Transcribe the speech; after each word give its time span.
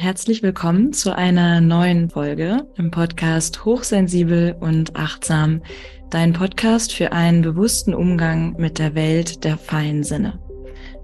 Herzlich 0.00 0.44
willkommen 0.44 0.92
zu 0.92 1.16
einer 1.16 1.60
neuen 1.60 2.08
Folge 2.08 2.68
im 2.76 2.92
Podcast 2.92 3.64
Hochsensibel 3.64 4.54
und 4.60 4.94
Achtsam, 4.94 5.60
dein 6.08 6.34
Podcast 6.34 6.92
für 6.92 7.10
einen 7.10 7.42
bewussten 7.42 7.94
Umgang 7.94 8.54
mit 8.58 8.78
der 8.78 8.94
Welt 8.94 9.42
der 9.42 9.58
feinen 9.58 10.04
Sinne. 10.04 10.38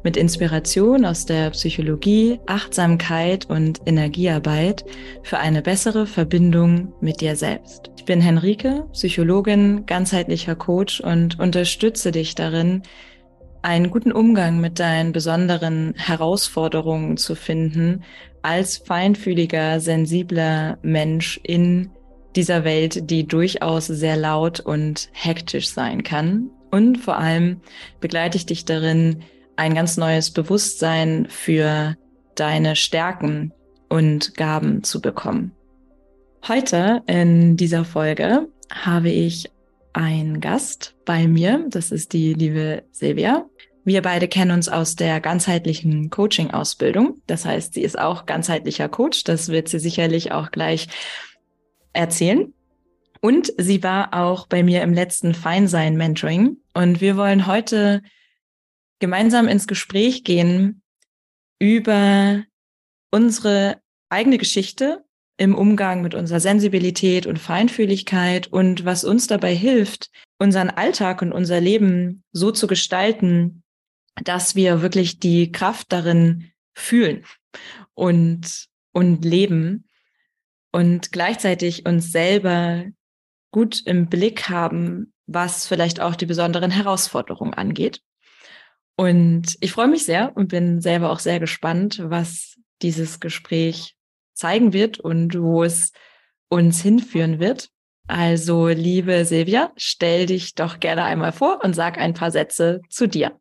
Mit 0.05 0.17
Inspiration 0.17 1.05
aus 1.05 1.27
der 1.27 1.51
Psychologie, 1.51 2.39
Achtsamkeit 2.47 3.51
und 3.51 3.81
Energiearbeit 3.85 4.85
für 5.25 5.39
eine 5.39 5.61
bessere 5.61 6.07
Verbindung 6.07 6.95
mit 7.01 7.21
dir 7.21 7.35
selbst. 7.35 7.91
Ich 7.97 8.05
bin 8.05 8.21
Henrike, 8.21 8.87
Psychologin, 8.93 9.87
ganzheitlicher 9.87 10.55
Coach 10.55 11.01
und 11.01 11.41
unterstütze 11.41 12.13
dich 12.13 12.37
darin, 12.37 12.83
einen 13.61 13.91
guten 13.91 14.13
Umgang 14.13 14.61
mit 14.61 14.79
deinen 14.79 15.11
besonderen 15.11 15.95
Herausforderungen 15.97 17.17
zu 17.17 17.35
finden 17.35 18.05
als 18.45 18.77
feinfühliger, 18.77 19.81
sensibler 19.81 20.79
Mensch 20.83 21.41
in 21.43 21.91
dieser 22.37 22.65
Welt, 22.65 23.11
die 23.11 23.27
durchaus 23.27 23.87
sehr 23.87 24.17
laut 24.17 24.61
und 24.61 25.09
hektisch 25.13 25.71
sein 25.71 26.03
kann. 26.03 26.51
Und 26.71 26.99
vor 26.99 27.17
allem 27.17 27.61
begleite 28.01 28.37
ich 28.37 28.45
dich 28.45 28.67
darin, 28.67 29.23
ein 29.57 29.75
ganz 29.75 29.97
neues 29.97 30.31
Bewusstsein 30.31 31.27
für 31.31 31.97
deine 32.35 32.77
Stärken 32.77 33.53
und 33.89 34.37
Gaben 34.37 34.83
zu 34.83 35.01
bekommen. 35.01 35.53
Heute 36.47 37.03
in 37.07 37.57
dieser 37.57 37.85
Folge 37.85 38.49
habe 38.71 39.09
ich 39.09 39.51
einen 39.95 40.41
Gast 40.41 40.97
bei 41.07 41.29
mir. 41.29 41.65
Das 41.71 41.93
ist 41.93 42.13
die 42.13 42.35
liebe 42.35 42.83
Silvia. 42.91 43.47
Wir 43.85 44.01
beide 44.01 44.29
kennen 44.29 44.51
uns 44.51 44.69
aus 44.69 44.97
der 44.97 45.21
ganzheitlichen 45.21 46.09
Coaching-Ausbildung. 46.09 47.21
Das 47.27 47.45
heißt, 47.45 47.75
sie 47.75 47.83
ist 47.83 47.99
auch 47.99 48.25
ganzheitlicher 48.25 48.89
Coach. 48.89 49.25
Das 49.25 49.49
wird 49.49 49.69
sie 49.69 49.79
sicherlich 49.79 50.33
auch 50.33 50.51
gleich 50.51 50.89
erzählen. 51.93 52.53
Und 53.21 53.53
sie 53.59 53.83
war 53.83 54.15
auch 54.15 54.47
bei 54.47 54.63
mir 54.63 54.83
im 54.83 54.95
letzten 54.95 55.35
Feinsein-Mentoring. 55.35 56.59
Und 56.73 57.01
wir 57.01 57.17
wollen 57.17 57.47
heute 57.47 58.03
gemeinsam 59.01 59.49
ins 59.49 59.67
Gespräch 59.67 60.25
gehen 60.25 60.83
über 61.59 62.43
unsere 63.11 63.79
eigene 64.09 64.39
Geschichte 64.39 65.05
im 65.37 65.55
Umgang 65.55 66.01
mit 66.03 66.15
unserer 66.15 66.41
Sensibilität 66.41 67.27
und 67.27 67.39
Feinfühligkeit 67.39 68.47
und 68.47 68.85
was 68.85 69.05
uns 69.05 69.27
dabei 69.27 69.55
hilft, 69.55 70.11
unseren 70.39 70.71
Alltag 70.71 71.23
und 71.23 71.33
unser 71.33 71.61
Leben 71.61 72.23
so 72.33 72.51
zu 72.51 72.67
gestalten, 72.67 73.64
dass 74.23 74.55
wir 74.55 74.83
wirklich 74.83 75.19
die 75.19 75.51
Kraft 75.51 75.93
darin 75.93 76.51
fühlen 76.75 77.25
und, 77.95 78.67
und 78.93 79.25
leben 79.25 79.89
und 80.73 81.13
gleichzeitig 81.13 81.87
uns 81.87 82.11
selber 82.13 82.85
gut 83.53 83.83
im 83.87 84.09
Blick 84.09 84.49
haben, 84.49 85.13
was 85.27 85.67
vielleicht 85.67 86.01
auch 86.01 86.17
die 86.17 86.27
besonderen 86.27 86.71
Herausforderungen 86.71 87.55
angeht. 87.55 88.01
Und 88.97 89.57
ich 89.61 89.73
freue 89.73 89.89
mich 89.89 90.05
sehr 90.05 90.37
und 90.37 90.49
bin 90.49 90.81
selber 90.81 91.11
auch 91.11 91.19
sehr 91.19 91.41
gespannt, 91.41 92.01
was 92.03 92.57
dieses 92.83 93.21
Gespräch 93.21 93.97
zeigen 94.35 94.73
wird 94.73 94.99
und 94.99 95.41
wo 95.41 95.63
es 95.63 95.93
uns 96.49 96.83
hinführen 96.83 97.39
wird. 97.39 97.71
Also, 98.07 98.69
liebe 98.69 99.25
Silvia, 99.25 99.73
stell 99.77 100.27
dich 100.27 100.55
doch 100.55 100.79
gerne 100.79 101.05
einmal 101.05 101.33
vor 101.33 101.65
und 101.65 101.75
sag 101.75 101.99
ein 101.99 102.15
paar 102.15 102.31
Sätze 102.31 102.81
zu 102.91 103.09
dir. 103.09 103.41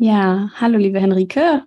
Ja, 0.00 0.52
hallo 0.54 0.78
liebe 0.78 1.00
Henrike. 1.00 1.64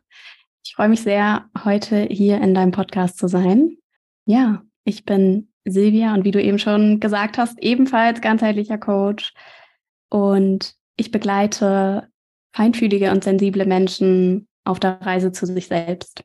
Ich 0.64 0.74
freue 0.76 0.88
mich 0.88 1.02
sehr, 1.02 1.50
heute 1.66 2.04
hier 2.04 2.40
in 2.40 2.54
deinem 2.54 2.72
Podcast 2.72 3.18
zu 3.18 3.28
sein. 3.28 3.78
Ja, 4.24 4.64
ich 4.86 5.04
bin 5.04 5.52
Silvia 5.66 6.14
und 6.14 6.24
wie 6.24 6.32
du 6.32 6.42
eben 6.42 6.58
schon 6.58 7.02
gesagt 7.02 7.38
hast, 7.38 7.62
ebenfalls 7.62 8.22
ganzheitlicher 8.22 8.78
Coach. 8.78 9.34
Und 10.08 10.76
ich 10.96 11.12
begleite 11.12 12.08
feinfühlige 12.54 13.12
und 13.12 13.26
sensible 13.26 13.66
Menschen 13.66 14.48
auf 14.64 14.80
der 14.80 15.02
Reise 15.02 15.34
zu 15.34 15.46
sich 15.46 15.68
selbst. 15.68 16.24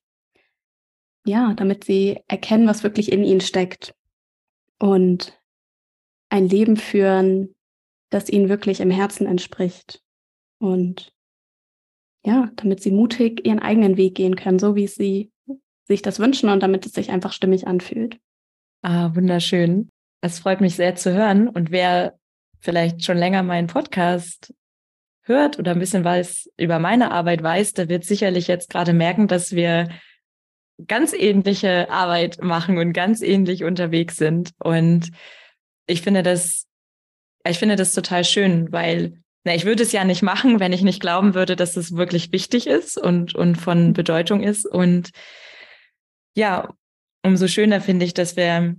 Ja, 1.24 1.54
damit 1.54 1.82
sie 1.82 2.20
erkennen, 2.28 2.68
was 2.68 2.84
wirklich 2.84 3.10
in 3.10 3.24
ihnen 3.24 3.40
steckt 3.40 3.96
und 4.78 5.36
ein 6.28 6.48
Leben 6.48 6.76
führen, 6.76 7.56
das 8.10 8.28
ihnen 8.28 8.48
wirklich 8.48 8.78
im 8.78 8.92
Herzen 8.92 9.26
entspricht 9.26 10.04
und 10.58 11.15
ja, 12.26 12.50
damit 12.56 12.82
sie 12.82 12.90
mutig 12.90 13.46
ihren 13.46 13.60
eigenen 13.60 13.96
Weg 13.96 14.16
gehen 14.16 14.34
können, 14.34 14.58
so 14.58 14.74
wie 14.74 14.88
sie 14.88 15.30
sich 15.84 16.02
das 16.02 16.18
wünschen 16.18 16.48
und 16.50 16.60
damit 16.60 16.84
es 16.84 16.92
sich 16.92 17.10
einfach 17.10 17.32
stimmig 17.32 17.68
anfühlt. 17.68 18.18
Ah, 18.82 19.14
wunderschön. 19.14 19.88
Es 20.20 20.40
freut 20.40 20.60
mich 20.60 20.74
sehr 20.74 20.96
zu 20.96 21.14
hören. 21.14 21.48
Und 21.48 21.70
wer 21.70 22.18
vielleicht 22.58 23.04
schon 23.04 23.16
länger 23.16 23.44
meinen 23.44 23.68
Podcast 23.68 24.52
hört 25.22 25.60
oder 25.60 25.72
ein 25.72 25.78
bisschen 25.78 26.02
was 26.02 26.50
über 26.56 26.80
meine 26.80 27.12
Arbeit 27.12 27.44
weiß, 27.44 27.74
der 27.74 27.88
wird 27.88 28.04
sicherlich 28.04 28.48
jetzt 28.48 28.70
gerade 28.70 28.92
merken, 28.92 29.28
dass 29.28 29.52
wir 29.52 29.88
ganz 30.84 31.12
ähnliche 31.12 31.90
Arbeit 31.90 32.42
machen 32.42 32.78
und 32.78 32.92
ganz 32.92 33.22
ähnlich 33.22 33.62
unterwegs 33.62 34.16
sind. 34.16 34.52
Und 34.58 35.12
ich 35.86 36.02
finde 36.02 36.24
das, 36.24 36.66
ich 37.48 37.58
finde 37.58 37.76
das 37.76 37.92
total 37.92 38.24
schön, 38.24 38.72
weil 38.72 39.22
na, 39.46 39.54
ich 39.54 39.64
würde 39.64 39.84
es 39.84 39.92
ja 39.92 40.02
nicht 40.02 40.22
machen, 40.22 40.58
wenn 40.58 40.72
ich 40.72 40.82
nicht 40.82 41.00
glauben 41.00 41.34
würde, 41.34 41.54
dass 41.54 41.76
es 41.76 41.96
wirklich 41.96 42.32
wichtig 42.32 42.66
ist 42.66 42.98
und, 42.98 43.36
und 43.36 43.54
von 43.54 43.92
Bedeutung 43.92 44.42
ist. 44.42 44.66
Und 44.66 45.10
ja, 46.34 46.74
umso 47.22 47.46
schöner 47.46 47.80
finde 47.80 48.04
ich, 48.06 48.12
dass 48.12 48.34
wir 48.34 48.74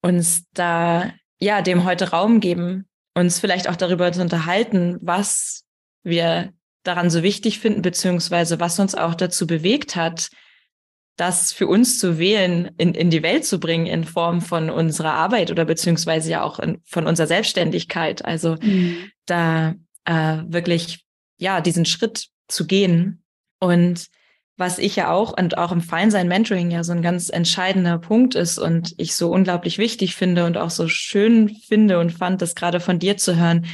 uns 0.00 0.44
da, 0.54 1.12
ja, 1.38 1.60
dem 1.60 1.84
heute 1.84 2.12
Raum 2.12 2.40
geben, 2.40 2.88
uns 3.14 3.40
vielleicht 3.40 3.68
auch 3.68 3.76
darüber 3.76 4.10
zu 4.10 4.22
unterhalten, 4.22 4.96
was 5.02 5.64
wir 6.02 6.54
daran 6.82 7.10
so 7.10 7.22
wichtig 7.22 7.58
finden, 7.58 7.82
beziehungsweise 7.82 8.60
was 8.60 8.78
uns 8.78 8.94
auch 8.94 9.14
dazu 9.14 9.46
bewegt 9.46 9.96
hat, 9.96 10.30
das 11.18 11.52
für 11.52 11.66
uns 11.66 11.98
zu 11.98 12.18
wählen, 12.18 12.70
in, 12.78 12.94
in 12.94 13.10
die 13.10 13.24
Welt 13.24 13.44
zu 13.44 13.58
bringen 13.58 13.86
in 13.86 14.04
Form 14.04 14.40
von 14.40 14.70
unserer 14.70 15.14
Arbeit 15.14 15.50
oder 15.50 15.64
beziehungsweise 15.64 16.30
ja 16.30 16.42
auch 16.42 16.60
in, 16.60 16.80
von 16.84 17.08
unserer 17.08 17.26
Selbstständigkeit. 17.26 18.24
Also 18.24 18.56
mhm. 18.62 19.10
da 19.26 19.74
äh, 20.04 20.38
wirklich, 20.46 21.04
ja, 21.36 21.60
diesen 21.60 21.84
Schritt 21.84 22.28
zu 22.46 22.66
gehen. 22.66 23.24
Und 23.58 24.06
was 24.56 24.78
ich 24.78 24.94
ja 24.94 25.10
auch 25.10 25.36
und 25.36 25.58
auch 25.58 25.72
im 25.72 25.80
Feinsein 25.80 26.28
Mentoring 26.28 26.70
ja 26.70 26.84
so 26.84 26.92
ein 26.92 27.02
ganz 27.02 27.30
entscheidender 27.30 27.98
Punkt 27.98 28.36
ist 28.36 28.58
und 28.58 28.94
ich 28.96 29.16
so 29.16 29.32
unglaublich 29.32 29.78
wichtig 29.78 30.14
finde 30.14 30.46
und 30.46 30.56
auch 30.56 30.70
so 30.70 30.86
schön 30.86 31.48
finde 31.48 31.98
und 31.98 32.12
fand, 32.12 32.42
das 32.42 32.54
gerade 32.54 32.78
von 32.78 33.00
dir 33.00 33.16
zu 33.16 33.36
hören, 33.36 33.66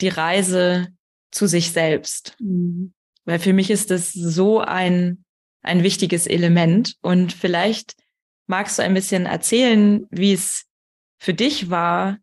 die 0.00 0.08
Reise 0.08 0.88
zu 1.30 1.46
sich 1.46 1.70
selbst. 1.70 2.34
Mhm. 2.40 2.92
Weil 3.24 3.38
für 3.38 3.52
mich 3.52 3.70
ist 3.70 3.92
das 3.92 4.12
so 4.12 4.58
ein 4.60 5.24
ein 5.62 5.82
wichtiges 5.82 6.26
Element. 6.26 6.96
Und 7.02 7.32
vielleicht 7.32 7.96
magst 8.46 8.78
du 8.78 8.82
ein 8.82 8.94
bisschen 8.94 9.26
erzählen, 9.26 10.06
wie 10.10 10.32
es 10.32 10.66
für 11.18 11.34
dich 11.34 11.70
war, 11.70 12.18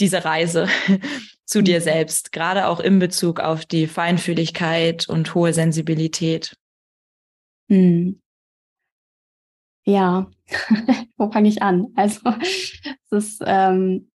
diese 0.00 0.24
Reise 0.24 0.68
zu 1.44 1.62
dir 1.62 1.78
mhm. 1.78 1.84
selbst, 1.84 2.32
gerade 2.32 2.66
auch 2.66 2.80
in 2.80 2.98
Bezug 2.98 3.40
auf 3.40 3.64
die 3.64 3.86
Feinfühligkeit 3.86 5.08
und 5.08 5.34
hohe 5.34 5.52
Sensibilität. 5.52 6.56
Hm. 7.68 8.20
Ja, 9.84 10.28
wo 11.16 11.30
fange 11.30 11.48
ich 11.48 11.62
an? 11.62 11.86
Also 11.94 12.20
es 12.40 13.12
ist 13.12 13.42
ähm, 13.46 14.10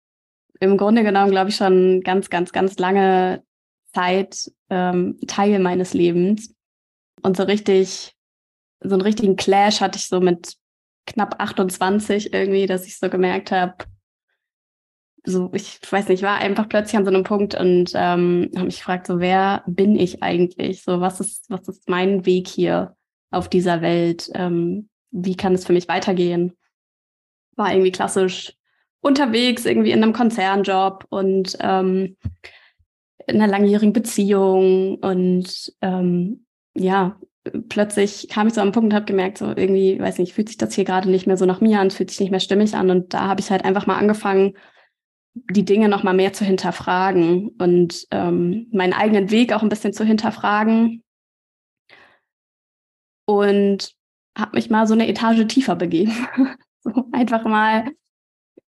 im 0.61 0.77
Grunde 0.77 1.03
genommen, 1.03 1.31
glaube 1.31 1.51
ich, 1.51 1.57
schon 1.57 2.01
ganz, 2.03 2.31
ganz, 2.31 2.53
ganz 2.53 2.79
lange 2.79 3.43
Zeit 3.93 4.51
ähm, 4.71 5.19
Teil 5.27 5.59
meines 5.59 5.93
Lebens. 5.93 6.55
Und 7.23 7.37
so 7.37 7.45
richtig, 7.45 8.15
so 8.81 8.95
einen 8.95 9.03
richtigen 9.03 9.37
Clash 9.37 9.81
hatte 9.81 9.99
ich 9.99 10.09
so 10.09 10.21
mit 10.21 10.55
knapp 11.07 11.41
28 11.41 12.33
irgendwie, 12.33 12.67
dass 12.67 12.87
ich 12.87 12.99
so 12.99 13.09
gemerkt 13.09 13.53
habe, 13.53 13.77
so, 15.27 15.51
ich 15.55 15.81
weiß 15.91 16.09
nicht, 16.09 16.23
war 16.23 16.39
einfach 16.39 16.69
plötzlich 16.69 16.97
an 16.97 17.05
so 17.05 17.11
einem 17.11 17.25
Punkt 17.25 17.59
und 17.59 17.91
ähm, 17.95 18.51
habe 18.55 18.67
mich 18.67 18.79
gefragt, 18.79 19.09
so, 19.09 19.19
wer 19.19 19.65
bin 19.67 19.99
ich 19.99 20.23
eigentlich? 20.23 20.83
So, 20.83 21.01
was 21.01 21.19
ist, 21.21 21.51
was 21.51 21.67
ist 21.69 21.89
mein 21.89 22.25
Weg 22.27 22.47
hier 22.47 22.97
auf 23.33 23.49
dieser 23.49 23.83
Welt? 23.83 24.31
Ähm, 24.35 24.89
wie 25.11 25.37
kann 25.37 25.55
es 25.55 25.67
für 25.67 25.73
mich 25.73 25.89
weitergehen? 25.89 26.57
War 27.57 27.73
irgendwie 27.73 27.91
klassisch 27.91 28.55
unterwegs, 29.01 29.65
irgendwie 29.65 29.91
in 29.91 30.03
einem 30.03 30.13
Konzernjob 30.13 31.07
und 31.09 31.57
ähm, 31.61 32.17
in 33.27 33.41
einer 33.41 33.49
langjährigen 33.49 33.93
Beziehung 33.93 34.97
und 34.99 35.73
ähm, 35.83 36.46
ja, 36.77 37.19
plötzlich 37.69 38.29
kam 38.29 38.47
ich 38.47 38.55
so 38.55 38.61
am 38.61 38.73
Punkt 38.73 38.93
und 38.93 38.95
habe 38.95 39.07
gemerkt, 39.07 39.39
so 39.39 39.47
irgendwie, 39.47 39.99
weiß 39.99 40.19
nicht, 40.19 40.35
fühlt 40.35 40.49
sich 40.49 40.59
das 40.59 40.75
hier 40.75 40.85
gerade 40.85 41.11
nicht 41.11 41.27
mehr 41.27 41.37
so 41.37 41.47
nach 41.47 41.61
mir 41.61 41.81
an, 41.81 41.91
fühlt 41.91 42.11
sich 42.11 42.21
nicht 42.21 42.31
mehr 42.31 42.41
stimmig 42.41 42.75
an. 42.75 42.91
Und 42.91 43.15
da 43.15 43.23
habe 43.29 43.41
ich 43.41 43.51
halt 43.51 43.65
einfach 43.65 43.87
mal 43.87 43.97
angefangen, 43.97 44.57
die 45.35 45.65
Dinge 45.65 45.89
noch 45.89 46.03
mal 46.03 46.15
mehr 46.15 46.33
zu 46.33 46.45
hinterfragen 46.45 47.49
und 47.59 48.07
ähm, 48.11 48.69
meinen 48.73 48.95
eigenen 48.95 49.31
Weg 49.31 49.53
auch 49.53 49.63
ein 49.63 49.69
bisschen 49.69 49.93
zu 49.93 50.05
hinterfragen. 50.05 51.03
Und 53.27 53.93
habe 54.37 54.57
mich 54.57 54.71
mal 54.71 54.87
so 54.87 54.95
eine 54.95 55.09
Etage 55.09 55.47
tiefer 55.47 55.77
begeben. 55.77 56.13
so 56.81 56.93
einfach 57.13 57.45
mal 57.45 57.91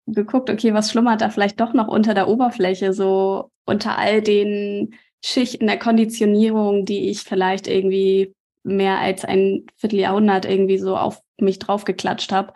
geguckt, 0.08 0.50
okay, 0.50 0.74
was 0.74 0.92
schlummert 0.92 1.22
da 1.22 1.30
vielleicht 1.30 1.60
doch 1.60 1.74
noch 1.74 1.88
unter 1.88 2.14
der 2.14 2.28
Oberfläche, 2.28 2.94
so 2.94 3.52
unter 3.66 3.98
all 3.98 4.22
den 4.22 4.96
Schichten 5.24 5.68
der 5.68 5.80
Konditionierung, 5.80 6.86
die 6.86 7.10
ich 7.10 7.22
vielleicht 7.22 7.68
irgendwie 7.68 8.34
mehr 8.64 9.00
als 9.00 9.26
ein 9.26 9.66
Vierteljahrhundert 9.78 10.46
irgendwie 10.46 10.78
so 10.78 10.98
auf 10.98 11.22
mich 11.40 11.60
draufgeklatscht 11.60 12.32
habe. 12.32 12.54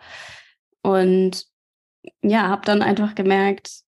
Und 0.82 1.46
ja, 2.22 2.48
habe 2.48 2.64
dann 2.64 2.82
einfach 2.82 3.14
gemerkt, 3.14 3.82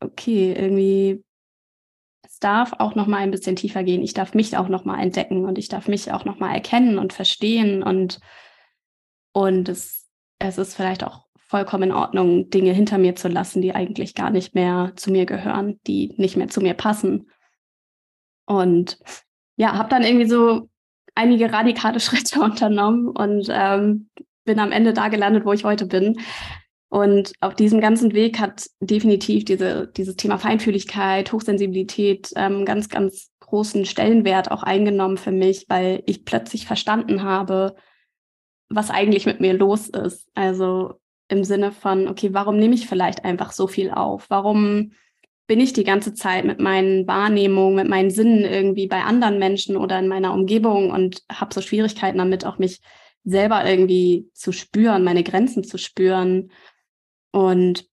okay, 0.00 0.52
irgendwie 0.52 1.24
es 2.22 2.40
darf 2.40 2.72
auch 2.78 2.94
noch 2.94 3.06
mal 3.06 3.18
ein 3.18 3.30
bisschen 3.30 3.56
tiefer 3.56 3.82
gehen. 3.82 4.02
Ich 4.02 4.12
darf 4.12 4.34
mich 4.34 4.56
auch 4.56 4.68
noch 4.68 4.84
mal 4.84 5.00
entdecken 5.00 5.44
und 5.44 5.58
ich 5.58 5.68
darf 5.68 5.88
mich 5.88 6.12
auch 6.12 6.24
noch 6.24 6.38
mal 6.38 6.52
erkennen 6.52 6.98
und 6.98 7.12
verstehen 7.12 7.82
und 7.82 8.20
und 9.32 9.68
es, 9.68 10.06
es 10.38 10.58
ist 10.58 10.74
vielleicht 10.74 11.04
auch 11.04 11.26
vollkommen 11.36 11.90
in 11.90 11.92
Ordnung, 11.92 12.50
Dinge 12.50 12.72
hinter 12.72 12.98
mir 12.98 13.14
zu 13.16 13.28
lassen, 13.28 13.62
die 13.62 13.74
eigentlich 13.74 14.14
gar 14.14 14.30
nicht 14.30 14.54
mehr 14.54 14.92
zu 14.96 15.10
mir 15.10 15.26
gehören, 15.26 15.78
die 15.86 16.14
nicht 16.16 16.36
mehr 16.36 16.48
zu 16.48 16.60
mir 16.60 16.74
passen. 16.74 17.30
Und 18.46 18.98
ja, 19.56 19.76
habe 19.76 19.88
dann 19.88 20.02
irgendwie 20.02 20.28
so 20.28 20.68
einige 21.14 21.52
radikale 21.52 22.00
Schritte 22.00 22.40
unternommen 22.40 23.08
und 23.08 23.48
ähm, 23.50 24.08
bin 24.44 24.58
am 24.60 24.72
Ende 24.72 24.92
da 24.92 25.08
gelandet, 25.08 25.44
wo 25.44 25.52
ich 25.52 25.64
heute 25.64 25.86
bin. 25.86 26.18
Und 26.88 27.32
auf 27.40 27.54
diesem 27.54 27.80
ganzen 27.80 28.14
Weg 28.14 28.38
hat 28.38 28.66
definitiv 28.80 29.44
diese, 29.44 29.88
dieses 29.88 30.16
Thema 30.16 30.38
Feinfühligkeit, 30.38 31.32
Hochsensibilität 31.32 32.30
ähm, 32.36 32.64
ganz, 32.64 32.88
ganz 32.88 33.32
großen 33.40 33.84
Stellenwert 33.84 34.50
auch 34.50 34.62
eingenommen 34.62 35.16
für 35.16 35.32
mich, 35.32 35.66
weil 35.68 36.02
ich 36.06 36.24
plötzlich 36.24 36.66
verstanden 36.66 37.22
habe, 37.22 37.74
was 38.68 38.90
eigentlich 38.90 39.26
mit 39.26 39.40
mir 39.40 39.54
los 39.54 39.88
ist. 39.88 40.28
Also 40.34 40.94
im 41.28 41.44
Sinne 41.44 41.72
von, 41.72 42.08
okay, 42.08 42.32
warum 42.32 42.56
nehme 42.56 42.74
ich 42.74 42.86
vielleicht 42.86 43.24
einfach 43.24 43.52
so 43.52 43.66
viel 43.66 43.90
auf? 43.90 44.26
Warum 44.30 44.92
bin 45.46 45.60
ich 45.60 45.72
die 45.72 45.84
ganze 45.84 46.14
Zeit 46.14 46.44
mit 46.44 46.60
meinen 46.60 47.06
Wahrnehmungen, 47.06 47.76
mit 47.76 47.88
meinen 47.88 48.10
Sinnen 48.10 48.44
irgendwie 48.44 48.86
bei 48.86 49.02
anderen 49.02 49.38
Menschen 49.38 49.76
oder 49.76 49.98
in 49.98 50.08
meiner 50.08 50.32
Umgebung 50.34 50.90
und 50.90 51.22
habe 51.30 51.54
so 51.54 51.60
Schwierigkeiten 51.60 52.18
damit, 52.18 52.44
auch 52.44 52.58
mich 52.58 52.80
selber 53.24 53.68
irgendwie 53.68 54.28
zu 54.32 54.52
spüren, 54.52 55.04
meine 55.04 55.22
Grenzen 55.22 55.64
zu 55.64 55.78
spüren. 55.78 56.50
Und 57.32 57.86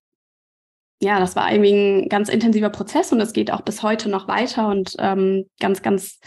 ja, 1.01 1.19
das 1.19 1.35
war 1.35 1.51
irgendwie 1.51 1.73
ein 1.73 2.09
ganz 2.09 2.29
intensiver 2.29 2.69
Prozess 2.69 3.11
und 3.11 3.19
es 3.19 3.33
geht 3.33 3.51
auch 3.51 3.61
bis 3.61 3.83
heute 3.83 4.09
noch 4.09 4.27
weiter 4.27 4.69
und 4.69 4.95
ähm, 4.99 5.45
ganz, 5.59 5.81
ganz 5.81 6.19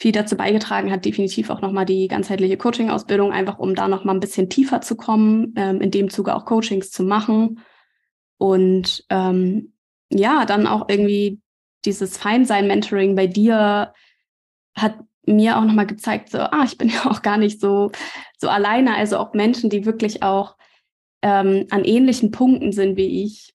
viel 0.00 0.12
dazu 0.12 0.36
beigetragen 0.36 0.90
hat 0.90 1.04
definitiv 1.04 1.50
auch 1.50 1.60
nochmal 1.60 1.84
die 1.84 2.08
ganzheitliche 2.08 2.56
Coaching-Ausbildung, 2.56 3.32
einfach 3.32 3.58
um 3.58 3.74
da 3.74 3.86
nochmal 3.86 4.16
ein 4.16 4.20
bisschen 4.20 4.48
tiefer 4.48 4.80
zu 4.80 4.96
kommen, 4.96 5.54
ähm, 5.56 5.80
in 5.80 5.90
dem 5.90 6.10
Zuge 6.10 6.34
auch 6.34 6.46
Coachings 6.46 6.90
zu 6.90 7.04
machen. 7.04 7.60
Und 8.38 9.04
ähm, 9.10 9.73
ja, 10.14 10.44
dann 10.44 10.66
auch 10.66 10.88
irgendwie 10.88 11.40
dieses 11.84 12.16
Feinsein-Mentoring 12.16 13.14
bei 13.14 13.26
dir 13.26 13.92
hat 14.76 14.98
mir 15.26 15.58
auch 15.58 15.64
nochmal 15.64 15.86
gezeigt, 15.86 16.30
so, 16.30 16.38
ah, 16.38 16.64
ich 16.64 16.78
bin 16.78 16.88
ja 16.90 17.06
auch 17.06 17.22
gar 17.22 17.36
nicht 17.36 17.60
so, 17.60 17.90
so 18.38 18.48
alleine. 18.48 18.94
Also 18.96 19.18
auch 19.18 19.34
Menschen, 19.34 19.70
die 19.70 19.84
wirklich 19.84 20.22
auch 20.22 20.56
ähm, 21.22 21.66
an 21.70 21.84
ähnlichen 21.84 22.30
Punkten 22.30 22.72
sind 22.72 22.96
wie 22.96 23.24
ich 23.24 23.54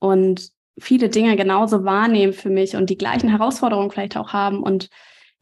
und 0.00 0.50
viele 0.78 1.08
Dinge 1.08 1.36
genauso 1.36 1.84
wahrnehmen 1.84 2.32
für 2.32 2.50
mich 2.50 2.76
und 2.76 2.90
die 2.90 2.98
gleichen 2.98 3.28
Herausforderungen 3.28 3.90
vielleicht 3.90 4.16
auch 4.16 4.32
haben. 4.32 4.62
Und 4.62 4.90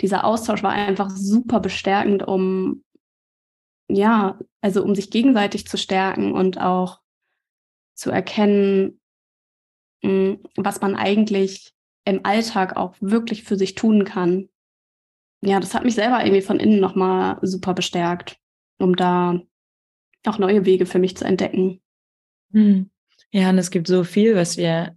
dieser 0.01 0.25
Austausch 0.25 0.63
war 0.63 0.73
einfach 0.73 1.11
super 1.11 1.61
bestärkend, 1.61 2.27
um, 2.27 2.85
ja, 3.89 4.39
also 4.61 4.83
um 4.83 4.95
sich 4.95 5.11
gegenseitig 5.11 5.67
zu 5.67 5.77
stärken 5.79 6.33
und 6.33 6.61
auch 6.61 7.01
zu 7.95 8.11
erkennen, 8.11 9.01
was 10.03 10.81
man 10.81 10.97
eigentlich 10.97 11.73
im 12.05 12.25
Alltag 12.25 12.77
auch 12.77 12.97
wirklich 13.01 13.45
für 13.45 13.57
sich 13.57 13.75
tun 13.75 14.05
kann. 14.05 14.49
Ja, 15.43 15.61
das 15.61 15.75
hat 15.75 15.85
mich 15.85 15.95
selber 15.95 16.25
irgendwie 16.25 16.43
von 16.43 16.61
innen 16.61 16.81
nochmal 16.81 17.39
super 17.43 17.75
bestärkt, 17.75 18.37
um 18.79 18.97
da 18.97 19.41
auch 20.27 20.39
neue 20.39 20.65
Wege 20.65 20.87
für 20.87 20.99
mich 20.99 21.17
zu 21.17 21.25
entdecken. 21.25 21.81
Hm. 22.53 22.91
Ja, 23.31 23.51
und 23.51 23.59
es 23.59 23.71
gibt 23.71 23.89
so 23.89 24.05
viel, 24.05 24.37
was 24.37 24.57
wir 24.57 24.97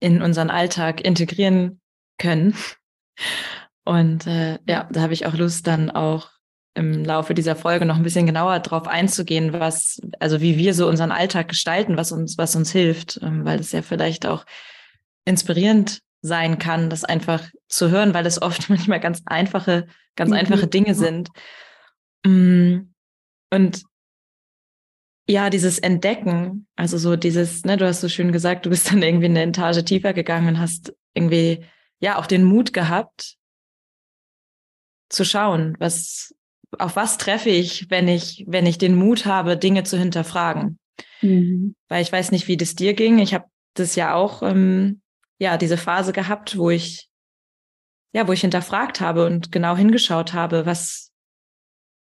in 0.00 0.22
unseren 0.22 0.50
Alltag 0.50 1.04
integrieren 1.04 1.80
können. 2.18 2.54
Und 3.84 4.26
äh, 4.26 4.58
ja, 4.66 4.88
da 4.90 5.00
habe 5.00 5.12
ich 5.12 5.26
auch 5.26 5.34
Lust, 5.34 5.66
dann 5.66 5.90
auch 5.90 6.30
im 6.74 7.04
Laufe 7.04 7.34
dieser 7.34 7.56
Folge 7.56 7.84
noch 7.84 7.96
ein 7.96 8.02
bisschen 8.02 8.26
genauer 8.26 8.60
drauf 8.60 8.86
einzugehen, 8.86 9.52
was, 9.52 10.00
also 10.20 10.40
wie 10.40 10.56
wir 10.56 10.74
so 10.74 10.88
unseren 10.88 11.10
Alltag 11.10 11.48
gestalten, 11.48 11.96
was 11.96 12.12
uns, 12.12 12.38
was 12.38 12.54
uns 12.54 12.70
hilft, 12.70 13.18
ähm, 13.22 13.44
weil 13.44 13.58
es 13.60 13.72
ja 13.72 13.82
vielleicht 13.82 14.26
auch 14.26 14.44
inspirierend 15.24 16.00
sein 16.22 16.58
kann, 16.58 16.90
das 16.90 17.04
einfach 17.04 17.48
zu 17.68 17.90
hören, 17.90 18.14
weil 18.14 18.26
es 18.26 18.40
oft 18.40 18.68
manchmal 18.70 19.00
ganz 19.00 19.22
einfache, 19.26 19.86
ganz 20.16 20.30
mhm. 20.30 20.36
einfache 20.36 20.66
Dinge 20.66 20.94
sind. 20.94 21.28
Mm, 22.24 22.92
und 23.50 23.82
ja, 25.28 25.50
dieses 25.50 25.78
Entdecken, 25.78 26.66
also 26.76 26.98
so 26.98 27.16
dieses, 27.16 27.64
ne, 27.64 27.76
du 27.76 27.86
hast 27.86 28.00
so 28.00 28.08
schön 28.08 28.32
gesagt, 28.32 28.66
du 28.66 28.70
bist 28.70 28.90
dann 28.90 29.02
irgendwie 29.02 29.26
eine 29.26 29.42
Etage 29.42 29.84
tiefer 29.84 30.12
gegangen 30.12 30.48
und 30.48 30.60
hast 30.60 30.92
irgendwie 31.14 31.64
ja 32.00 32.18
auch 32.18 32.26
den 32.26 32.44
Mut 32.44 32.72
gehabt, 32.72 33.36
zu 35.08 35.24
schauen, 35.24 35.76
was, 35.78 36.34
auf 36.78 36.96
was 36.96 37.18
treffe 37.18 37.50
ich, 37.50 37.90
wenn 37.90 38.08
ich, 38.08 38.44
wenn 38.46 38.66
ich 38.66 38.78
den 38.78 38.96
Mut 38.96 39.26
habe, 39.26 39.56
Dinge 39.56 39.82
zu 39.84 39.98
hinterfragen. 39.98 40.78
Mhm. 41.22 41.74
Weil 41.88 42.02
ich 42.02 42.12
weiß 42.12 42.30
nicht, 42.32 42.48
wie 42.48 42.56
das 42.56 42.74
dir 42.74 42.94
ging. 42.94 43.18
Ich 43.18 43.34
habe 43.34 43.46
das 43.74 43.96
ja 43.96 44.14
auch, 44.14 44.42
ähm, 44.42 45.00
ja, 45.38 45.56
diese 45.56 45.76
Phase 45.76 46.12
gehabt, 46.12 46.56
wo 46.56 46.70
ich, 46.70 47.08
ja, 48.12 48.26
wo 48.28 48.32
ich 48.32 48.40
hinterfragt 48.40 49.00
habe 49.00 49.26
und 49.26 49.52
genau 49.52 49.76
hingeschaut 49.76 50.32
habe, 50.32 50.66
was, 50.66 51.12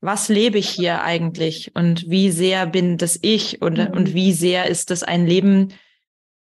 was 0.00 0.28
lebe 0.28 0.58
ich 0.58 0.68
hier 0.68 1.02
eigentlich 1.02 1.74
und 1.74 2.08
wie 2.08 2.30
sehr 2.30 2.66
bin 2.66 2.98
das 2.98 3.18
ich 3.22 3.62
und, 3.62 3.78
mhm. 3.78 3.88
und 3.88 4.14
wie 4.14 4.32
sehr 4.32 4.66
ist 4.66 4.90
das 4.90 5.02
ein 5.02 5.26
Leben, 5.26 5.72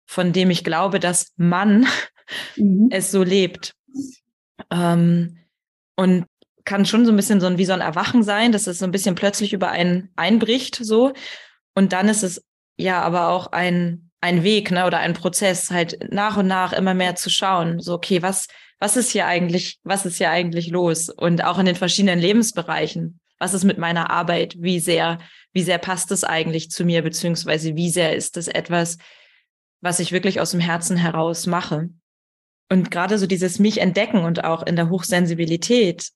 von 0.06 0.34
dem 0.34 0.50
ich 0.50 0.64
glaube, 0.64 1.00
dass 1.00 1.34
man 1.38 1.88
mhm. 2.56 2.90
es 2.92 3.12
so 3.12 3.24
lebt. 3.24 3.76
Ähm, 4.70 5.38
und 5.96 6.26
kann 6.66 6.86
schon 6.86 7.06
so 7.06 7.12
ein 7.12 7.16
bisschen 7.16 7.40
so 7.40 7.48
ein, 7.48 7.58
wie 7.58 7.66
so 7.66 7.74
ein 7.74 7.82
Erwachen 7.82 8.24
sein, 8.24 8.52
dass 8.52 8.68
es 8.68 8.80
so 8.80 8.86
ein 8.86 8.92
bisschen 8.92 9.16
plötzlich 9.16 9.54
über 9.54 9.70
einen 9.70 10.10
einbricht, 10.16 10.76
so. 10.76 11.14
Und 11.76 11.94
dann 11.94 12.10
ist 12.10 12.24
es 12.24 12.44
ja 12.78 13.02
aber 13.02 13.30
auch 13.30 13.48
ein, 13.48 14.12
ein 14.22 14.44
Weg, 14.44 14.72
ne, 14.72 14.86
oder 14.86 15.00
ein 15.00 15.14
Prozess, 15.14 15.72
halt 15.72 16.12
nach 16.12 16.38
und 16.38 16.48
nach 16.48 16.74
immer 16.74 16.94
mehr 16.94 17.16
zu 17.16 17.30
schauen, 17.30 17.80
so, 17.80 17.94
okay, 17.94 18.22
was, 18.22 18.48
was 18.80 18.98
ist 18.98 19.12
hier 19.12 19.26
eigentlich, 19.26 19.80
was 19.84 20.06
ist 20.06 20.18
hier 20.18 20.32
eigentlich 20.32 20.70
los? 20.70 21.10
Und 21.10 21.44
auch 21.44 21.60
in 21.60 21.66
den 21.66 21.76
verschiedenen 21.76 22.20
Lebensbereichen 22.20 23.20
was 23.42 23.56
ist 23.56 23.64
mit 23.64 23.80
meiner 23.80 24.12
Arbeit, 24.12 24.56
wie 24.60 24.80
sehr, 24.80 25.18
wie 25.52 25.64
sehr 25.64 25.80
passt 25.80 26.12
es 26.12 26.24
eigentlich 26.24 26.70
zu 26.70 26.86
mir, 26.86 27.02
beziehungsweise 27.02 27.76
wie 27.76 27.90
sehr 27.90 28.16
ist 28.16 28.38
es 28.38 28.48
etwas, 28.48 29.00
was 29.82 30.00
ich 30.00 30.12
wirklich 30.12 30.40
aus 30.40 30.52
dem 30.52 30.60
Herzen 30.60 30.96
heraus 30.96 31.48
mache. 31.48 31.90
Und 32.70 32.92
gerade 32.92 33.18
so 33.18 33.26
dieses 33.26 33.58
mich 33.58 33.82
entdecken 33.82 34.20
und 34.20 34.44
auch 34.44 34.62
in 34.62 34.76
der 34.76 34.92
Hochsensibilität, 34.92 36.12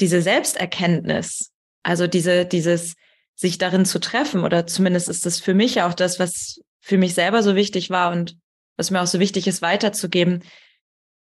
diese 0.00 0.22
Selbsterkenntnis, 0.22 1.52
also 1.82 2.06
diese, 2.06 2.46
dieses 2.46 2.94
sich 3.34 3.58
darin 3.58 3.84
zu 3.84 4.00
treffen, 4.00 4.44
oder 4.44 4.66
zumindest 4.66 5.08
ist 5.08 5.26
das 5.26 5.40
für 5.40 5.54
mich 5.54 5.82
auch 5.82 5.94
das, 5.94 6.18
was 6.18 6.60
für 6.80 6.98
mich 6.98 7.14
selber 7.14 7.42
so 7.42 7.54
wichtig 7.54 7.90
war 7.90 8.12
und 8.12 8.36
was 8.76 8.90
mir 8.90 9.02
auch 9.02 9.06
so 9.06 9.20
wichtig 9.20 9.46
ist, 9.46 9.62
weiterzugeben, 9.62 10.44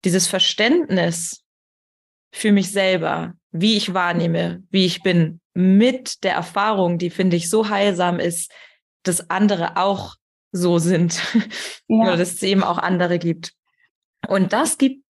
dieses 0.04 0.28
Verständnis 0.28 1.44
für 2.32 2.52
mich 2.52 2.72
selber, 2.72 3.34
wie 3.52 3.78
ich 3.78 3.94
wahrnehme, 3.94 4.64
wie 4.70 4.86
ich 4.86 5.04
bin, 5.04 5.40
mit 5.54 6.24
der 6.24 6.34
Erfahrung, 6.34 6.98
die 6.98 7.12
finde 7.12 7.38
ich 7.38 7.50
so 7.50 7.70
heilsam 7.70 8.20
ist, 8.20 8.52
dass 9.04 9.30
andere 9.30 9.78
auch 9.78 10.16
so 10.52 10.80
sind 10.80 11.22
ja. 11.88 11.98
oder 11.98 12.18
dass 12.18 12.34
es 12.34 12.44
eben 12.44 12.64
auch 12.64 12.78
andere 12.78 13.20
gibt. 13.20 13.54
Und 14.28 14.54
das 14.54 14.78
gibt 14.78 15.04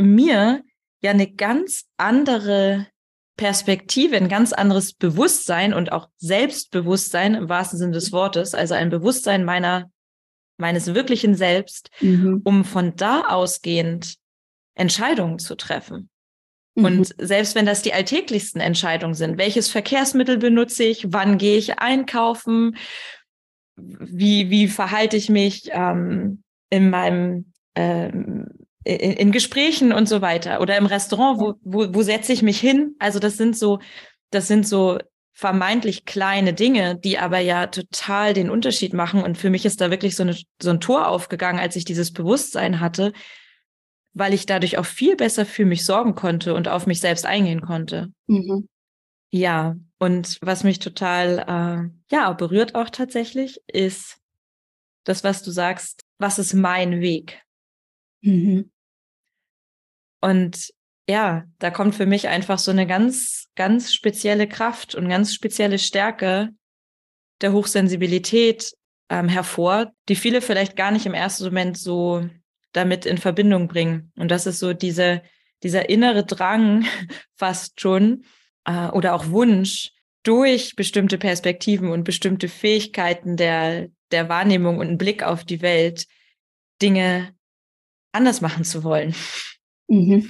mir 0.00 0.62
ja 1.00 1.10
eine 1.10 1.30
ganz 1.30 1.84
andere 1.96 2.88
Perspektive, 3.36 4.16
ein 4.16 4.28
ganz 4.28 4.52
anderes 4.52 4.92
Bewusstsein 4.92 5.74
und 5.74 5.92
auch 5.92 6.08
Selbstbewusstsein 6.18 7.34
im 7.34 7.48
wahrsten 7.48 7.78
Sinne 7.78 7.92
des 7.92 8.12
Wortes, 8.12 8.54
also 8.54 8.74
ein 8.74 8.90
Bewusstsein 8.90 9.44
meiner, 9.44 9.90
meines 10.56 10.94
wirklichen 10.94 11.34
Selbst, 11.34 11.90
mhm. 12.00 12.42
um 12.44 12.64
von 12.64 12.94
da 12.96 13.22
ausgehend 13.28 14.16
Entscheidungen 14.74 15.38
zu 15.38 15.56
treffen. 15.56 16.10
Und 16.74 16.98
mhm. 16.98 17.26
selbst 17.26 17.54
wenn 17.54 17.66
das 17.66 17.82
die 17.82 17.92
alltäglichsten 17.92 18.60
Entscheidungen 18.60 19.14
sind, 19.14 19.38
welches 19.38 19.68
Verkehrsmittel 19.68 20.38
benutze 20.38 20.84
ich, 20.84 21.12
wann 21.12 21.38
gehe 21.38 21.56
ich 21.56 21.78
einkaufen, 21.78 22.76
wie, 23.76 24.50
wie 24.50 24.68
verhalte 24.68 25.16
ich 25.16 25.28
mich 25.28 25.70
ähm, 25.72 26.42
in 26.70 26.90
meinem 26.90 27.52
ähm, 27.74 28.63
in, 28.84 29.12
in 29.12 29.32
Gesprächen 29.32 29.92
und 29.92 30.08
so 30.08 30.20
weiter 30.20 30.60
oder 30.60 30.76
im 30.76 30.86
Restaurant, 30.86 31.40
wo, 31.40 31.54
wo, 31.62 31.94
wo 31.94 32.02
setze 32.02 32.32
ich 32.32 32.42
mich 32.42 32.60
hin? 32.60 32.94
Also 32.98 33.18
das 33.18 33.36
sind 33.36 33.56
so, 33.56 33.80
das 34.30 34.46
sind 34.46 34.66
so 34.66 34.98
vermeintlich 35.32 36.04
kleine 36.04 36.54
Dinge, 36.54 36.96
die 36.96 37.18
aber 37.18 37.40
ja 37.40 37.66
total 37.66 38.34
den 38.34 38.50
Unterschied 38.50 38.92
machen. 38.92 39.22
Und 39.22 39.36
für 39.36 39.50
mich 39.50 39.66
ist 39.66 39.80
da 39.80 39.90
wirklich 39.90 40.14
so, 40.14 40.22
eine, 40.22 40.36
so 40.62 40.70
ein 40.70 40.80
Tor 40.80 41.08
aufgegangen, 41.08 41.58
als 41.58 41.74
ich 41.74 41.84
dieses 41.84 42.12
Bewusstsein 42.12 42.78
hatte, 42.78 43.12
weil 44.12 44.32
ich 44.32 44.46
dadurch 44.46 44.78
auch 44.78 44.86
viel 44.86 45.16
besser 45.16 45.44
für 45.44 45.64
mich 45.64 45.84
sorgen 45.84 46.14
konnte 46.14 46.54
und 46.54 46.68
auf 46.68 46.86
mich 46.86 47.00
selbst 47.00 47.26
eingehen 47.26 47.62
konnte. 47.62 48.12
Mhm. 48.28 48.68
Ja, 49.30 49.74
und 49.98 50.38
was 50.40 50.62
mich 50.62 50.78
total 50.78 51.90
äh, 51.90 52.14
ja 52.14 52.32
berührt 52.32 52.76
auch 52.76 52.88
tatsächlich 52.88 53.60
ist 53.66 54.18
das, 55.02 55.24
was 55.24 55.42
du 55.42 55.50
sagst. 55.50 56.04
Was 56.18 56.38
ist 56.38 56.54
mein 56.54 57.00
Weg? 57.00 57.42
Mhm. 58.20 58.70
Und 60.24 60.72
ja, 61.06 61.44
da 61.58 61.70
kommt 61.70 61.94
für 61.94 62.06
mich 62.06 62.28
einfach 62.28 62.58
so 62.58 62.70
eine 62.70 62.86
ganz, 62.86 63.48
ganz 63.56 63.92
spezielle 63.92 64.48
Kraft 64.48 64.94
und 64.94 65.10
ganz 65.10 65.34
spezielle 65.34 65.78
Stärke 65.78 66.48
der 67.42 67.52
Hochsensibilität 67.52 68.72
ähm, 69.10 69.28
hervor, 69.28 69.92
die 70.08 70.16
viele 70.16 70.40
vielleicht 70.40 70.76
gar 70.76 70.92
nicht 70.92 71.04
im 71.04 71.12
ersten 71.12 71.44
Moment 71.44 71.76
so 71.76 72.26
damit 72.72 73.04
in 73.04 73.18
Verbindung 73.18 73.68
bringen. 73.68 74.12
Und 74.16 74.30
das 74.30 74.46
ist 74.46 74.60
so 74.60 74.72
diese, 74.72 75.20
dieser 75.62 75.90
innere 75.90 76.24
Drang 76.24 76.86
fast 77.36 77.78
schon 77.78 78.24
äh, 78.64 78.88
oder 78.88 79.14
auch 79.14 79.28
Wunsch, 79.28 79.90
durch 80.22 80.74
bestimmte 80.74 81.18
Perspektiven 81.18 81.90
und 81.90 82.04
bestimmte 82.04 82.48
Fähigkeiten 82.48 83.36
der, 83.36 83.88
der 84.10 84.30
Wahrnehmung 84.30 84.78
und 84.78 84.88
einen 84.88 84.96
Blick 84.96 85.22
auf 85.22 85.44
die 85.44 85.60
Welt 85.60 86.06
Dinge 86.80 87.34
anders 88.12 88.40
machen 88.40 88.64
zu 88.64 88.84
wollen. 88.84 89.14
Mhm. 89.88 90.28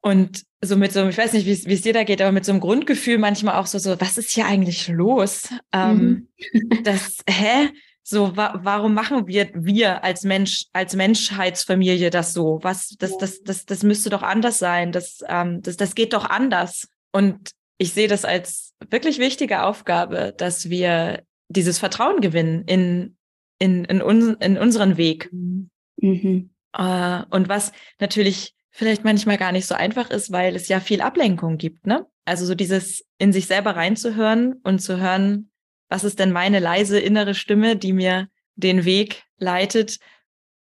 Und 0.00 0.42
so 0.60 0.76
mit 0.76 0.92
so, 0.92 1.08
ich 1.08 1.18
weiß 1.18 1.32
nicht, 1.32 1.46
wie 1.46 1.72
es 1.72 1.82
dir 1.82 1.92
da 1.92 2.04
geht, 2.04 2.20
aber 2.20 2.32
mit 2.32 2.44
so 2.44 2.52
einem 2.52 2.60
Grundgefühl 2.60 3.18
manchmal 3.18 3.56
auch 3.56 3.66
so, 3.66 3.78
so, 3.78 4.00
was 4.00 4.18
ist 4.18 4.30
hier 4.30 4.46
eigentlich 4.46 4.88
los? 4.88 5.48
Ähm, 5.72 6.28
mhm. 6.52 6.82
das, 6.82 7.18
hä? 7.28 7.70
So, 8.04 8.36
wa 8.36 8.58
warum 8.64 8.94
machen 8.94 9.28
wir, 9.28 9.50
wir 9.54 10.02
als 10.02 10.24
Mensch, 10.24 10.66
als 10.72 10.96
Menschheitsfamilie 10.96 12.10
das 12.10 12.32
so? 12.32 12.58
Was, 12.62 12.96
das, 12.98 13.16
das, 13.16 13.42
das, 13.42 13.64
das 13.64 13.84
müsste 13.84 14.10
doch 14.10 14.22
anders 14.22 14.58
sein. 14.58 14.90
Das, 14.90 15.20
ähm, 15.28 15.62
das, 15.62 15.76
das 15.76 15.94
geht 15.94 16.12
doch 16.12 16.28
anders. 16.28 16.88
Und 17.12 17.52
ich 17.78 17.92
sehe 17.92 18.08
das 18.08 18.24
als 18.24 18.74
wirklich 18.90 19.18
wichtige 19.18 19.62
Aufgabe, 19.62 20.34
dass 20.36 20.68
wir 20.68 21.22
dieses 21.48 21.78
Vertrauen 21.78 22.20
gewinnen 22.20 22.64
in, 22.66 23.16
in, 23.60 23.84
in, 23.84 24.02
uns, 24.02 24.36
in 24.40 24.58
unseren 24.58 24.96
Weg. 24.96 25.30
Mhm. 25.32 26.50
Äh, 26.72 27.22
und 27.30 27.48
was 27.48 27.72
natürlich 27.98 28.54
vielleicht 28.70 29.04
manchmal 29.04 29.38
gar 29.38 29.52
nicht 29.52 29.66
so 29.66 29.74
einfach 29.74 30.10
ist, 30.10 30.32
weil 30.32 30.56
es 30.56 30.68
ja 30.68 30.80
viel 30.80 31.00
Ablenkung 31.00 31.58
gibt, 31.58 31.86
ne? 31.86 32.06
Also 32.24 32.46
so 32.46 32.54
dieses 32.54 33.04
in 33.18 33.32
sich 33.32 33.46
selber 33.46 33.76
reinzuhören 33.76 34.54
und 34.62 34.78
zu 34.80 34.98
hören, 34.98 35.50
was 35.88 36.04
ist 36.04 36.18
denn 36.18 36.32
meine 36.32 36.60
leise 36.60 36.98
innere 36.98 37.34
Stimme, 37.34 37.76
die 37.76 37.92
mir 37.92 38.28
den 38.54 38.84
Weg 38.84 39.24
leitet, 39.36 39.98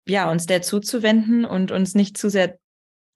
ja, 0.07 0.29
uns 0.29 0.45
der 0.45 0.61
zuzuwenden 0.61 1.45
und 1.45 1.71
uns 1.71 1.95
nicht 1.95 2.17
zu 2.17 2.29
sehr 2.29 2.59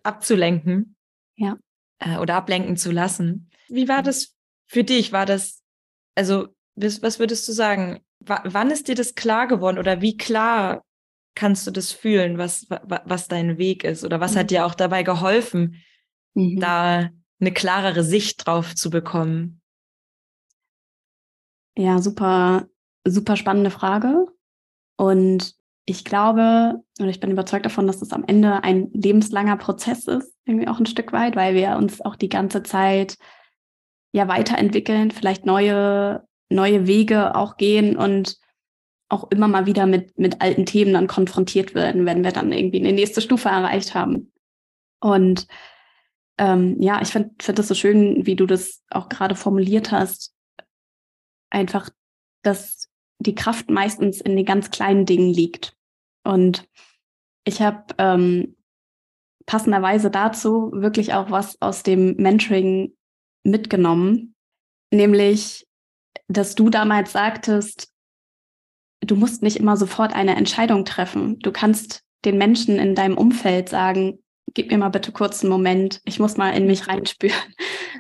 abzulenken. 0.04 0.96
Ja. 1.36 1.58
Äh, 2.00 2.18
oder 2.18 2.36
ablenken 2.36 2.78
zu 2.78 2.92
lassen. 2.92 3.50
Wie 3.68 3.90
war 3.90 4.04
das 4.04 4.36
für 4.66 4.84
dich? 4.84 5.12
War 5.12 5.26
das, 5.26 5.62
also, 6.14 6.48
was 6.76 7.20
würdest 7.20 7.48
du 7.48 7.52
sagen? 7.52 8.00
W 8.20 8.36
wann 8.44 8.72
ist 8.72 8.88
dir 8.88 8.96
das 8.96 9.16
klar 9.16 9.48
geworden 9.48 9.78
oder 9.78 10.02
wie 10.02 10.16
klar 10.16 10.85
kannst 11.36 11.68
du 11.68 11.72
das 11.72 11.92
fühlen, 11.92 12.38
was, 12.38 12.68
was 12.70 13.28
dein 13.28 13.58
Weg 13.58 13.84
ist? 13.84 14.04
Oder 14.04 14.20
was 14.20 14.34
mhm. 14.34 14.40
hat 14.40 14.52
dir 14.52 14.66
auch 14.66 14.76
dabei 14.76 15.04
geholfen, 15.04 15.84
mhm. 16.34 16.60
da 16.60 17.10
eine 17.40 17.52
klarere 17.52 18.04
Sicht 18.04 18.48
drauf 18.48 18.74
zu 18.74 18.90
bekommen? 18.90 19.62
Ja, 21.78 22.00
super, 22.00 22.68
super 23.06 23.36
spannende 23.36 23.70
Frage. 23.70 24.28
Und 24.98 25.54
ich 25.86 26.06
glaube, 26.06 26.82
und 27.00 27.10
ich 27.10 27.20
bin 27.20 27.32
überzeugt 27.32 27.66
davon, 27.66 27.86
dass 27.86 28.02
es 28.02 28.12
am 28.12 28.24
Ende 28.26 28.64
ein 28.64 28.90
lebenslanger 28.94 29.58
Prozess 29.58 30.08
ist, 30.08 30.34
irgendwie 30.46 30.68
auch 30.68 30.80
ein 30.80 30.86
Stück 30.86 31.12
weit, 31.12 31.36
weil 31.36 31.54
wir 31.54 31.76
uns 31.76 32.02
auch 32.02 32.16
die 32.16 32.30
ganze 32.30 32.64
Zeit 32.64 33.18
ja 34.14 34.28
weiterentwickeln, 34.28 35.12
vielleicht 35.12 35.46
neue, 35.46 36.26
neue 36.50 36.88
Wege 36.88 37.36
auch 37.36 37.58
gehen 37.58 37.98
und 37.98 38.38
auch 39.10 39.30
immer 39.32 39.48
mal 39.48 39.66
wieder 39.66 39.86
mit, 39.86 40.18
mit 40.18 40.42
alten 40.42 40.66
Themen 40.66 40.94
dann 40.94 41.08
konfrontiert 41.08 41.76
werden, 41.76 42.06
wenn 42.06 42.24
wir 42.24 42.32
dann 42.32 42.52
irgendwie 42.52 42.80
eine 42.80 42.94
nächste 42.94 43.22
Stufe 43.22 43.50
erreicht 43.50 43.94
haben. 43.94 44.32
Und 45.00 45.48
ähm, 46.38 46.82
ja, 46.82 47.02
ich 47.02 47.10
finde 47.10 47.32
find 47.40 47.60
das 47.60 47.68
so 47.68 47.76
schön, 47.76 48.26
wie 48.26 48.36
du 48.36 48.46
das 48.46 48.84
auch 48.90 49.10
gerade 49.10 49.36
formuliert 49.36 49.92
hast. 49.92 50.34
Einfach, 51.50 51.90
dass 52.42 52.90
die 53.20 53.36
Kraft 53.36 53.70
meistens 53.70 54.22
in 54.22 54.36
den 54.36 54.46
ganz 54.46 54.72
kleinen 54.72 55.06
Dingen 55.06 55.32
liegt. 55.32 55.76
Und 56.24 56.68
ich 57.46 57.62
habe 57.62 57.86
ähm, 57.98 58.56
passenderweise 59.46 60.10
dazu 60.10 60.72
wirklich 60.74 61.14
auch 61.14 61.30
was 61.32 61.62
aus 61.62 61.84
dem 61.84 62.16
Mentoring 62.18 62.96
mitgenommen, 63.44 64.36
nämlich, 64.92 65.68
dass 66.28 66.56
du 66.56 66.70
damals 66.70 67.12
sagtest, 67.12 67.95
du 69.06 69.16
musst 69.16 69.44
nicht 69.44 69.58
immer 69.58 69.78
sofort 69.78 70.14
eine 70.14 70.36
Entscheidung 70.36 70.86
treffen. 70.86 71.40
Du 71.40 71.52
kannst 71.52 72.04
den 72.24 72.38
Menschen 72.38 72.80
in 72.80 72.96
deinem 72.96 73.18
Umfeld 73.18 73.70
sagen, 73.70 74.20
gib 74.54 74.72
mir 74.72 74.78
mal 74.78 74.90
bitte 74.90 75.12
kurz 75.12 75.42
einen 75.42 75.52
Moment, 75.52 76.02
ich 76.06 76.20
muss 76.20 76.38
mal 76.38 76.52
in 76.52 76.68
mich 76.68 76.88
reinspüren. 76.88 77.38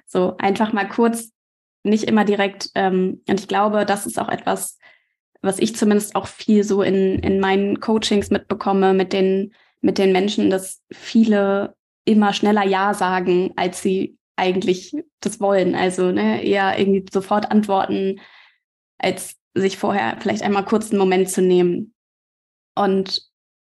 So 0.08 0.38
einfach 0.38 0.72
mal 0.72 0.88
kurz, 0.88 1.34
nicht 1.84 2.06
immer 2.06 2.24
direkt. 2.24 2.70
Ähm, 2.76 3.22
und 3.28 3.40
ich 3.40 3.50
glaube, 3.50 3.86
das 3.86 4.06
ist 4.06 4.18
auch 4.18 4.30
etwas, 4.30 4.78
was 5.42 5.60
ich 5.60 5.76
zumindest 5.76 6.16
auch 6.16 6.28
viel 6.28 6.64
so 6.64 6.84
in, 6.84 7.20
in 7.20 7.42
meinen 7.42 7.82
Coachings 7.82 8.30
mitbekomme 8.30 8.94
mit 8.94 9.12
den, 9.12 9.54
mit 9.82 9.98
den 9.98 10.14
Menschen, 10.14 10.50
dass 10.50 10.82
viele 10.92 11.76
immer 12.06 12.32
schneller 12.32 12.64
Ja 12.64 12.94
sagen, 12.94 13.52
als 13.58 13.82
sie 13.82 14.18
eigentlich 14.38 14.96
das 15.20 15.42
wollen. 15.42 15.76
Also 15.76 16.12
ne, 16.12 16.44
eher 16.44 16.80
irgendwie 16.80 17.06
sofort 17.12 17.52
antworten, 17.52 18.22
als 18.98 19.36
sich 19.56 19.78
vorher 19.78 20.18
vielleicht 20.20 20.44
einmal 20.44 20.66
kurz 20.66 20.92
einen 20.92 21.00
Moment 21.00 21.30
zu 21.30 21.42
nehmen. 21.42 21.94
Und 22.76 23.22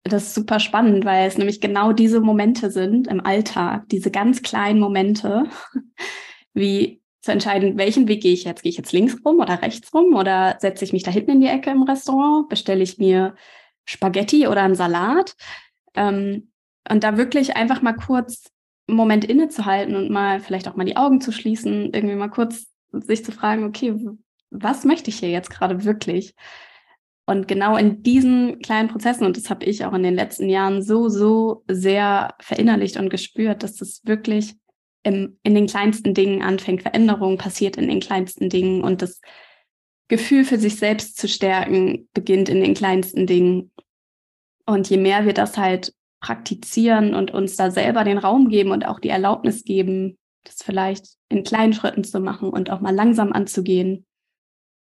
das 0.03 0.27
ist 0.27 0.35
super 0.35 0.59
spannend, 0.59 1.05
weil 1.05 1.27
es 1.27 1.37
nämlich 1.37 1.61
genau 1.61 1.93
diese 1.93 2.19
Momente 2.19 2.69
sind 2.69 3.07
im 3.07 3.25
Alltag, 3.25 3.87
diese 3.89 4.11
ganz 4.11 4.41
kleinen 4.41 4.79
Momente, 4.79 5.45
wie 6.53 7.01
zu 7.21 7.31
entscheiden, 7.31 7.77
welchen 7.77 8.07
Weg 8.07 8.21
gehe 8.21 8.33
ich 8.33 8.45
jetzt? 8.45 8.63
Gehe 8.63 8.69
ich 8.69 8.77
jetzt 8.77 8.93
links 8.93 9.17
rum 9.25 9.39
oder 9.39 9.61
rechts 9.61 9.93
rum 9.93 10.15
oder 10.15 10.57
setze 10.59 10.85
ich 10.85 10.93
mich 10.93 11.03
da 11.03 11.11
hinten 11.11 11.31
in 11.31 11.41
die 11.41 11.47
Ecke 11.47 11.69
im 11.69 11.83
Restaurant? 11.83 12.47
Bestelle 12.47 12.83
ich 12.83 12.97
mir 12.97 13.35
Spaghetti 13.85 14.47
oder 14.47 14.63
einen 14.63 14.75
Salat? 14.75 15.35
Ähm, 15.95 16.51
und 16.89 17.03
da 17.03 17.17
wirklich 17.17 17.55
einfach 17.55 17.81
mal 17.81 17.93
kurz 17.93 18.51
einen 18.87 18.97
Moment 18.97 19.25
innezuhalten 19.25 19.95
und 19.95 20.09
mal 20.09 20.39
vielleicht 20.39 20.67
auch 20.67 20.75
mal 20.75 20.85
die 20.85 20.97
Augen 20.97 21.21
zu 21.21 21.31
schließen, 21.31 21.93
irgendwie 21.93 22.15
mal 22.15 22.29
kurz 22.29 22.67
sich 22.91 23.23
zu 23.23 23.31
fragen, 23.31 23.65
okay, 23.65 23.93
was 24.51 24.85
möchte 24.85 25.09
ich 25.09 25.19
hier 25.19 25.29
jetzt 25.29 25.49
gerade 25.49 25.83
wirklich? 25.83 26.35
Und 27.25 27.47
genau 27.47 27.77
in 27.77 28.01
diesen 28.01 28.59
kleinen 28.59 28.89
Prozessen, 28.89 29.25
und 29.25 29.37
das 29.37 29.51
habe 29.51 29.65
ich 29.65 29.85
auch 29.85 29.93
in 29.93 30.01
den 30.01 30.15
letzten 30.15 30.49
Jahren 30.49 30.81
so, 30.81 31.09
so 31.09 31.63
sehr 31.67 32.33
verinnerlicht 32.39 32.97
und 32.97 33.09
gespürt, 33.09 33.61
dass 33.61 33.75
das 33.75 34.01
wirklich 34.03 34.55
im, 35.03 35.37
in 35.43 35.53
den 35.53 35.67
kleinsten 35.67 36.13
Dingen 36.13 36.41
anfängt. 36.41 36.81
Veränderung 36.81 37.37
passiert 37.37 37.77
in 37.77 37.87
den 37.87 37.99
kleinsten 37.99 38.49
Dingen 38.49 38.83
und 38.83 39.03
das 39.03 39.21
Gefühl 40.07 40.43
für 40.43 40.57
sich 40.57 40.77
selbst 40.77 41.17
zu 41.17 41.27
stärken 41.27 42.09
beginnt 42.13 42.49
in 42.49 42.61
den 42.61 42.73
kleinsten 42.73 43.27
Dingen. 43.27 43.71
Und 44.65 44.89
je 44.89 44.97
mehr 44.97 45.25
wir 45.25 45.33
das 45.33 45.57
halt 45.57 45.93
praktizieren 46.19 47.13
und 47.13 47.31
uns 47.31 47.55
da 47.55 47.69
selber 47.69 48.03
den 48.03 48.17
Raum 48.17 48.49
geben 48.49 48.71
und 48.71 48.87
auch 48.87 48.99
die 48.99 49.09
Erlaubnis 49.09 49.63
geben, 49.63 50.17
das 50.43 50.63
vielleicht 50.63 51.05
in 51.29 51.43
kleinen 51.43 51.73
Schritten 51.73 52.03
zu 52.03 52.19
machen 52.19 52.49
und 52.49 52.71
auch 52.71 52.81
mal 52.81 52.93
langsam 52.93 53.31
anzugehen, 53.31 54.05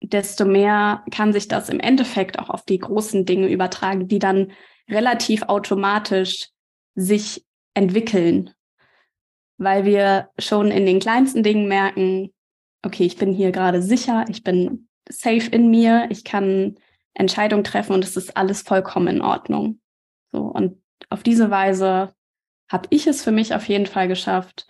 desto 0.04 0.46
mehr 0.46 1.04
kann 1.12 1.34
sich 1.34 1.48
das 1.48 1.70
im 1.70 1.80
Endeffekt 1.80 2.38
auch 2.40 2.50
auf 2.50 2.64
die 2.66 2.78
großen 2.78 3.26
Dinge 3.26 3.48
übertragen, 3.50 4.08
die 4.08 4.20
dann 4.20 4.52
relativ 4.90 5.44
automatisch 5.44 6.50
sich 6.96 7.46
entwickeln, 7.74 8.52
weil 9.58 9.86
wir 9.86 10.30
schon 10.38 10.72
in 10.72 10.86
den 10.86 11.00
kleinsten 11.00 11.42
Dingen 11.42 11.68
merken, 11.68 12.34
okay, 12.84 13.06
ich 13.06 13.18
bin 13.18 13.34
hier 13.34 13.52
gerade 13.52 13.82
sicher, 13.82 14.26
ich 14.28 14.44
bin 14.44 14.90
safe 15.10 15.50
in 15.50 15.70
mir, 15.70 16.08
ich 16.10 16.24
kann 16.24 16.78
Entscheidungen 17.14 17.64
treffen 17.64 17.94
und 17.94 18.04
es 18.04 18.18
ist 18.18 18.36
alles 18.36 18.62
vollkommen 18.62 19.08
in 19.08 19.22
Ordnung. 19.22 19.80
So 20.32 20.42
und 20.42 20.82
auf 21.10 21.24
diese 21.24 21.50
Weise 21.50 22.14
habe 22.70 22.88
ich 22.90 23.08
es 23.08 23.24
für 23.24 23.32
mich 23.32 23.56
auf 23.56 23.68
jeden 23.70 23.86
Fall 23.86 24.08
geschafft, 24.08 24.68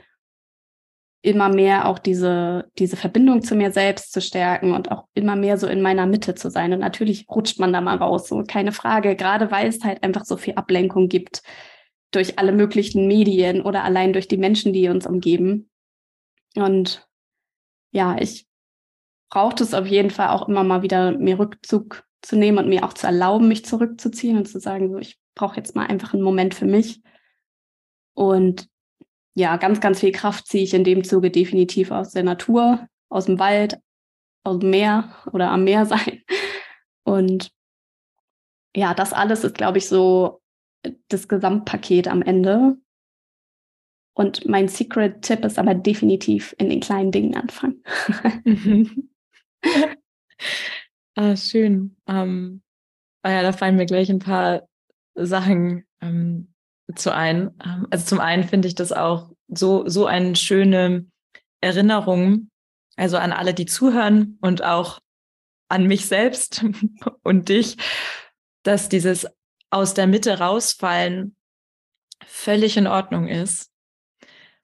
immer 1.23 1.47
mehr 1.47 1.87
auch 1.87 1.99
diese, 1.99 2.69
diese 2.77 2.97
Verbindung 2.97 3.41
zu 3.41 3.55
mir 3.55 3.71
selbst 3.71 4.11
zu 4.11 4.21
stärken 4.21 4.73
und 4.73 4.91
auch 4.91 5.05
immer 5.13 5.37
mehr 5.37 5.57
so 5.57 5.67
in 5.67 5.81
meiner 5.81 6.05
Mitte 6.05 6.35
zu 6.35 6.51
sein. 6.51 6.73
Und 6.73 6.79
natürlich 6.79 7.27
rutscht 7.29 7.59
man 7.59 7.71
da 7.71 7.79
mal 7.79 7.95
raus, 7.95 8.27
so 8.27 8.43
keine 8.45 8.73
Frage, 8.73 9.15
gerade 9.15 9.49
weil 9.49 9.67
es 9.67 9.83
halt 9.85 10.03
einfach 10.03 10.25
so 10.25 10.35
viel 10.35 10.55
Ablenkung 10.55 11.07
gibt 11.07 11.41
durch 12.11 12.37
alle 12.37 12.51
möglichen 12.51 13.07
Medien 13.07 13.61
oder 13.61 13.85
allein 13.85 14.11
durch 14.11 14.27
die 14.27 14.37
Menschen, 14.37 14.73
die 14.73 14.89
uns 14.89 15.07
umgeben. 15.07 15.69
Und 16.55 17.07
ja, 17.91 18.17
ich 18.19 18.45
braucht 19.29 19.61
es 19.61 19.73
auf 19.73 19.87
jeden 19.87 20.09
Fall 20.09 20.27
auch 20.27 20.49
immer 20.49 20.65
mal 20.65 20.81
wieder 20.81 21.17
mir 21.17 21.39
Rückzug 21.39 22.03
zu 22.21 22.35
nehmen 22.35 22.57
und 22.57 22.67
mir 22.67 22.83
auch 22.83 22.93
zu 22.93 23.07
erlauben, 23.07 23.47
mich 23.47 23.63
zurückzuziehen 23.63 24.37
und 24.37 24.45
zu 24.45 24.59
sagen, 24.59 24.91
so, 24.91 24.97
ich 24.97 25.17
brauche 25.35 25.55
jetzt 25.55 25.73
mal 25.73 25.87
einfach 25.87 26.13
einen 26.13 26.21
Moment 26.21 26.53
für 26.53 26.65
mich. 26.65 27.01
Und 28.13 28.67
ja, 29.35 29.57
ganz, 29.57 29.79
ganz 29.79 29.99
viel 29.99 30.11
Kraft 30.11 30.47
ziehe 30.47 30.63
ich 30.63 30.73
in 30.73 30.83
dem 30.83 31.03
Zuge 31.03 31.31
definitiv 31.31 31.91
aus 31.91 32.11
der 32.11 32.23
Natur, 32.23 32.87
aus 33.09 33.25
dem 33.25 33.39
Wald, 33.39 33.79
aus 34.43 34.59
dem 34.59 34.69
Meer 34.69 35.15
oder 35.31 35.49
am 35.49 35.63
Meer 35.63 35.85
sein. 35.87 36.23
Und 37.03 37.51
ja, 38.75 38.93
das 38.93 39.13
alles 39.13 39.43
ist, 39.43 39.55
glaube 39.55 39.77
ich, 39.77 39.87
so 39.87 40.41
das 41.07 41.27
Gesamtpaket 41.27 42.07
am 42.07 42.21
Ende. 42.21 42.77
Und 44.15 44.47
mein 44.47 44.67
Secret-Tipp 44.67 45.43
ist 45.43 45.57
aber 45.57 45.73
definitiv 45.73 46.55
in 46.59 46.69
den 46.69 46.81
kleinen 46.81 47.11
Dingen 47.11 47.35
anfangen. 47.35 47.83
ah, 51.15 51.35
schön. 51.35 51.95
Ähm, 52.07 52.61
ah 53.23 53.31
ja, 53.31 53.41
da 53.41 53.51
fallen 53.53 53.75
mir 53.75 53.87
gleich 53.87 54.11
ein 54.11 54.19
paar 54.19 54.67
Sachen 55.15 55.87
ähm, 56.01 56.52
zu 56.95 57.13
ein. 57.13 57.51
Ähm, 57.63 57.87
also 57.89 58.05
zum 58.05 58.19
einen 58.19 58.43
finde 58.43 58.67
ich 58.67 58.75
das 58.75 58.91
auch 58.91 59.31
so, 59.47 59.87
so 59.87 60.05
eine 60.05 60.35
schöne 60.35 61.05
Erinnerung, 61.61 62.49
also 62.95 63.17
an 63.17 63.31
alle, 63.31 63.53
die 63.53 63.65
zuhören 63.65 64.37
und 64.41 64.63
auch 64.63 64.99
an 65.69 65.87
mich 65.87 66.05
selbst 66.05 66.65
und 67.23 67.49
dich, 67.49 67.77
dass 68.63 68.89
dieses 68.89 69.27
aus 69.69 69.93
der 69.93 70.07
Mitte 70.07 70.39
rausfallen 70.39 71.35
völlig 72.25 72.77
in 72.77 72.87
Ordnung 72.87 73.27
ist. 73.27 73.71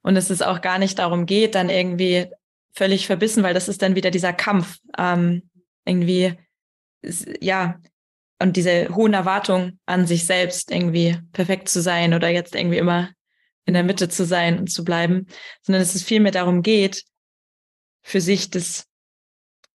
Und 0.02 0.16
es 0.16 0.30
ist 0.30 0.42
auch 0.42 0.60
gar 0.60 0.78
nicht 0.78 0.98
darum 0.98 1.26
geht, 1.26 1.54
dann 1.54 1.68
irgendwie 1.68 2.30
völlig 2.72 3.06
verbissen, 3.06 3.42
weil 3.42 3.54
das 3.54 3.68
ist 3.68 3.82
dann 3.82 3.96
wieder 3.96 4.10
dieser 4.10 4.32
Kampf. 4.32 4.78
Ähm, 4.96 5.50
irgendwie, 5.84 6.38
ja, 7.40 7.80
und 8.40 8.56
diese 8.56 8.88
hohen 8.94 9.12
Erwartungen 9.12 9.78
an 9.86 10.06
sich 10.06 10.26
selbst, 10.26 10.70
irgendwie 10.70 11.18
perfekt 11.32 11.68
zu 11.68 11.82
sein 11.82 12.14
oder 12.14 12.28
jetzt 12.28 12.54
irgendwie 12.54 12.78
immer 12.78 13.10
in 13.66 13.74
der 13.74 13.84
Mitte 13.84 14.08
zu 14.08 14.24
sein 14.24 14.58
und 14.58 14.70
zu 14.70 14.82
bleiben, 14.82 15.26
sondern 15.62 15.82
dass 15.82 15.94
es 15.94 16.02
vielmehr 16.02 16.32
darum 16.32 16.62
geht, 16.62 17.04
für 18.02 18.20
sich 18.20 18.50
das, 18.50 18.86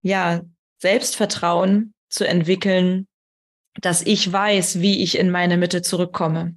ja, 0.01 0.41
Selbstvertrauen 0.77 1.93
zu 2.09 2.27
entwickeln, 2.27 3.07
dass 3.75 4.01
ich 4.01 4.31
weiß, 4.31 4.79
wie 4.79 5.01
ich 5.03 5.17
in 5.17 5.31
meine 5.31 5.57
Mitte 5.57 5.81
zurückkomme. 5.81 6.55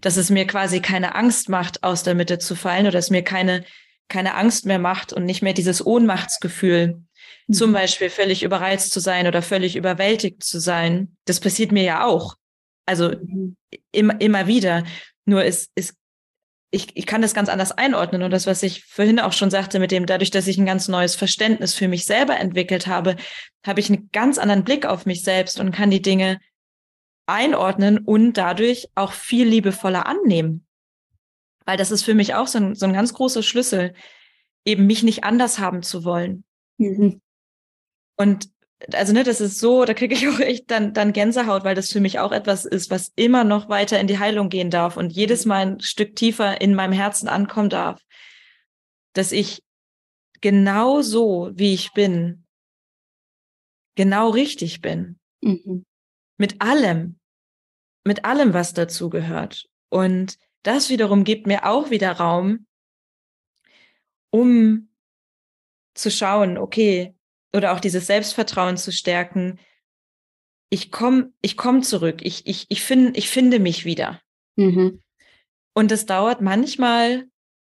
Dass 0.00 0.16
es 0.16 0.30
mir 0.30 0.46
quasi 0.46 0.80
keine 0.80 1.14
Angst 1.14 1.48
macht, 1.48 1.82
aus 1.82 2.02
der 2.02 2.14
Mitte 2.14 2.38
zu 2.38 2.54
fallen 2.54 2.86
oder 2.86 2.98
es 2.98 3.10
mir 3.10 3.22
keine, 3.22 3.64
keine 4.08 4.34
Angst 4.34 4.66
mehr 4.66 4.78
macht 4.78 5.12
und 5.12 5.24
nicht 5.24 5.42
mehr 5.42 5.52
dieses 5.52 5.84
Ohnmachtsgefühl, 5.84 7.02
mhm. 7.46 7.54
zum 7.54 7.72
Beispiel 7.72 8.10
völlig 8.10 8.42
überreizt 8.42 8.92
zu 8.92 9.00
sein 9.00 9.26
oder 9.26 9.42
völlig 9.42 9.76
überwältigt 9.76 10.42
zu 10.42 10.58
sein. 10.58 11.16
Das 11.24 11.40
passiert 11.40 11.72
mir 11.72 11.82
ja 11.82 12.04
auch. 12.04 12.36
Also 12.86 13.10
mhm. 13.10 13.56
immer, 13.92 14.20
immer 14.20 14.46
wieder. 14.46 14.84
Nur 15.24 15.44
es, 15.44 15.68
es 15.74 15.94
ich, 16.74 16.88
ich 16.96 17.06
kann 17.06 17.22
das 17.22 17.34
ganz 17.34 17.48
anders 17.48 17.70
einordnen. 17.70 18.22
Und 18.22 18.32
das, 18.32 18.46
was 18.46 18.62
ich 18.64 18.84
vorhin 18.84 19.20
auch 19.20 19.32
schon 19.32 19.50
sagte, 19.50 19.78
mit 19.78 19.92
dem, 19.92 20.06
dadurch, 20.06 20.32
dass 20.32 20.48
ich 20.48 20.58
ein 20.58 20.66
ganz 20.66 20.88
neues 20.88 21.14
Verständnis 21.14 21.72
für 21.72 21.86
mich 21.86 22.04
selber 22.04 22.36
entwickelt 22.36 22.88
habe, 22.88 23.16
habe 23.64 23.80
ich 23.80 23.90
einen 23.90 24.10
ganz 24.12 24.38
anderen 24.38 24.64
Blick 24.64 24.84
auf 24.84 25.06
mich 25.06 25.22
selbst 25.22 25.60
und 25.60 25.70
kann 25.70 25.90
die 25.90 26.02
Dinge 26.02 26.40
einordnen 27.26 27.98
und 27.98 28.34
dadurch 28.34 28.88
auch 28.96 29.12
viel 29.12 29.46
liebevoller 29.46 30.06
annehmen. 30.06 30.66
Weil 31.64 31.76
das 31.76 31.92
ist 31.92 32.02
für 32.02 32.14
mich 32.14 32.34
auch 32.34 32.48
so 32.48 32.58
ein, 32.58 32.74
so 32.74 32.86
ein 32.86 32.92
ganz 32.92 33.14
großer 33.14 33.42
Schlüssel, 33.42 33.94
eben 34.64 34.86
mich 34.86 35.02
nicht 35.04 35.24
anders 35.24 35.58
haben 35.60 35.82
zu 35.82 36.04
wollen. 36.04 36.44
Mhm. 36.78 37.20
Und 38.16 38.48
also 38.92 39.12
ne, 39.12 39.24
das 39.24 39.40
ist 39.40 39.58
so, 39.58 39.84
da 39.84 39.94
kriege 39.94 40.14
ich 40.14 40.28
auch 40.28 40.40
echt 40.40 40.70
dann, 40.70 40.92
dann 40.92 41.12
Gänsehaut, 41.12 41.64
weil 41.64 41.74
das 41.74 41.92
für 41.92 42.00
mich 42.00 42.18
auch 42.18 42.32
etwas 42.32 42.64
ist, 42.64 42.90
was 42.90 43.12
immer 43.16 43.44
noch 43.44 43.68
weiter 43.68 43.98
in 43.98 44.06
die 44.06 44.18
Heilung 44.18 44.48
gehen 44.48 44.70
darf 44.70 44.96
und 44.96 45.12
jedes 45.12 45.46
Mal 45.46 45.66
ein 45.66 45.80
Stück 45.80 46.16
tiefer 46.16 46.60
in 46.60 46.74
meinem 46.74 46.92
Herzen 46.92 47.28
ankommen 47.28 47.70
darf, 47.70 48.00
dass 49.14 49.32
ich 49.32 49.62
genau 50.40 51.00
so, 51.00 51.50
wie 51.54 51.72
ich 51.72 51.92
bin, 51.92 52.44
genau 53.94 54.30
richtig 54.30 54.80
bin. 54.80 55.18
Mhm. 55.40 55.84
Mit 56.36 56.60
allem, 56.60 57.18
mit 58.04 58.24
allem, 58.24 58.52
was 58.54 58.74
dazu 58.74 59.08
gehört. 59.08 59.66
Und 59.88 60.36
das 60.62 60.90
wiederum 60.90 61.24
gibt 61.24 61.46
mir 61.46 61.66
auch 61.66 61.90
wieder 61.90 62.12
Raum, 62.12 62.66
um 64.30 64.88
zu 65.94 66.10
schauen, 66.10 66.58
okay, 66.58 67.14
oder 67.54 67.72
auch 67.72 67.80
dieses 67.80 68.06
Selbstvertrauen 68.06 68.76
zu 68.76 68.92
stärken. 68.92 69.58
Ich 70.70 70.90
komme 70.90 71.32
ich 71.40 71.56
komm 71.56 71.82
zurück, 71.82 72.20
ich, 72.22 72.46
ich, 72.46 72.66
ich, 72.68 72.82
find, 72.82 73.16
ich 73.16 73.28
finde 73.28 73.60
mich 73.60 73.84
wieder. 73.84 74.20
Mhm. 74.56 75.02
Und 75.74 75.92
es 75.92 76.06
dauert 76.06 76.40
manchmal 76.40 77.26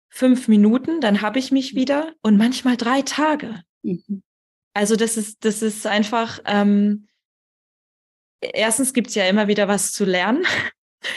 fünf 0.08 0.48
Minuten, 0.48 1.00
dann 1.00 1.20
habe 1.20 1.38
ich 1.38 1.52
mich 1.52 1.74
wieder 1.74 2.14
und 2.22 2.36
manchmal 2.36 2.76
drei 2.76 3.02
Tage. 3.02 3.62
Mhm. 3.82 4.22
Also 4.74 4.96
das 4.96 5.16
ist, 5.16 5.44
das 5.44 5.62
ist 5.62 5.86
einfach, 5.86 6.40
ähm, 6.44 7.08
erstens 8.40 8.92
gibt 8.92 9.08
es 9.08 9.14
ja 9.14 9.28
immer 9.28 9.48
wieder 9.48 9.68
was 9.68 9.92
zu 9.92 10.04
lernen. 10.04 10.44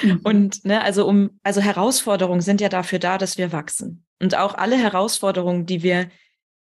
Mhm. 0.03 0.19
Und 0.23 0.65
ne, 0.65 0.81
also 0.83 1.07
um, 1.07 1.39
also 1.43 1.61
Herausforderungen 1.61 2.41
sind 2.41 2.61
ja 2.61 2.69
dafür 2.69 2.99
da, 2.99 3.17
dass 3.17 3.37
wir 3.37 3.51
wachsen. 3.51 4.05
Und 4.21 4.35
auch 4.35 4.53
alle 4.55 4.77
Herausforderungen, 4.77 5.65
die 5.65 5.83
wir 5.83 6.09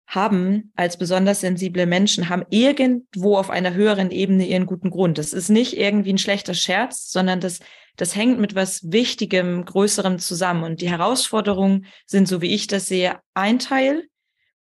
haben 0.08 0.72
als 0.76 0.98
besonders 0.98 1.42
sensible 1.42 1.86
Menschen, 1.86 2.30
haben 2.30 2.46
irgendwo 2.50 3.38
auf 3.38 3.50
einer 3.50 3.74
höheren 3.74 4.12
Ebene 4.12 4.46
ihren 4.46 4.66
guten 4.66 4.92
Grund. 4.92 5.18
Das 5.18 5.34
ist 5.34 5.50
nicht 5.50 5.78
irgendwie 5.78 6.14
ein 6.14 6.20
schlechter 6.20 6.54
Scherz, 6.54 7.12
sondern 7.12 7.40
das, 7.40 7.60
das 7.96 8.16
hängt 8.16 8.40
mit 8.40 8.56
was 8.56 8.92
Wichtigem, 8.92 9.66
Größerem 9.66 10.20
zusammen. 10.20 10.64
Und 10.64 10.82
die 10.82 10.90
Herausforderungen 10.90 11.86
sind, 12.06 12.28
so 12.28 12.42
wie 12.42 12.54
ich 12.54 12.68
das 12.68 12.88
sehe, 12.88 13.20
ein 13.34 13.60
Teil. 13.60 14.08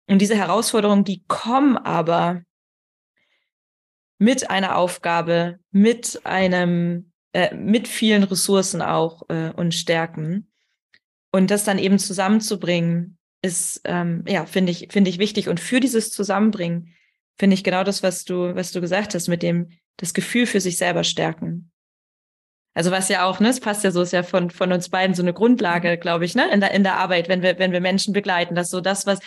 Und 0.07 0.19
diese 0.19 0.35
Herausforderungen, 0.35 1.03
die 1.03 1.23
kommen 1.27 1.77
aber 1.77 2.41
mit 4.17 4.49
einer 4.49 4.77
Aufgabe, 4.77 5.59
mit 5.71 6.21
einem, 6.23 7.11
äh, 7.33 7.53
mit 7.53 7.87
vielen 7.87 8.23
Ressourcen 8.23 8.81
auch 8.81 9.23
äh, 9.29 9.51
und 9.51 9.75
Stärken. 9.75 10.51
Und 11.31 11.51
das 11.51 11.65
dann 11.65 11.77
eben 11.77 11.99
zusammenzubringen, 11.99 13.17
ist, 13.47 13.81
ähm, 13.85 14.23
ja, 14.27 14.45
finde 14.45 14.71
ich, 14.71 14.89
finde 14.91 15.09
ich 15.09 15.17
wichtig. 15.17 15.49
Und 15.49 15.59
für 15.59 15.79
dieses 15.79 16.11
Zusammenbringen 16.11 16.93
finde 17.37 17.53
ich 17.53 17.63
genau 17.63 17.83
das, 17.83 18.03
was 18.03 18.25
du, 18.25 18.55
was 18.55 18.71
du 18.71 18.81
gesagt 18.81 19.15
hast, 19.15 19.27
mit 19.27 19.41
dem, 19.41 19.69
das 19.97 20.13
Gefühl 20.13 20.45
für 20.45 20.61
sich 20.61 20.77
selber 20.77 21.03
stärken. 21.03 21.71
Also 22.75 22.91
was 22.91 23.09
ja 23.09 23.25
auch, 23.25 23.39
ne, 23.39 23.49
es 23.49 23.59
passt 23.59 23.83
ja 23.83 23.91
so, 23.91 24.01
ist 24.03 24.13
ja 24.13 24.21
von, 24.21 24.51
von 24.51 24.71
uns 24.71 24.89
beiden 24.89 25.15
so 25.15 25.23
eine 25.23 25.33
Grundlage, 25.33 25.91
mhm. 25.91 25.99
glaube 25.99 26.25
ich, 26.25 26.35
ne, 26.35 26.51
in 26.51 26.59
der, 26.59 26.71
in 26.71 26.83
der 26.83 26.97
Arbeit, 26.97 27.29
wenn 27.29 27.41
wir, 27.41 27.57
wenn 27.57 27.71
wir 27.71 27.81
Menschen 27.81 28.13
begleiten, 28.13 28.53
dass 28.53 28.69
so 28.69 28.81
das, 28.81 29.07
was, 29.07 29.19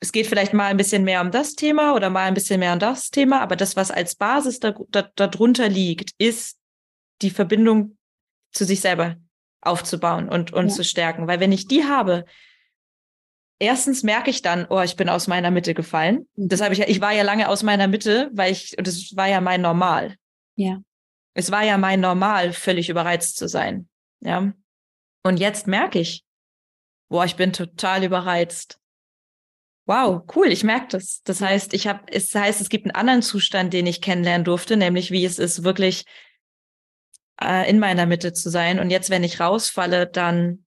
es 0.00 0.12
geht 0.12 0.26
vielleicht 0.26 0.52
mal 0.52 0.66
ein 0.66 0.76
bisschen 0.76 1.04
mehr 1.04 1.20
um 1.20 1.30
das 1.30 1.54
Thema 1.54 1.94
oder 1.94 2.10
mal 2.10 2.24
ein 2.24 2.34
bisschen 2.34 2.60
mehr 2.60 2.72
um 2.72 2.78
das 2.78 3.10
Thema, 3.10 3.40
aber 3.40 3.56
das, 3.56 3.76
was 3.76 3.90
als 3.90 4.16
Basis 4.16 4.58
da, 4.58 4.74
da, 4.90 5.08
darunter 5.14 5.68
liegt, 5.68 6.10
ist 6.18 6.58
die 7.22 7.30
Verbindung 7.30 7.96
zu 8.52 8.64
sich 8.64 8.80
selber 8.80 9.16
aufzubauen 9.62 10.28
und, 10.28 10.52
und 10.52 10.68
ja. 10.68 10.74
zu 10.74 10.84
stärken. 10.84 11.28
Weil 11.28 11.40
wenn 11.40 11.52
ich 11.52 11.68
die 11.68 11.84
habe, 11.84 12.24
erstens 13.62 14.02
merke 14.02 14.28
ich 14.28 14.42
dann, 14.42 14.66
oh, 14.68 14.80
ich 14.80 14.96
bin 14.96 15.08
aus 15.08 15.28
meiner 15.28 15.52
Mitte 15.52 15.72
gefallen. 15.72 16.26
Das 16.34 16.60
habe 16.60 16.74
ich 16.74 16.80
ja, 16.80 16.88
ich 16.88 17.00
war 17.00 17.12
ja 17.12 17.22
lange 17.22 17.48
aus 17.48 17.62
meiner 17.62 17.86
Mitte, 17.86 18.28
weil 18.32 18.50
ich, 18.50 18.74
das 18.76 19.14
war 19.16 19.28
ja 19.28 19.40
mein 19.40 19.62
Normal. 19.62 20.16
Ja. 20.56 20.82
Es 21.34 21.50
war 21.50 21.62
ja 21.62 21.78
mein 21.78 22.00
Normal, 22.00 22.52
völlig 22.52 22.88
überreizt 22.88 23.36
zu 23.36 23.48
sein. 23.48 23.88
Ja. 24.20 24.52
Und 25.22 25.38
jetzt 25.38 25.68
merke 25.68 26.00
ich, 26.00 26.24
boah, 27.08 27.24
ich 27.24 27.36
bin 27.36 27.52
total 27.52 28.02
überreizt. 28.02 28.80
Wow, 29.86 30.24
cool, 30.34 30.48
ich 30.48 30.64
merke 30.64 30.88
das. 30.88 31.22
Das 31.22 31.40
heißt, 31.40 31.72
ich 31.72 31.86
habe, 31.86 32.00
es 32.08 32.34
heißt, 32.34 32.60
es 32.60 32.68
gibt 32.68 32.86
einen 32.86 32.96
anderen 32.96 33.22
Zustand, 33.22 33.72
den 33.72 33.86
ich 33.86 34.02
kennenlernen 34.02 34.44
durfte, 34.44 34.76
nämlich 34.76 35.12
wie 35.12 35.24
es 35.24 35.38
ist, 35.38 35.62
wirklich 35.62 36.04
äh, 37.40 37.68
in 37.70 37.78
meiner 37.78 38.06
Mitte 38.06 38.32
zu 38.32 38.50
sein. 38.50 38.80
Und 38.80 38.90
jetzt, 38.90 39.08
wenn 39.08 39.24
ich 39.24 39.38
rausfalle, 39.38 40.08
dann 40.08 40.64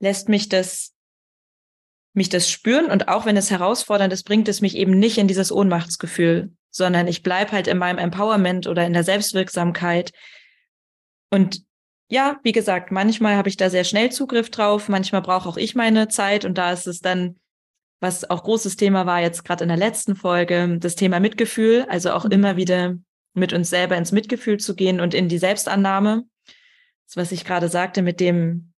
lässt 0.00 0.28
mich 0.28 0.48
das 0.48 0.94
mich 2.18 2.28
das 2.28 2.50
spüren 2.50 2.90
und 2.90 3.08
auch 3.08 3.24
wenn 3.24 3.36
es 3.38 3.50
herausfordernd 3.50 4.12
ist, 4.12 4.24
bringt 4.24 4.48
es 4.48 4.60
mich 4.60 4.76
eben 4.76 4.98
nicht 4.98 5.16
in 5.16 5.28
dieses 5.28 5.50
Ohnmachtsgefühl, 5.50 6.52
sondern 6.70 7.08
ich 7.08 7.22
bleibe 7.22 7.52
halt 7.52 7.66
in 7.66 7.78
meinem 7.78 7.98
Empowerment 7.98 8.66
oder 8.66 8.86
in 8.86 8.92
der 8.92 9.04
Selbstwirksamkeit. 9.04 10.12
Und 11.30 11.62
ja, 12.10 12.38
wie 12.42 12.52
gesagt, 12.52 12.90
manchmal 12.90 13.36
habe 13.36 13.48
ich 13.48 13.56
da 13.56 13.70
sehr 13.70 13.84
schnell 13.84 14.10
Zugriff 14.12 14.50
drauf, 14.50 14.88
manchmal 14.88 15.22
brauche 15.22 15.48
auch 15.48 15.56
ich 15.56 15.74
meine 15.74 16.08
Zeit 16.08 16.44
und 16.44 16.58
da 16.58 16.72
ist 16.72 16.86
es 16.86 17.00
dann, 17.00 17.38
was 18.00 18.28
auch 18.28 18.44
großes 18.44 18.76
Thema 18.76 19.06
war 19.06 19.20
jetzt 19.20 19.44
gerade 19.44 19.64
in 19.64 19.68
der 19.68 19.76
letzten 19.76 20.14
Folge, 20.14 20.78
das 20.78 20.94
Thema 20.94 21.20
Mitgefühl, 21.20 21.86
also 21.88 22.12
auch 22.12 22.24
immer 22.24 22.56
wieder 22.56 22.96
mit 23.34 23.52
uns 23.52 23.70
selber 23.70 23.96
ins 23.96 24.12
Mitgefühl 24.12 24.58
zu 24.58 24.74
gehen 24.74 25.00
und 25.00 25.14
in 25.14 25.28
die 25.28 25.38
Selbstannahme. 25.38 26.24
Das, 27.06 27.16
was 27.16 27.32
ich 27.32 27.44
gerade 27.44 27.68
sagte, 27.68 28.02
mit 28.02 28.20
dem, 28.20 28.72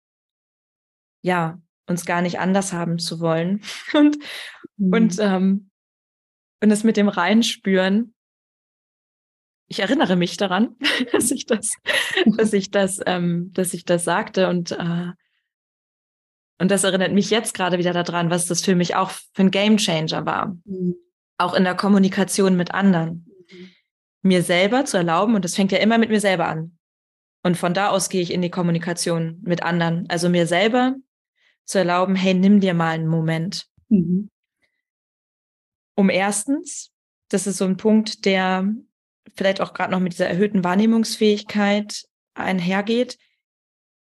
ja, 1.23 1.61
uns 1.91 2.07
gar 2.07 2.23
nicht 2.23 2.39
anders 2.39 2.73
haben 2.73 2.99
zu 2.99 3.21
wollen. 3.21 3.63
Und, 3.95 4.19
mhm. 4.77 4.93
und 4.93 5.17
ähm, 5.19 5.71
Und 6.63 6.71
das 6.71 6.85
mit 6.85 6.97
dem 6.97 7.09
Reinspüren, 7.09 8.15
ich 9.69 9.81
erinnere 9.81 10.17
mich 10.17 10.37
daran, 10.37 10.77
dass 11.13 11.31
ich 11.31 11.47
das, 11.47 11.73
dass 12.25 12.53
ich 12.53 12.71
das, 12.71 13.01
ähm, 13.07 13.53
dass 13.53 13.75
ich 13.75 13.85
das 13.85 14.05
sagte 14.05 14.49
und 14.49 14.73
äh, 14.73 15.13
und 16.61 16.71
das 16.71 16.85
erinnert 16.85 17.13
mich 17.13 17.31
jetzt 17.31 17.55
gerade 17.55 17.79
wieder 17.79 17.95
daran, 17.95 18.29
was 18.29 18.45
das 18.45 18.61
für 18.61 18.75
mich 18.75 18.95
auch 18.95 19.11
für 19.11 19.45
ein 19.45 19.51
Game 19.51 19.79
Changer 19.79 20.27
war, 20.27 20.59
mhm. 20.67 20.95
auch 21.39 21.55
in 21.55 21.65
der 21.65 21.75
Kommunikation 21.75 22.55
mit 22.55 22.75
anderen, 22.75 23.27
mhm. 23.51 23.71
mir 24.21 24.43
selber 24.43 24.85
zu 24.85 24.99
erlauben 24.99 25.35
und 25.35 25.45
das 25.47 25.55
fängt 25.55 25.73
ja 25.73 25.79
immer 25.79 25.97
mit 25.97 26.11
mir 26.11 26.21
selber 26.21 26.47
an. 26.49 26.77
Und 27.43 27.57
von 27.57 27.73
da 27.73 27.89
aus 27.89 28.11
gehe 28.11 28.21
ich 28.21 28.31
in 28.31 28.43
die 28.43 28.51
Kommunikation 28.51 29.41
mit 29.43 29.63
anderen, 29.63 30.07
also 30.11 30.29
mir 30.29 30.47
selber 30.47 30.97
zu 31.71 31.79
erlauben, 31.79 32.17
hey, 32.17 32.35
nimm 32.35 32.61
dir 32.61 32.75
mal 32.75 32.91
einen 32.91 33.07
Moment. 33.07 33.67
Mhm. 33.89 34.29
Um 35.95 36.11
erstens, 36.11 36.91
das 37.29 37.47
ist 37.47 37.59
so 37.59 37.65
ein 37.65 37.77
Punkt, 37.77 38.25
der 38.25 38.69
vielleicht 39.37 39.61
auch 39.61 39.73
gerade 39.73 39.93
noch 39.93 40.01
mit 40.01 40.13
dieser 40.13 40.29
erhöhten 40.29 40.65
Wahrnehmungsfähigkeit 40.65 42.05
einhergeht, 42.35 43.19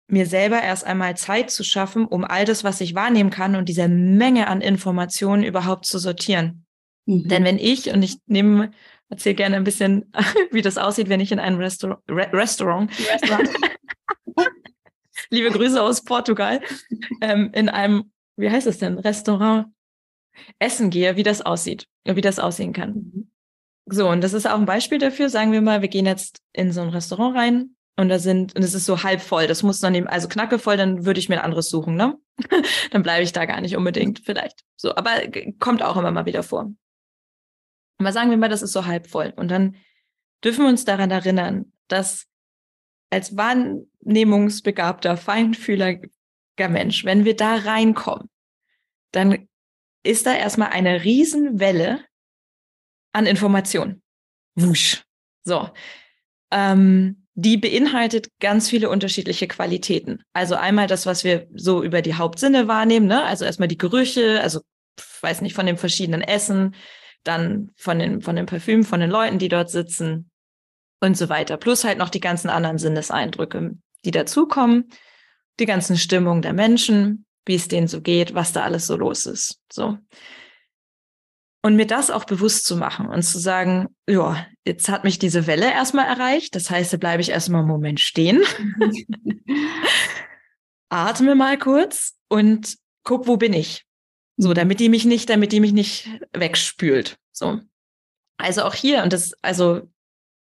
mir 0.09 0.27
selber 0.27 0.63
erst 0.63 0.85
einmal 0.85 1.17
Zeit 1.17 1.51
zu 1.51 1.65
schaffen, 1.65 2.07
um 2.07 2.25
all 2.25 2.45
das, 2.45 2.63
was 2.63 2.81
ich 2.81 2.95
wahrnehmen 2.95 3.31
kann 3.31 3.57
und 3.57 3.69
diese 3.69 3.89
Menge 3.89 4.47
an 4.47 4.61
Informationen 4.61 5.43
überhaupt 5.43 5.87
zu 5.87 5.99
sortieren. 5.99 6.65
Mhm. 7.07 7.27
Denn 7.27 7.43
wenn 7.43 7.59
ich, 7.59 7.91
und 7.93 8.03
ich 8.05 8.19
nehme, 8.27 8.71
erzähle 9.09 9.35
gerne 9.35 9.57
ein 9.57 9.65
bisschen, 9.65 10.13
wie 10.53 10.63
das 10.63 10.79
aussieht, 10.79 11.09
wenn 11.09 11.21
ich 11.21 11.33
in 11.33 11.41
einem 11.41 11.59
Restaur 11.59 12.01
Re 12.09 12.31
Restaurant, 12.33 12.93
Restaurant. 13.13 13.51
liebe 15.31 15.51
Grüße 15.51 15.83
aus 15.83 16.03
Portugal, 16.05 16.61
ähm, 17.21 17.51
in 17.53 17.69
einem, 17.69 18.13
wie 18.37 18.51
heißt 18.51 18.67
es 18.67 18.79
denn, 18.79 18.99
Restaurant 18.99 19.69
essen 20.59 20.91
gehe, 20.91 21.17
wie 21.17 21.23
das 21.23 21.43
aussieht, 21.43 21.89
wie 22.05 22.21
das 22.21 22.39
aussehen 22.39 22.73
kann. 22.73 22.95
Mhm. 22.95 23.31
So, 23.89 24.09
und 24.09 24.23
das 24.23 24.33
ist 24.33 24.47
auch 24.47 24.59
ein 24.59 24.67
Beispiel 24.67 24.99
dafür. 24.99 25.29
Sagen 25.29 25.53
wir 25.53 25.63
mal, 25.63 25.81
wir 25.81 25.89
gehen 25.89 26.07
jetzt 26.07 26.43
in 26.53 26.73
so 26.73 26.81
ein 26.81 26.89
Restaurant 26.89 27.37
rein 27.37 27.77
und 27.97 28.09
da 28.09 28.19
sind, 28.19 28.57
und 28.57 28.63
es 28.63 28.75
ist 28.75 28.85
so 28.85 29.05
halb 29.05 29.21
voll. 29.21 29.47
Das 29.47 29.63
muss 29.63 29.79
dann 29.79 29.95
eben, 29.95 30.09
also 30.09 30.29
knackevoll, 30.29 30.77
dann 30.77 31.07
würde 31.07 31.21
ich 31.21 31.29
mir 31.29 31.37
ein 31.37 31.45
anderes 31.45 31.71
suchen, 31.71 31.95
ne? 31.95 32.19
dann 32.91 33.03
bleibe 33.03 33.23
ich 33.23 33.33
da 33.33 33.45
gar 33.45 33.61
nicht 33.61 33.77
unbedingt, 33.77 34.23
vielleicht. 34.25 34.65
So, 34.77 34.95
aber 34.97 35.13
kommt 35.61 35.83
auch 35.83 35.97
immer 35.97 36.11
mal 36.11 36.27
wieder 36.27 36.43
vor. 36.43 36.73
Aber 37.99 38.13
sagen 38.13 38.31
wir 38.31 38.37
mal, 38.37 38.49
das 38.49 38.63
ist 38.63 38.73
so 38.73 38.87
halb 38.87 39.07
voll. 39.07 39.33
Und 39.37 39.51
dann 39.51 39.77
dürfen 40.45 40.65
wir 40.65 40.69
uns 40.69 40.85
daran 40.85 41.11
erinnern, 41.11 41.73
dass 41.89 42.27
als 43.11 43.37
wahrnehmungsbegabter, 43.37 45.17
feinfühliger 45.17 46.09
Mensch, 46.69 47.05
wenn 47.05 47.25
wir 47.25 47.37
da 47.37 47.57
reinkommen, 47.57 48.29
dann 49.13 49.49
ist 50.03 50.27
da 50.27 50.35
erstmal 50.35 50.71
eine 50.71 51.05
Riesenwelle 51.05 52.05
an 53.13 53.27
Informationen. 53.27 54.03
Wusch. 54.55 55.05
So. 55.45 55.71
Ähm, 56.51 57.27
die 57.35 57.59
beinhaltet 57.59 58.31
ganz 58.41 58.71
viele 58.71 58.89
unterschiedliche 58.89 59.47
Qualitäten. 59.47 60.23
Also 60.33 60.55
einmal 60.55 60.87
das, 60.87 61.05
was 61.05 61.23
wir 61.23 61.47
so 61.55 61.83
über 61.83 62.01
die 62.01 62.15
Hauptsinne 62.15 62.67
wahrnehmen, 62.67 63.07
ne? 63.07 63.25
Also 63.25 63.45
erstmal 63.45 63.69
die 63.69 63.77
Gerüche, 63.77 64.41
also 64.41 64.61
weiß 65.21 65.43
nicht, 65.43 65.55
von 65.55 65.67
den 65.67 65.77
verschiedenen 65.77 66.23
Essen, 66.23 66.75
dann 67.25 67.73
von 67.77 67.99
den, 67.99 68.23
von 68.23 68.37
den 68.37 68.47
Parfümen, 68.47 68.85
von 68.85 69.01
den 69.01 69.11
Leuten, 69.11 69.39
die 69.39 69.49
dort 69.49 69.71
sitzen 69.71 70.31
und 71.07 71.17
so 71.17 71.29
weiter. 71.29 71.57
Plus 71.57 71.85
halt 71.85 71.99
noch 71.99 72.11
die 72.11 72.21
ganzen 72.21 72.51
anderen 72.51 72.79
Sinneseindrücke, 72.79 73.77
die 74.05 74.11
dazukommen, 74.11 74.91
die 75.59 75.67
ganzen 75.67 75.97
Stimmungen 75.97 76.43
der 76.43 76.53
Menschen, 76.53 77.25
wie 77.47 77.55
es 77.55 77.69
denen 77.69 77.89
so 77.89 78.01
geht, 78.03 78.35
was 78.35 78.53
da 78.53 78.63
alles 78.63 78.87
so 78.87 78.97
los 78.97 79.27
ist. 79.27 79.61
So. 79.73 79.99
Und 81.63 81.77
mir 81.77 81.87
das 81.87 82.11
auch 82.11 82.25
bewusst 82.25 82.65
zu 82.67 82.77
machen 82.77 83.09
und 83.09 83.23
zu 83.23 83.39
sagen, 83.39 83.89
ja, 84.09 84.47
jetzt 84.65 84.89
hat 84.89 85.05
mich 85.05 85.19
diese 85.19 85.47
Welle 85.47 85.73
erstmal 85.73 86.07
erreicht. 86.07 86.55
Das 86.55 86.71
heißt, 86.71 86.93
da 86.93 86.97
bleibe 86.97 87.23
ich 87.23 87.31
erstmal 87.31 87.61
einen 87.61 87.69
Moment 87.69 88.01
stehen. 88.01 88.43
Atme 90.89 91.35
mal 91.35 91.59
kurz 91.59 92.15
und 92.29 92.77
guck, 93.03 93.27
wo 93.27 93.37
bin 93.37 93.53
ich? 93.53 93.85
So, 94.37 94.53
damit 94.53 94.81
die 94.81 94.89
mich 94.89 95.05
nicht, 95.05 95.31
damit 95.31 95.53
die 95.53 95.61
mich 95.61 95.73
nicht 95.73 96.09
wegspült. 96.33 97.17
So. 97.33 97.61
Also 98.39 98.63
auch 98.63 98.75
hier, 98.75 99.03
und 99.03 99.13
das, 99.13 99.33
also, 99.43 99.89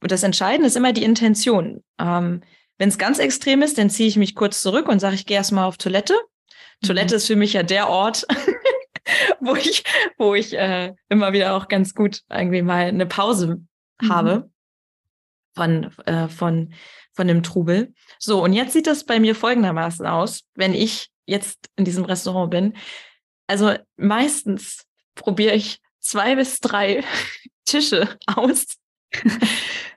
und 0.05 0.11
das 0.11 0.21
Entscheidende 0.21 0.67
ist 0.67 0.77
immer 0.77 0.93
die 0.93 1.03
Intention. 1.03 1.83
Ähm, 1.97 2.43
Wenn 2.77 2.89
es 2.89 2.99
ganz 2.99 3.17
extrem 3.17 3.63
ist, 3.63 3.79
dann 3.79 3.89
ziehe 3.89 4.07
ich 4.07 4.17
mich 4.17 4.35
kurz 4.35 4.61
zurück 4.61 4.87
und 4.87 4.99
sage, 4.99 5.15
ich 5.15 5.25
gehe 5.25 5.35
erstmal 5.35 5.65
auf 5.65 5.77
Toilette. 5.77 6.13
Mhm. 6.13 6.87
Toilette 6.87 7.15
ist 7.15 7.25
für 7.25 7.35
mich 7.35 7.53
ja 7.53 7.63
der 7.63 7.89
Ort, 7.89 8.23
wo 9.39 9.55
ich, 9.55 9.83
wo 10.19 10.35
ich 10.35 10.53
äh, 10.53 10.93
immer 11.09 11.33
wieder 11.33 11.55
auch 11.55 11.69
ganz 11.69 11.95
gut 11.95 12.21
irgendwie 12.29 12.61
mal 12.61 12.85
eine 12.85 13.07
Pause 13.07 13.63
mhm. 13.99 14.09
habe 14.13 14.51
von, 15.55 15.91
äh, 16.05 16.27
von, 16.27 16.75
von 17.13 17.27
dem 17.27 17.41
Trubel. 17.41 17.91
So, 18.19 18.43
und 18.43 18.53
jetzt 18.53 18.73
sieht 18.73 18.85
das 18.85 19.05
bei 19.05 19.19
mir 19.19 19.33
folgendermaßen 19.33 20.05
aus, 20.05 20.43
wenn 20.53 20.75
ich 20.75 21.09
jetzt 21.25 21.67
in 21.77 21.83
diesem 21.83 22.05
Restaurant 22.05 22.51
bin. 22.51 22.77
Also 23.47 23.73
meistens 23.97 24.85
probiere 25.15 25.55
ich 25.55 25.79
zwei 25.99 26.35
bis 26.35 26.59
drei 26.59 27.03
Tische 27.65 28.19
aus, 28.27 28.67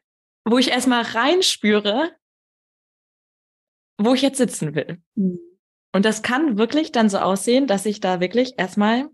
wo 0.51 0.59
ich 0.59 0.69
erstmal 0.69 1.03
reinspüre, 1.03 2.17
wo 3.99 4.15
ich 4.15 4.23
jetzt 4.23 4.39
sitzen 4.39 4.75
will. 4.75 5.03
Mhm. 5.15 5.39
Und 5.93 6.05
das 6.05 6.23
kann 6.23 6.59
wirklich 6.59 6.93
dann 6.93 7.09
so 7.09 7.19
aussehen, 7.19 7.67
dass 7.67 7.87
ich 7.87 8.01
da 8.01 8.21
wirklich 8.21 8.55
erstmal, 8.59 9.09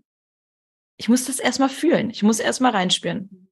ich 0.97 1.09
muss 1.09 1.25
das 1.25 1.39
erstmal 1.39 1.69
fühlen. 1.69 2.09
Ich 2.09 2.23
muss 2.23 2.39
erstmal 2.39 2.71
reinspüren. 2.71 3.49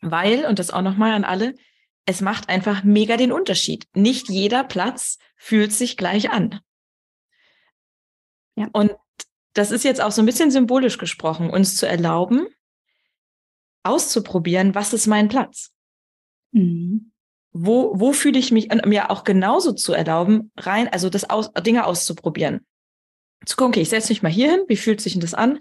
Weil, 0.00 0.44
und 0.46 0.58
das 0.58 0.70
auch 0.70 0.82
nochmal 0.82 1.12
an 1.12 1.24
alle, 1.24 1.54
es 2.06 2.20
macht 2.20 2.48
einfach 2.48 2.84
mega 2.84 3.16
den 3.16 3.32
Unterschied. 3.32 3.86
Nicht 3.94 4.28
jeder 4.28 4.64
Platz 4.64 5.18
fühlt 5.36 5.72
sich 5.72 5.96
gleich 5.96 6.30
an. 6.30 6.60
Ja. 8.56 8.68
Und 8.72 8.92
das 9.54 9.70
ist 9.70 9.84
jetzt 9.84 10.00
auch 10.00 10.12
so 10.12 10.22
ein 10.22 10.26
bisschen 10.26 10.50
symbolisch 10.50 10.98
gesprochen, 10.98 11.50
uns 11.50 11.76
zu 11.76 11.86
erlauben, 11.86 12.46
auszuprobieren, 13.82 14.74
was 14.74 14.92
ist 14.92 15.06
mein 15.06 15.28
Platz? 15.28 15.72
Mhm 16.52 17.12
wo, 17.52 17.92
wo 17.98 18.12
fühle 18.12 18.38
ich 18.38 18.52
mich, 18.52 18.70
und 18.70 18.86
mir 18.86 19.10
auch 19.10 19.24
genauso 19.24 19.72
zu 19.72 19.92
erlauben, 19.92 20.52
rein, 20.56 20.88
also 20.88 21.08
das 21.10 21.28
aus, 21.28 21.50
Dinge 21.64 21.86
auszuprobieren. 21.86 22.66
Zu 23.44 23.56
gucken, 23.56 23.72
okay, 23.72 23.80
ich 23.82 23.88
setze 23.88 24.10
mich 24.10 24.22
mal 24.22 24.32
hier 24.32 24.50
hin, 24.50 24.64
wie 24.68 24.76
fühlt 24.76 25.00
sich 25.00 25.12
denn 25.12 25.20
das 25.22 25.34
an? 25.34 25.58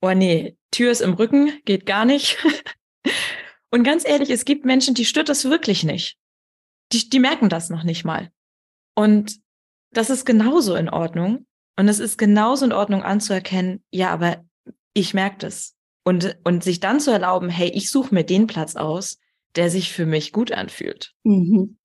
Oh 0.00 0.12
nee, 0.12 0.56
Tür 0.70 0.90
ist 0.90 1.00
im 1.00 1.14
Rücken, 1.14 1.52
geht 1.64 1.86
gar 1.86 2.04
nicht. 2.04 2.38
und 3.70 3.84
ganz 3.84 4.06
ehrlich, 4.06 4.30
es 4.30 4.44
gibt 4.44 4.64
Menschen, 4.64 4.94
die 4.94 5.04
stört 5.04 5.28
das 5.28 5.44
wirklich 5.44 5.84
nicht. 5.84 6.16
Die, 6.92 7.08
die 7.08 7.20
merken 7.20 7.48
das 7.48 7.70
noch 7.70 7.84
nicht 7.84 8.04
mal. 8.04 8.30
Und 8.94 9.38
das 9.92 10.10
ist 10.10 10.24
genauso 10.24 10.74
in 10.74 10.88
Ordnung. 10.88 11.46
Und 11.76 11.88
es 11.88 11.98
ist 11.98 12.18
genauso 12.18 12.66
in 12.66 12.72
Ordnung 12.72 13.02
anzuerkennen, 13.02 13.82
ja, 13.90 14.10
aber 14.10 14.44
ich 14.92 15.14
merke 15.14 15.38
das. 15.38 15.74
Und, 16.04 16.36
und 16.44 16.62
sich 16.62 16.80
dann 16.80 17.00
zu 17.00 17.10
erlauben, 17.10 17.48
hey, 17.48 17.70
ich 17.70 17.90
suche 17.90 18.14
mir 18.14 18.24
den 18.24 18.46
Platz 18.46 18.76
aus, 18.76 19.18
der 19.56 19.70
sich 19.70 19.92
für 19.92 20.06
mich 20.06 20.32
gut 20.32 20.52
anfühlt. 20.52 21.12
Mhm. 21.22 21.76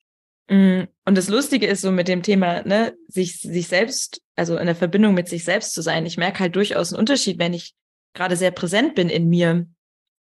Mm, 0.50 0.84
und 1.06 1.18
das 1.18 1.30
Lustige 1.30 1.68
ist 1.68 1.82
so 1.82 1.92
mit 1.92 2.08
dem 2.08 2.24
Thema, 2.24 2.64
ne, 2.64 2.96
sich, 3.08 3.40
sich 3.40 3.68
selbst, 3.68 4.22
also 4.36 4.58
in 4.58 4.66
der 4.66 4.76
Verbindung 4.76 5.14
mit 5.14 5.28
sich 5.30 5.44
selbst 5.44 5.74
zu 5.74 5.82
sein. 5.82 6.06
Ich 6.06 6.18
merke 6.18 6.40
halt 6.40 6.56
durchaus 6.56 6.92
einen 6.92 7.00
Unterschied, 7.00 7.40
wenn 7.40 7.54
ich 7.54 7.76
gerade 8.14 8.36
sehr 8.36 8.52
präsent 8.52 8.96
bin 8.96 9.10
in 9.10 9.30
mir, 9.30 9.68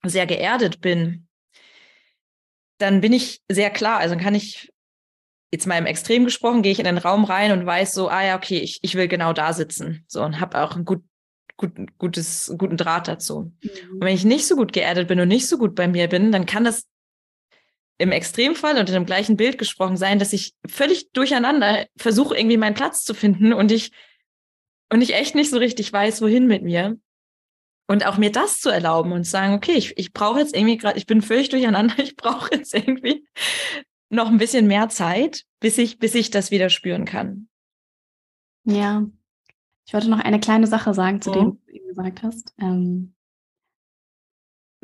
sehr 0.04 0.26
geerdet 0.26 0.80
bin, 0.80 1.28
dann 2.78 3.00
bin 3.00 3.12
ich 3.12 3.42
sehr 3.50 3.70
klar. 3.70 3.98
Also 3.98 4.16
kann 4.16 4.34
ich 4.34 4.72
jetzt 5.52 5.66
mal 5.66 5.78
im 5.78 5.86
Extrem 5.86 6.24
gesprochen, 6.24 6.62
gehe 6.62 6.72
ich 6.72 6.78
in 6.78 6.84
den 6.84 6.98
Raum 6.98 7.24
rein 7.24 7.52
und 7.52 7.64
weiß 7.64 7.92
so, 7.92 8.08
ah 8.08 8.24
ja, 8.24 8.36
okay, 8.36 8.58
ich, 8.58 8.80
ich 8.82 8.94
will 8.94 9.08
genau 9.08 9.32
da 9.32 9.52
sitzen. 9.52 10.04
So 10.08 10.22
und 10.22 10.40
habe 10.40 10.60
auch 10.60 10.74
einen 10.74 10.84
gut, 10.84 11.04
gut, 11.56 11.72
gutes, 11.98 12.52
guten 12.58 12.76
Draht 12.76 13.08
dazu. 13.08 13.52
Mhm. 13.62 13.70
Und 13.92 14.00
wenn 14.00 14.14
ich 14.14 14.24
nicht 14.24 14.46
so 14.46 14.56
gut 14.56 14.72
geerdet 14.72 15.08
bin 15.08 15.20
und 15.20 15.28
nicht 15.28 15.46
so 15.46 15.58
gut 15.58 15.74
bei 15.74 15.86
mir 15.86 16.08
bin, 16.08 16.32
dann 16.32 16.46
kann 16.46 16.64
das 16.64 16.86
im 17.98 18.12
Extremfall 18.12 18.78
und 18.78 18.88
in 18.88 18.94
dem 18.94 19.06
gleichen 19.06 19.36
Bild 19.36 19.58
gesprochen 19.58 19.96
sein, 19.96 20.18
dass 20.18 20.32
ich 20.32 20.54
völlig 20.66 21.12
durcheinander 21.12 21.86
versuche, 21.96 22.36
irgendwie 22.36 22.56
meinen 22.56 22.74
Platz 22.74 23.04
zu 23.04 23.14
finden 23.14 23.52
und 23.52 23.70
ich, 23.70 23.92
und 24.92 25.00
ich 25.00 25.14
echt 25.14 25.34
nicht 25.34 25.50
so 25.50 25.58
richtig 25.58 25.92
weiß, 25.92 26.20
wohin 26.22 26.46
mit 26.46 26.62
mir. 26.62 26.98
Und 27.86 28.06
auch 28.06 28.16
mir 28.16 28.32
das 28.32 28.60
zu 28.60 28.70
erlauben 28.70 29.12
und 29.12 29.24
zu 29.24 29.30
sagen, 29.30 29.52
okay, 29.52 29.72
ich, 29.72 29.98
ich 29.98 30.12
brauche 30.12 30.40
jetzt 30.40 30.56
irgendwie 30.56 30.78
gerade, 30.78 30.96
ich 30.96 31.06
bin 31.06 31.20
völlig 31.20 31.50
durcheinander, 31.50 31.98
ich 32.02 32.16
brauche 32.16 32.54
jetzt 32.54 32.74
irgendwie 32.74 33.26
noch 34.08 34.28
ein 34.28 34.38
bisschen 34.38 34.66
mehr 34.66 34.88
Zeit, 34.88 35.44
bis 35.60 35.78
ich, 35.78 35.98
bis 35.98 36.14
ich 36.14 36.30
das 36.30 36.50
wieder 36.50 36.70
spüren 36.70 37.04
kann. 37.04 37.48
Ja. 38.64 39.06
Ich 39.86 39.92
wollte 39.92 40.08
noch 40.08 40.20
eine 40.20 40.40
kleine 40.40 40.66
Sache 40.66 40.94
sagen 40.94 41.20
zu 41.20 41.30
oh. 41.30 41.34
dem, 41.34 41.58
was 41.66 41.74
du 41.74 41.86
gesagt 41.86 42.22
hast. 42.22 42.54
Ähm, 42.58 43.14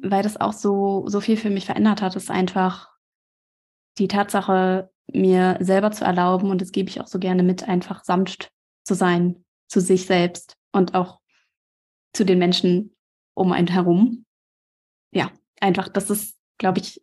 weil 0.02 0.22
das 0.22 0.38
auch 0.38 0.52
so, 0.52 1.04
so 1.08 1.20
viel 1.20 1.36
für 1.36 1.50
mich 1.50 1.66
verändert 1.66 2.02
hat, 2.02 2.16
ist 2.16 2.30
einfach 2.30 2.89
die 3.98 4.08
Tatsache, 4.08 4.90
mir 5.12 5.56
selber 5.60 5.90
zu 5.90 6.04
erlauben, 6.04 6.50
und 6.50 6.60
das 6.60 6.72
gebe 6.72 6.88
ich 6.88 7.00
auch 7.00 7.08
so 7.08 7.18
gerne 7.18 7.42
mit, 7.42 7.68
einfach 7.68 8.04
sanft 8.04 8.52
zu 8.84 8.94
sein, 8.94 9.44
zu 9.68 9.80
sich 9.80 10.06
selbst 10.06 10.56
und 10.72 10.94
auch 10.94 11.20
zu 12.12 12.24
den 12.24 12.38
Menschen 12.38 12.94
um 13.34 13.52
einen 13.52 13.68
herum. 13.68 14.24
ja, 15.12 15.30
einfach, 15.60 15.88
das 15.88 16.10
ist, 16.10 16.36
glaube 16.58 16.80
ich, 16.80 17.00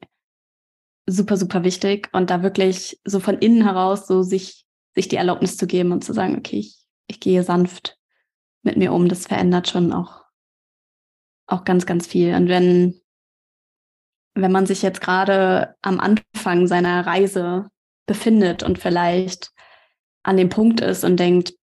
super, 1.07 1.37
super 1.37 1.63
wichtig. 1.63 2.09
Und 2.11 2.29
da 2.29 2.43
wirklich 2.43 2.99
so 3.05 3.19
von 3.19 3.37
innen 3.39 3.63
heraus 3.63 4.07
so 4.07 4.21
sich, 4.23 4.65
sich 4.93 5.07
die 5.07 5.15
Erlaubnis 5.15 5.57
zu 5.57 5.67
geben 5.67 5.91
und 5.91 6.03
zu 6.03 6.13
sagen, 6.13 6.37
okay, 6.37 6.57
ich, 6.57 6.77
ich 7.07 7.19
gehe 7.19 7.43
sanft 7.43 7.97
mit 8.63 8.77
mir 8.77 8.93
um. 8.93 9.07
Das 9.07 9.27
verändert 9.27 9.69
schon 9.69 9.93
auch, 9.93 10.25
auch 11.47 11.63
ganz, 11.63 11.85
ganz 11.85 12.07
viel. 12.07 12.35
Und 12.35 12.49
wenn, 12.49 12.99
wenn 14.41 14.51
man 14.51 14.65
sich 14.65 14.81
jetzt 14.81 15.01
gerade 15.01 15.75
am 15.81 15.99
Anfang 15.99 16.67
seiner 16.67 17.05
Reise 17.05 17.69
befindet 18.05 18.63
und 18.63 18.79
vielleicht 18.79 19.51
an 20.23 20.37
dem 20.37 20.49
Punkt 20.49 20.79
ist 20.81 21.03
und 21.03 21.19
denkt, 21.19 21.53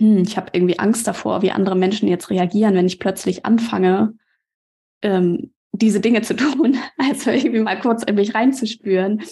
hm, 0.00 0.22
ich 0.22 0.36
habe 0.36 0.50
irgendwie 0.52 0.78
Angst 0.78 1.06
davor, 1.06 1.42
wie 1.42 1.50
andere 1.50 1.76
Menschen 1.76 2.08
jetzt 2.08 2.30
reagieren, 2.30 2.74
wenn 2.74 2.86
ich 2.86 3.00
plötzlich 3.00 3.44
anfange, 3.44 4.14
ähm, 5.02 5.52
diese 5.72 6.00
Dinge 6.00 6.22
zu 6.22 6.34
tun. 6.36 6.78
Also 6.98 7.30
irgendwie 7.30 7.60
mal 7.60 7.80
kurz 7.80 8.02
in 8.02 8.14
mich 8.14 8.34
reinzuspüren 8.34 9.22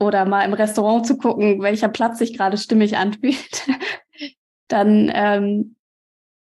oder 0.00 0.24
mal 0.24 0.44
im 0.44 0.52
Restaurant 0.52 1.06
zu 1.06 1.16
gucken, 1.18 1.60
welcher 1.62 1.88
Platz 1.88 2.18
sich 2.18 2.36
gerade 2.36 2.56
stimmig 2.56 2.96
anfühlt. 2.96 3.66
Dann, 4.68 5.10
ähm, 5.14 5.76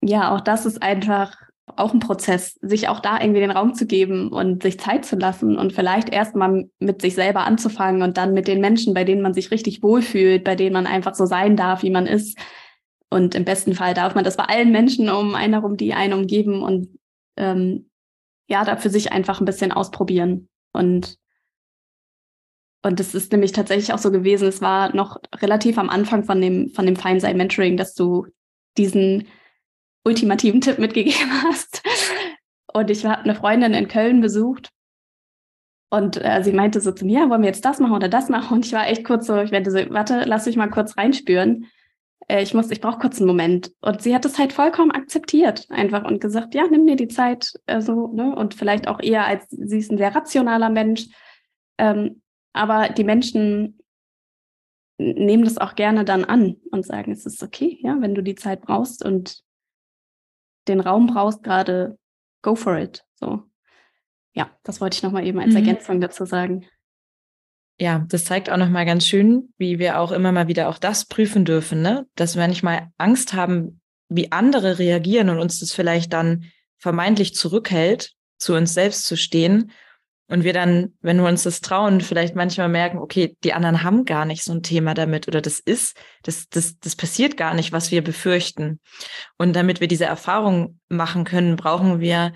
ja, 0.01 0.33
auch 0.33 0.41
das 0.41 0.65
ist 0.65 0.81
einfach 0.81 1.46
auch 1.77 1.93
ein 1.93 1.99
Prozess, 1.99 2.57
sich 2.61 2.89
auch 2.89 2.99
da 2.99 3.19
irgendwie 3.19 3.39
den 3.39 3.51
Raum 3.51 3.73
zu 3.73 3.85
geben 3.85 4.29
und 4.29 4.63
sich 4.63 4.79
Zeit 4.79 5.05
zu 5.05 5.15
lassen 5.15 5.57
und 5.57 5.73
vielleicht 5.73 6.09
erstmal 6.09 6.69
mit 6.79 7.01
sich 7.01 7.15
selber 7.15 7.45
anzufangen 7.45 8.01
und 8.01 8.17
dann 8.17 8.33
mit 8.33 8.47
den 8.47 8.61
Menschen, 8.61 8.93
bei 8.93 9.03
denen 9.03 9.21
man 9.21 9.33
sich 9.33 9.51
richtig 9.51 9.83
wohlfühlt, 9.83 10.43
bei 10.43 10.55
denen 10.55 10.73
man 10.73 10.87
einfach 10.87 11.15
so 11.15 11.25
sein 11.25 11.55
darf, 11.55 11.83
wie 11.83 11.89
man 11.89 12.07
ist. 12.07 12.37
Und 13.09 13.35
im 13.35 13.45
besten 13.45 13.73
Fall 13.73 13.93
darf 13.93 14.15
man 14.15 14.23
das 14.23 14.37
bei 14.37 14.45
allen 14.45 14.71
Menschen 14.71 15.09
um 15.09 15.35
einen 15.35 15.53
herum, 15.53 15.77
die 15.77 15.93
einen 15.93 16.13
umgeben 16.13 16.61
und 16.61 16.89
ähm, 17.37 17.89
ja, 18.49 18.65
da 18.65 18.77
für 18.77 18.89
sich 18.89 19.11
einfach 19.11 19.39
ein 19.39 19.45
bisschen 19.45 19.71
ausprobieren. 19.71 20.49
Und 20.73 21.17
und 22.83 22.99
es 22.99 23.13
ist 23.13 23.31
nämlich 23.31 23.51
tatsächlich 23.51 23.91
auch 23.91 23.97
so 23.97 24.11
gewesen, 24.11 24.47
es 24.47 24.61
war 24.61 24.95
noch 24.95 25.17
relativ 25.35 25.77
am 25.77 25.89
Anfang 25.89 26.23
von 26.23 26.39
dem, 26.39 26.69
von 26.69 26.85
dem 26.85 26.95
Feinsein 26.95 27.35
Mentoring, 27.35 27.75
dass 27.75 27.95
du 27.95 28.27
diesen 28.77 29.27
ultimativen 30.07 30.61
Tipp 30.61 30.79
mitgegeben 30.79 31.31
hast. 31.43 31.83
Und 32.73 32.89
ich 32.89 33.05
habe 33.05 33.23
eine 33.23 33.35
Freundin 33.35 33.73
in 33.73 33.87
Köln 33.87 34.21
besucht 34.21 34.71
und 35.89 36.17
äh, 36.23 36.43
sie 36.43 36.51
meinte 36.51 36.81
so 36.81 36.91
zu 36.91 37.05
mir, 37.05 37.29
wollen 37.29 37.41
wir 37.41 37.49
jetzt 37.49 37.63
das 37.63 37.79
machen 37.79 37.95
oder 37.95 38.09
das 38.09 38.29
machen? 38.29 38.57
Und 38.57 38.65
ich 38.65 38.73
war 38.73 38.87
echt 38.87 39.05
kurz 39.05 39.27
so, 39.27 39.37
ich 39.37 39.51
werde 39.51 39.71
so, 39.71 39.77
warte, 39.89 40.23
lass 40.25 40.45
mich 40.45 40.57
mal 40.57 40.69
kurz 40.69 40.97
reinspüren. 40.97 41.67
Äh, 42.27 42.43
ich 42.43 42.53
muss, 42.53 42.69
ich 42.71 42.81
brauche 42.81 42.99
kurz 42.99 43.19
einen 43.19 43.27
Moment. 43.27 43.71
Und 43.81 44.01
sie 44.01 44.13
hat 44.13 44.25
es 44.25 44.37
halt 44.37 44.51
vollkommen 44.51 44.91
akzeptiert 44.91 45.65
einfach 45.69 46.03
und 46.03 46.19
gesagt, 46.19 46.55
ja, 46.55 46.67
nimm 46.69 46.85
dir 46.85 46.97
die 46.97 47.07
Zeit 47.07 47.53
äh, 47.67 47.79
so, 47.79 48.07
ne? 48.07 48.35
Und 48.35 48.53
vielleicht 48.53 48.87
auch 48.87 48.99
eher 48.99 49.25
als, 49.25 49.47
sie 49.49 49.79
ist 49.79 49.91
ein 49.91 49.97
sehr 49.97 50.13
rationaler 50.13 50.69
Mensch. 50.69 51.07
Ähm, 51.77 52.21
aber 52.51 52.89
die 52.89 53.05
Menschen 53.05 53.79
nehmen 54.97 55.43
das 55.43 55.57
auch 55.57 55.75
gerne 55.75 56.03
dann 56.03 56.25
an 56.25 56.57
und 56.71 56.85
sagen, 56.85 57.11
es 57.11 57.25
ist 57.25 57.43
okay, 57.43 57.77
ja, 57.81 57.95
wenn 58.01 58.15
du 58.15 58.23
die 58.23 58.35
Zeit 58.35 58.61
brauchst 58.61 59.05
und 59.05 59.43
den 60.67 60.79
Raum 60.79 61.07
brauchst, 61.07 61.43
gerade 61.43 61.97
go 62.41 62.55
for 62.55 62.77
it. 62.77 63.03
So. 63.15 63.43
Ja, 64.33 64.51
das 64.63 64.81
wollte 64.81 64.95
ich 64.95 65.03
nochmal 65.03 65.25
eben 65.25 65.39
als 65.39 65.51
mhm. 65.51 65.57
Ergänzung 65.57 66.01
dazu 66.01 66.25
sagen. 66.25 66.65
Ja, 67.79 68.05
das 68.09 68.25
zeigt 68.25 68.49
auch 68.49 68.57
nochmal 68.57 68.85
ganz 68.85 69.05
schön, 69.05 69.53
wie 69.57 69.77
wir 69.77 69.99
auch 69.99 70.11
immer 70.11 70.31
mal 70.31 70.47
wieder 70.47 70.67
auch 70.69 70.79
das 70.79 71.05
prüfen 71.05 71.45
dürfen, 71.45 71.81
ne? 71.81 72.07
Dass 72.15 72.35
wir 72.35 72.41
manchmal 72.41 72.89
Angst 72.97 73.33
haben, 73.33 73.81
wie 74.09 74.31
andere 74.31 74.79
reagieren 74.79 75.29
und 75.29 75.39
uns 75.39 75.59
das 75.59 75.73
vielleicht 75.73 76.13
dann 76.13 76.45
vermeintlich 76.77 77.35
zurückhält, 77.35 78.13
zu 78.39 78.55
uns 78.55 78.73
selbst 78.73 79.05
zu 79.05 79.15
stehen. 79.15 79.71
Und 80.29 80.43
wir 80.43 80.51
dann, 80.51 80.93
wenn 81.01 81.17
wir 81.17 81.27
uns 81.27 81.43
das 81.43 81.61
trauen, 81.61 82.01
vielleicht 82.01 82.35
manchmal 82.35 82.67
merken, 82.67 82.97
okay, 82.97 83.37
die 83.43 83.53
anderen 83.53 83.83
haben 83.83 84.03
gar 84.03 84.25
nicht 84.25 84.43
so 84.43 84.51
ein 84.51 84.61
Thema 84.61 84.93
damit 84.93 85.27
oder 85.27 85.41
das 85.41 85.59
ist, 85.59 85.97
das, 86.23 86.49
das, 86.49 86.77
das 86.79 86.97
passiert 86.97 87.37
gar 87.37 87.53
nicht, 87.53 87.71
was 87.71 87.91
wir 87.91 88.03
befürchten. 88.03 88.81
Und 89.37 89.55
damit 89.55 89.79
wir 89.79 89.87
diese 89.87 90.05
Erfahrung 90.05 90.79
machen 90.89 91.23
können, 91.23 91.55
brauchen 91.55 92.01
wir 92.01 92.33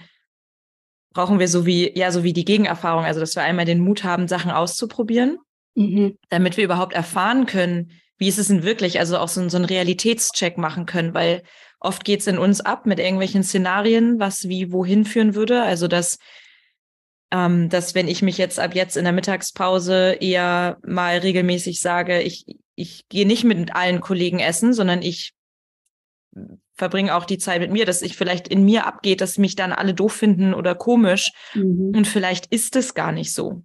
brauchen 1.14 1.40
wir 1.40 1.48
so 1.48 1.66
wie, 1.66 1.92
ja, 1.98 2.12
so 2.12 2.24
wie 2.24 2.34
die 2.34 2.46
Gegenerfahrung, 2.46 3.04
also 3.04 3.20
dass 3.20 3.36
wir 3.36 3.44
einmal 3.44 3.66
den 3.66 3.82
Mut 3.82 4.04
haben, 4.04 4.28
Sachen 4.28 4.52
auszuprobieren, 4.52 5.40
mhm. 5.76 6.18
damit 6.30 6.58
wir 6.58 6.64
überhaupt 6.64 6.94
erfahren 6.94 7.46
können, 7.46 7.92
wie 8.18 8.28
ist 8.28 8.40
es 8.40 8.48
denn 8.48 8.64
wirklich, 8.64 9.00
also 9.00 9.18
auch 9.18 9.28
so, 9.28 9.50
so 9.50 9.58
einen 9.58 9.66
Realitätscheck 9.66 10.58
machen 10.58 10.86
können, 10.86 11.14
weil 11.14 11.44
oft 11.80 12.06
geht 12.06 12.22
es 12.22 12.28
in 12.28 12.38
uns 12.38 12.62
ab 12.62 12.86
mit 12.86 13.00
irgendwelchen 13.00 13.44
Szenarien, 13.44 14.20
was 14.20 14.48
wie 14.48 14.72
wohin 14.72 15.06
führen 15.06 15.36
würde. 15.36 15.64
Also 15.64 15.88
dass, 15.88 16.20
ähm, 17.32 17.70
dass 17.70 17.96
wenn 17.96 18.08
ich 18.08 18.22
mich 18.22 18.38
jetzt 18.38 18.60
ab 18.60 18.76
jetzt 18.76 18.98
in 18.98 19.06
der 19.06 19.14
Mittagspause 19.14 20.18
eher 20.20 20.78
mal 20.86 21.18
regelmäßig 21.18 21.82
sage, 21.82 22.22
ich, 22.22 22.46
ich 22.76 23.08
gehe 23.08 23.26
nicht 23.26 23.44
mit 23.44 23.76
allen 23.76 24.02
Kollegen 24.02 24.40
essen, 24.40 24.74
sondern 24.74 25.02
ich 25.02 25.34
verbringe 26.76 27.16
auch 27.16 27.26
die 27.26 27.38
Zeit 27.38 27.62
mit 27.62 27.72
mir, 27.72 27.86
dass 27.86 28.02
ich 28.02 28.18
vielleicht 28.18 28.48
in 28.48 28.64
mir 28.64 28.86
abgeht, 28.86 29.22
dass 29.22 29.38
mich 29.38 29.56
dann 29.56 29.72
alle 29.72 29.94
doof 29.94 30.14
finden 30.14 30.54
oder 30.54 30.76
komisch. 30.76 31.32
Mhm. 31.54 31.94
Und 31.96 32.08
vielleicht 32.08 32.48
ist 32.48 32.76
es 32.76 32.94
gar 32.94 33.12
nicht 33.12 33.34
so. 33.34 33.64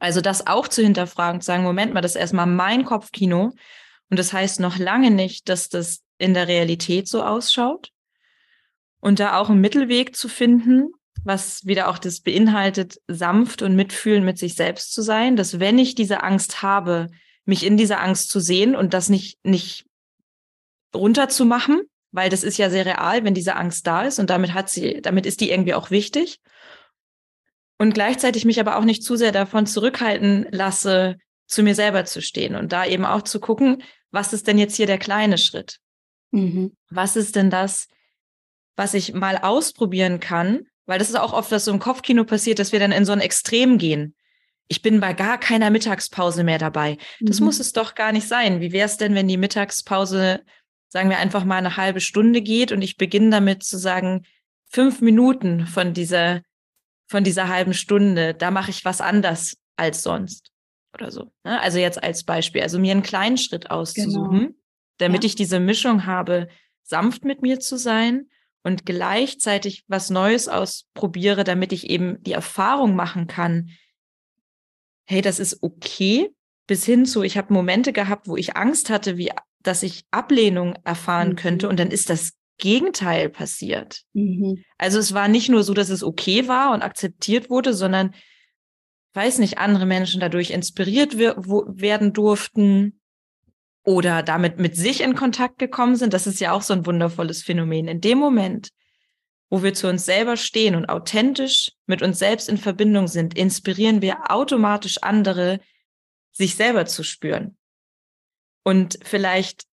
Also 0.00 0.20
das 0.20 0.46
auch 0.46 0.68
zu 0.68 0.82
hinterfragen, 0.82 1.40
zu 1.40 1.46
sagen, 1.46 1.62
Moment 1.62 1.94
mal, 1.94 2.00
das 2.00 2.12
ist 2.12 2.20
erstmal 2.20 2.46
mein 2.46 2.84
Kopfkino. 2.84 3.52
Und 4.10 4.18
das 4.18 4.32
heißt 4.32 4.60
noch 4.60 4.78
lange 4.78 5.10
nicht, 5.10 5.48
dass 5.48 5.68
das 5.68 6.02
in 6.18 6.34
der 6.34 6.48
Realität 6.48 7.08
so 7.08 7.22
ausschaut. 7.22 7.90
Und 9.00 9.20
da 9.20 9.38
auch 9.38 9.50
einen 9.50 9.60
Mittelweg 9.60 10.16
zu 10.16 10.28
finden, 10.28 10.92
was 11.24 11.64
wieder 11.64 11.88
auch 11.88 11.98
das 11.98 12.20
beinhaltet, 12.20 12.98
sanft 13.06 13.62
und 13.62 13.76
mitfühlen 13.76 14.24
mit 14.24 14.38
sich 14.38 14.54
selbst 14.54 14.92
zu 14.92 15.02
sein, 15.02 15.36
dass 15.36 15.60
wenn 15.60 15.78
ich 15.78 15.94
diese 15.94 16.22
Angst 16.22 16.62
habe, 16.62 17.08
mich 17.44 17.64
in 17.64 17.76
dieser 17.76 18.00
Angst 18.00 18.30
zu 18.30 18.40
sehen 18.40 18.74
und 18.76 18.94
das 18.94 19.08
nicht, 19.08 19.38
nicht 19.44 19.84
runterzumachen, 20.94 21.82
weil 22.10 22.28
das 22.28 22.44
ist 22.44 22.58
ja 22.58 22.70
sehr 22.70 22.86
real, 22.86 23.24
wenn 23.24 23.34
diese 23.34 23.56
Angst 23.56 23.86
da 23.86 24.02
ist 24.02 24.18
und 24.18 24.30
damit 24.30 24.54
hat 24.54 24.68
sie, 24.68 25.00
damit 25.00 25.26
ist 25.26 25.40
die 25.40 25.50
irgendwie 25.50 25.74
auch 25.74 25.90
wichtig. 25.90 26.40
Und 27.78 27.94
gleichzeitig 27.94 28.44
mich 28.44 28.60
aber 28.60 28.76
auch 28.76 28.84
nicht 28.84 29.02
zu 29.02 29.16
sehr 29.16 29.32
davon 29.32 29.66
zurückhalten 29.66 30.46
lasse, 30.50 31.16
zu 31.46 31.62
mir 31.62 31.74
selber 31.74 32.04
zu 32.04 32.22
stehen 32.22 32.54
und 32.54 32.72
da 32.72 32.86
eben 32.86 33.04
auch 33.04 33.22
zu 33.22 33.40
gucken, 33.40 33.82
was 34.10 34.32
ist 34.32 34.46
denn 34.46 34.58
jetzt 34.58 34.76
hier 34.76 34.86
der 34.86 34.98
kleine 34.98 35.38
Schritt? 35.38 35.78
Mhm. 36.30 36.76
Was 36.90 37.16
ist 37.16 37.34
denn 37.34 37.50
das, 37.50 37.88
was 38.76 38.94
ich 38.94 39.14
mal 39.14 39.38
ausprobieren 39.38 40.20
kann? 40.20 40.66
Weil 40.86 40.98
das 40.98 41.08
ist 41.08 41.16
auch 41.16 41.32
oft, 41.32 41.50
was 41.52 41.64
so 41.64 41.72
im 41.72 41.78
Kopfkino 41.78 42.24
passiert, 42.24 42.58
dass 42.58 42.72
wir 42.72 42.80
dann 42.80 42.92
in 42.92 43.04
so 43.04 43.12
ein 43.12 43.20
Extrem 43.20 43.78
gehen. 43.78 44.14
Ich 44.68 44.82
bin 44.82 45.00
bei 45.00 45.12
gar 45.12 45.38
keiner 45.38 45.70
Mittagspause 45.70 46.44
mehr 46.44 46.58
dabei. 46.58 46.98
Das 47.20 47.40
mhm. 47.40 47.46
muss 47.46 47.60
es 47.60 47.72
doch 47.72 47.94
gar 47.94 48.12
nicht 48.12 48.26
sein. 48.26 48.60
Wie 48.60 48.72
wäre 48.72 48.86
es 48.86 48.96
denn, 48.96 49.14
wenn 49.14 49.28
die 49.28 49.36
Mittagspause 49.36 50.42
sagen 50.92 51.08
wir 51.08 51.16
einfach 51.16 51.44
mal 51.44 51.56
eine 51.56 51.78
halbe 51.78 52.00
Stunde 52.00 52.42
geht 52.42 52.70
und 52.70 52.82
ich 52.82 52.98
beginne 52.98 53.30
damit 53.30 53.62
zu 53.62 53.78
sagen, 53.78 54.26
fünf 54.68 55.00
Minuten 55.00 55.66
von 55.66 55.94
dieser, 55.94 56.42
von 57.06 57.24
dieser 57.24 57.48
halben 57.48 57.72
Stunde, 57.72 58.34
da 58.34 58.50
mache 58.50 58.70
ich 58.70 58.84
was 58.84 59.00
anders 59.00 59.56
als 59.76 60.02
sonst 60.02 60.52
oder 60.94 61.10
so. 61.10 61.32
Ne? 61.44 61.58
Also 61.62 61.78
jetzt 61.78 62.02
als 62.02 62.24
Beispiel, 62.24 62.60
also 62.60 62.78
mir 62.78 62.92
einen 62.92 63.02
kleinen 63.02 63.38
Schritt 63.38 63.70
auszusuchen, 63.70 64.38
genau. 64.38 64.54
damit 64.98 65.24
ja. 65.24 65.28
ich 65.28 65.34
diese 65.34 65.60
Mischung 65.60 66.04
habe, 66.04 66.48
sanft 66.82 67.24
mit 67.24 67.40
mir 67.40 67.58
zu 67.58 67.78
sein 67.78 68.26
und 68.62 68.86
gleichzeitig 68.86 69.84
was 69.88 70.10
Neues 70.10 70.48
ausprobiere, 70.48 71.44
damit 71.44 71.72
ich 71.72 71.90
eben 71.90 72.22
die 72.22 72.32
Erfahrung 72.32 72.94
machen 72.94 73.26
kann, 73.26 73.70
hey, 75.04 75.20
das 75.20 75.38
ist 75.38 75.62
okay, 75.62 76.30
bis 76.66 76.84
hin 76.84 77.06
zu, 77.06 77.22
ich 77.22 77.36
habe 77.36 77.52
Momente 77.52 77.92
gehabt, 77.92 78.28
wo 78.28 78.36
ich 78.36 78.56
Angst 78.56 78.88
hatte, 78.88 79.16
wie 79.16 79.30
dass 79.62 79.82
ich 79.82 80.04
Ablehnung 80.10 80.74
erfahren 80.84 81.30
mhm. 81.30 81.36
könnte 81.36 81.68
und 81.68 81.78
dann 81.78 81.90
ist 81.90 82.10
das 82.10 82.32
Gegenteil 82.58 83.28
passiert. 83.28 84.02
Mhm. 84.12 84.64
Also 84.78 84.98
es 84.98 85.14
war 85.14 85.28
nicht 85.28 85.48
nur 85.48 85.62
so, 85.62 85.74
dass 85.74 85.88
es 85.88 86.02
okay 86.02 86.48
war 86.48 86.72
und 86.72 86.82
akzeptiert 86.82 87.50
wurde, 87.50 87.74
sondern 87.74 88.14
weiß 89.14 89.38
nicht, 89.38 89.58
andere 89.58 89.86
Menschen 89.86 90.20
dadurch 90.20 90.50
inspiriert 90.50 91.18
werden 91.18 92.12
durften 92.12 93.00
oder 93.84 94.22
damit 94.22 94.58
mit 94.58 94.76
sich 94.76 95.00
in 95.00 95.14
Kontakt 95.14 95.58
gekommen 95.58 95.96
sind. 95.96 96.12
Das 96.12 96.26
ist 96.26 96.40
ja 96.40 96.52
auch 96.52 96.62
so 96.62 96.72
ein 96.72 96.86
wundervolles 96.86 97.42
Phänomen. 97.42 97.88
In 97.88 98.00
dem 98.00 98.18
Moment, 98.18 98.70
wo 99.50 99.62
wir 99.62 99.74
zu 99.74 99.88
uns 99.88 100.04
selber 100.04 100.36
stehen 100.36 100.74
und 100.74 100.88
authentisch 100.88 101.72
mit 101.86 102.00
uns 102.02 102.18
selbst 102.18 102.48
in 102.48 102.58
Verbindung 102.58 103.08
sind, 103.08 103.36
inspirieren 103.36 104.00
wir 104.00 104.30
automatisch 104.30 104.98
andere, 105.02 105.60
sich 106.32 106.54
selber 106.54 106.86
zu 106.86 107.02
spüren 107.02 107.56
und 108.64 108.98
vielleicht 109.02 109.64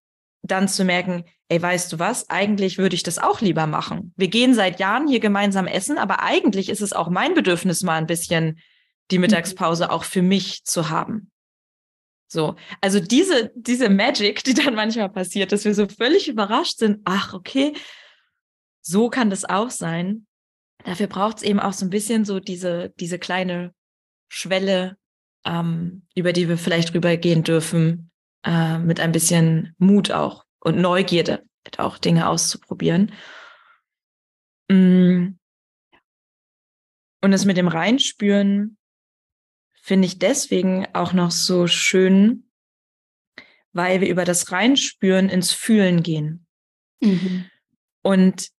dann 0.41 0.67
zu 0.67 0.83
merken, 0.83 1.25
ey, 1.49 1.61
weißt 1.61 1.93
du 1.93 1.99
was, 1.99 2.29
eigentlich 2.29 2.77
würde 2.77 2.95
ich 2.95 3.03
das 3.03 3.19
auch 3.19 3.41
lieber 3.41 3.67
machen. 3.67 4.13
Wir 4.15 4.27
gehen 4.27 4.53
seit 4.53 4.79
Jahren 4.79 5.07
hier 5.07 5.19
gemeinsam 5.19 5.67
essen, 5.67 5.97
aber 5.97 6.21
eigentlich 6.21 6.69
ist 6.69 6.81
es 6.81 6.93
auch 6.93 7.09
mein 7.09 7.33
Bedürfnis, 7.33 7.81
mal 7.83 7.97
ein 7.97 8.07
bisschen 8.07 8.59
die 9.11 9.17
mhm. 9.17 9.21
Mittagspause 9.21 9.91
auch 9.91 10.03
für 10.03 10.21
mich 10.21 10.63
zu 10.63 10.89
haben. 10.89 11.31
So, 12.31 12.55
also 12.79 12.99
diese, 12.99 13.51
diese 13.55 13.89
Magic, 13.89 14.43
die 14.43 14.53
dann 14.53 14.75
manchmal 14.75 15.09
passiert, 15.09 15.51
dass 15.51 15.65
wir 15.65 15.73
so 15.73 15.87
völlig 15.87 16.27
überrascht 16.27 16.77
sind, 16.77 17.01
ach, 17.03 17.33
okay, 17.33 17.73
so 18.81 19.09
kann 19.09 19.31
das 19.31 19.45
auch 19.45 19.71
sein. 19.71 20.27
dafür 20.85 21.07
braucht 21.07 21.37
es 21.37 21.43
eben 21.43 21.59
auch 21.59 21.73
so 21.73 21.85
ein 21.85 21.89
bisschen 21.89 22.25
so 22.25 22.39
diese, 22.39 22.93
diese 22.99 23.17
kleine 23.17 23.73
Schwelle, 24.27 24.95
ähm, 25.43 26.03
über 26.15 26.31
die 26.31 26.47
wir 26.47 26.57
vielleicht 26.57 26.93
rübergehen 26.93 27.43
dürfen, 27.43 28.11
äh, 28.43 28.77
mit 28.77 28.99
ein 28.99 29.11
bisschen 29.11 29.75
Mut 29.79 30.11
auch 30.11 30.45
und 30.59 30.77
Neugierde, 30.77 31.43
auch 31.77 31.97
Dinge 31.97 32.29
auszuprobieren. 32.29 33.11
Mm. 34.69 35.29
Und 37.21 37.31
das 37.31 37.45
mit 37.45 37.57
dem 37.57 37.67
Reinspüren 37.67 38.77
finde 39.89 40.05
ich 40.05 40.19
deswegen 40.19 40.85
auch 40.93 41.13
noch 41.13 41.31
so 41.31 41.65
schön, 41.65 42.43
weil 43.73 44.01
wir 44.01 44.07
über 44.07 44.23
das 44.23 44.51
Reinspüren 44.51 45.29
ins 45.29 45.51
Fühlen 45.51 46.03
gehen. 46.03 46.45
Mhm. 47.01 47.45
Und 48.03 48.49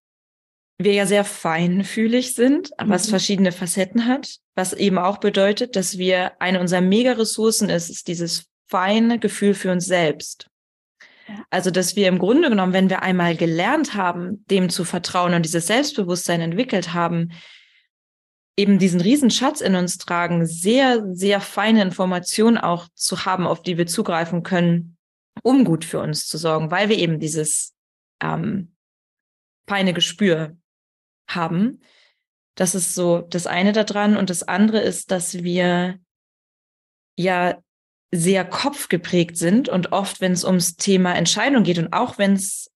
wir 0.76 0.92
ja 0.92 1.06
sehr 1.06 1.24
feinfühlig 1.24 2.34
sind, 2.34 2.70
was 2.78 3.06
mhm. 3.06 3.10
verschiedene 3.10 3.52
Facetten 3.52 4.06
hat, 4.06 4.38
was 4.56 4.72
eben 4.72 4.98
auch 4.98 5.18
bedeutet, 5.18 5.76
dass 5.76 5.98
wir 5.98 6.32
eine 6.42 6.58
unserer 6.58 6.80
Mega-Ressourcen 6.80 7.68
ist, 7.70 7.90
ist 7.90 8.08
dieses 8.08 8.46
feine 8.66 9.20
Gefühl 9.20 9.54
für 9.54 9.70
uns 9.70 9.86
selbst. 9.86 10.48
Also, 11.48 11.70
dass 11.70 11.94
wir 11.94 12.08
im 12.08 12.18
Grunde 12.18 12.48
genommen, 12.48 12.72
wenn 12.72 12.90
wir 12.90 13.02
einmal 13.02 13.36
gelernt 13.36 13.94
haben, 13.94 14.44
dem 14.46 14.68
zu 14.68 14.82
vertrauen 14.82 15.34
und 15.34 15.44
dieses 15.44 15.68
Selbstbewusstsein 15.68 16.40
entwickelt 16.40 16.92
haben, 16.92 17.30
eben 18.56 18.78
diesen 18.78 19.00
Riesenschatz 19.00 19.60
in 19.60 19.74
uns 19.74 19.98
tragen, 19.98 20.46
sehr, 20.46 21.04
sehr 21.14 21.40
feine 21.40 21.82
Informationen 21.82 22.58
auch 22.58 22.88
zu 22.94 23.24
haben, 23.24 23.46
auf 23.46 23.62
die 23.62 23.78
wir 23.78 23.86
zugreifen 23.86 24.42
können, 24.42 24.96
um 25.42 25.64
gut 25.64 25.84
für 25.84 26.00
uns 26.00 26.26
zu 26.26 26.36
sorgen, 26.38 26.70
weil 26.70 26.88
wir 26.88 26.98
eben 26.98 27.20
dieses 27.20 27.74
ähm, 28.22 28.74
feine 29.68 29.94
Gespür 29.94 30.56
haben. 31.28 31.80
Das 32.56 32.74
ist 32.74 32.94
so 32.94 33.20
das 33.20 33.46
eine 33.46 33.72
daran. 33.72 34.16
Und 34.16 34.30
das 34.30 34.42
andere 34.42 34.80
ist, 34.80 35.10
dass 35.10 35.42
wir 35.42 35.98
ja 37.16 37.58
sehr 38.12 38.44
kopfgeprägt 38.44 39.36
sind 39.36 39.68
und 39.68 39.92
oft, 39.92 40.20
wenn 40.20 40.32
es 40.32 40.44
ums 40.44 40.76
Thema 40.76 41.14
Entscheidung 41.14 41.62
geht 41.62 41.78
und 41.78 41.92
auch 41.92 42.18
wenn 42.18 42.32
es 42.32 42.70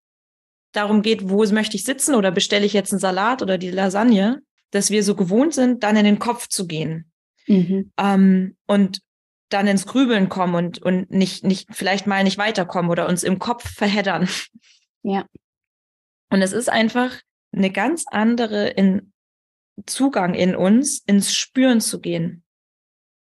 darum 0.73 1.03
geht, 1.03 1.29
wo 1.29 1.45
möchte 1.47 1.77
ich 1.77 1.85
sitzen 1.85 2.15
oder 2.15 2.31
bestelle 2.31 2.65
ich 2.65 2.73
jetzt 2.73 2.93
einen 2.93 3.01
Salat 3.01 3.43
oder 3.43 3.59
die 3.59 3.71
Lasagne, 3.71 4.43
dass 4.75 4.91
wir 4.91 5.05
so 5.05 5.15
gewohnt 5.15 5.55
sind, 5.55 5.83
dann 5.85 5.97
in 5.97 6.05
den 6.05 6.19
Kopf 6.19 6.49
zu 6.49 6.67
gehen 6.67 7.11
mhm. 7.47 7.93
ähm, 7.97 8.57
und 8.67 9.01
dann 9.49 9.69
ins 9.69 9.87
Grübeln 9.87 10.29
kommen 10.29 10.55
und, 10.55 10.83
und 10.83 11.11
nicht, 11.11 11.45
nicht, 11.45 11.69
vielleicht 11.71 12.07
mal 12.07 12.25
nicht 12.25 12.39
weiterkommen 12.39 12.91
oder 12.91 13.09
uns 13.09 13.23
im 13.23 13.39
Kopf 13.39 13.69
verheddern. 13.71 14.29
Ja. 15.03 15.27
Und 16.31 16.43
es 16.43 16.53
ist 16.53 16.69
einfach 16.69 17.21
eine 17.53 17.71
ganz 17.71 18.05
andere 18.11 18.69
in 18.69 19.13
Zugang 19.87 20.35
in 20.35 20.57
uns, 20.57 21.01
ins 21.01 21.35
Spüren 21.35 21.81
zu 21.81 22.01
gehen, 22.01 22.43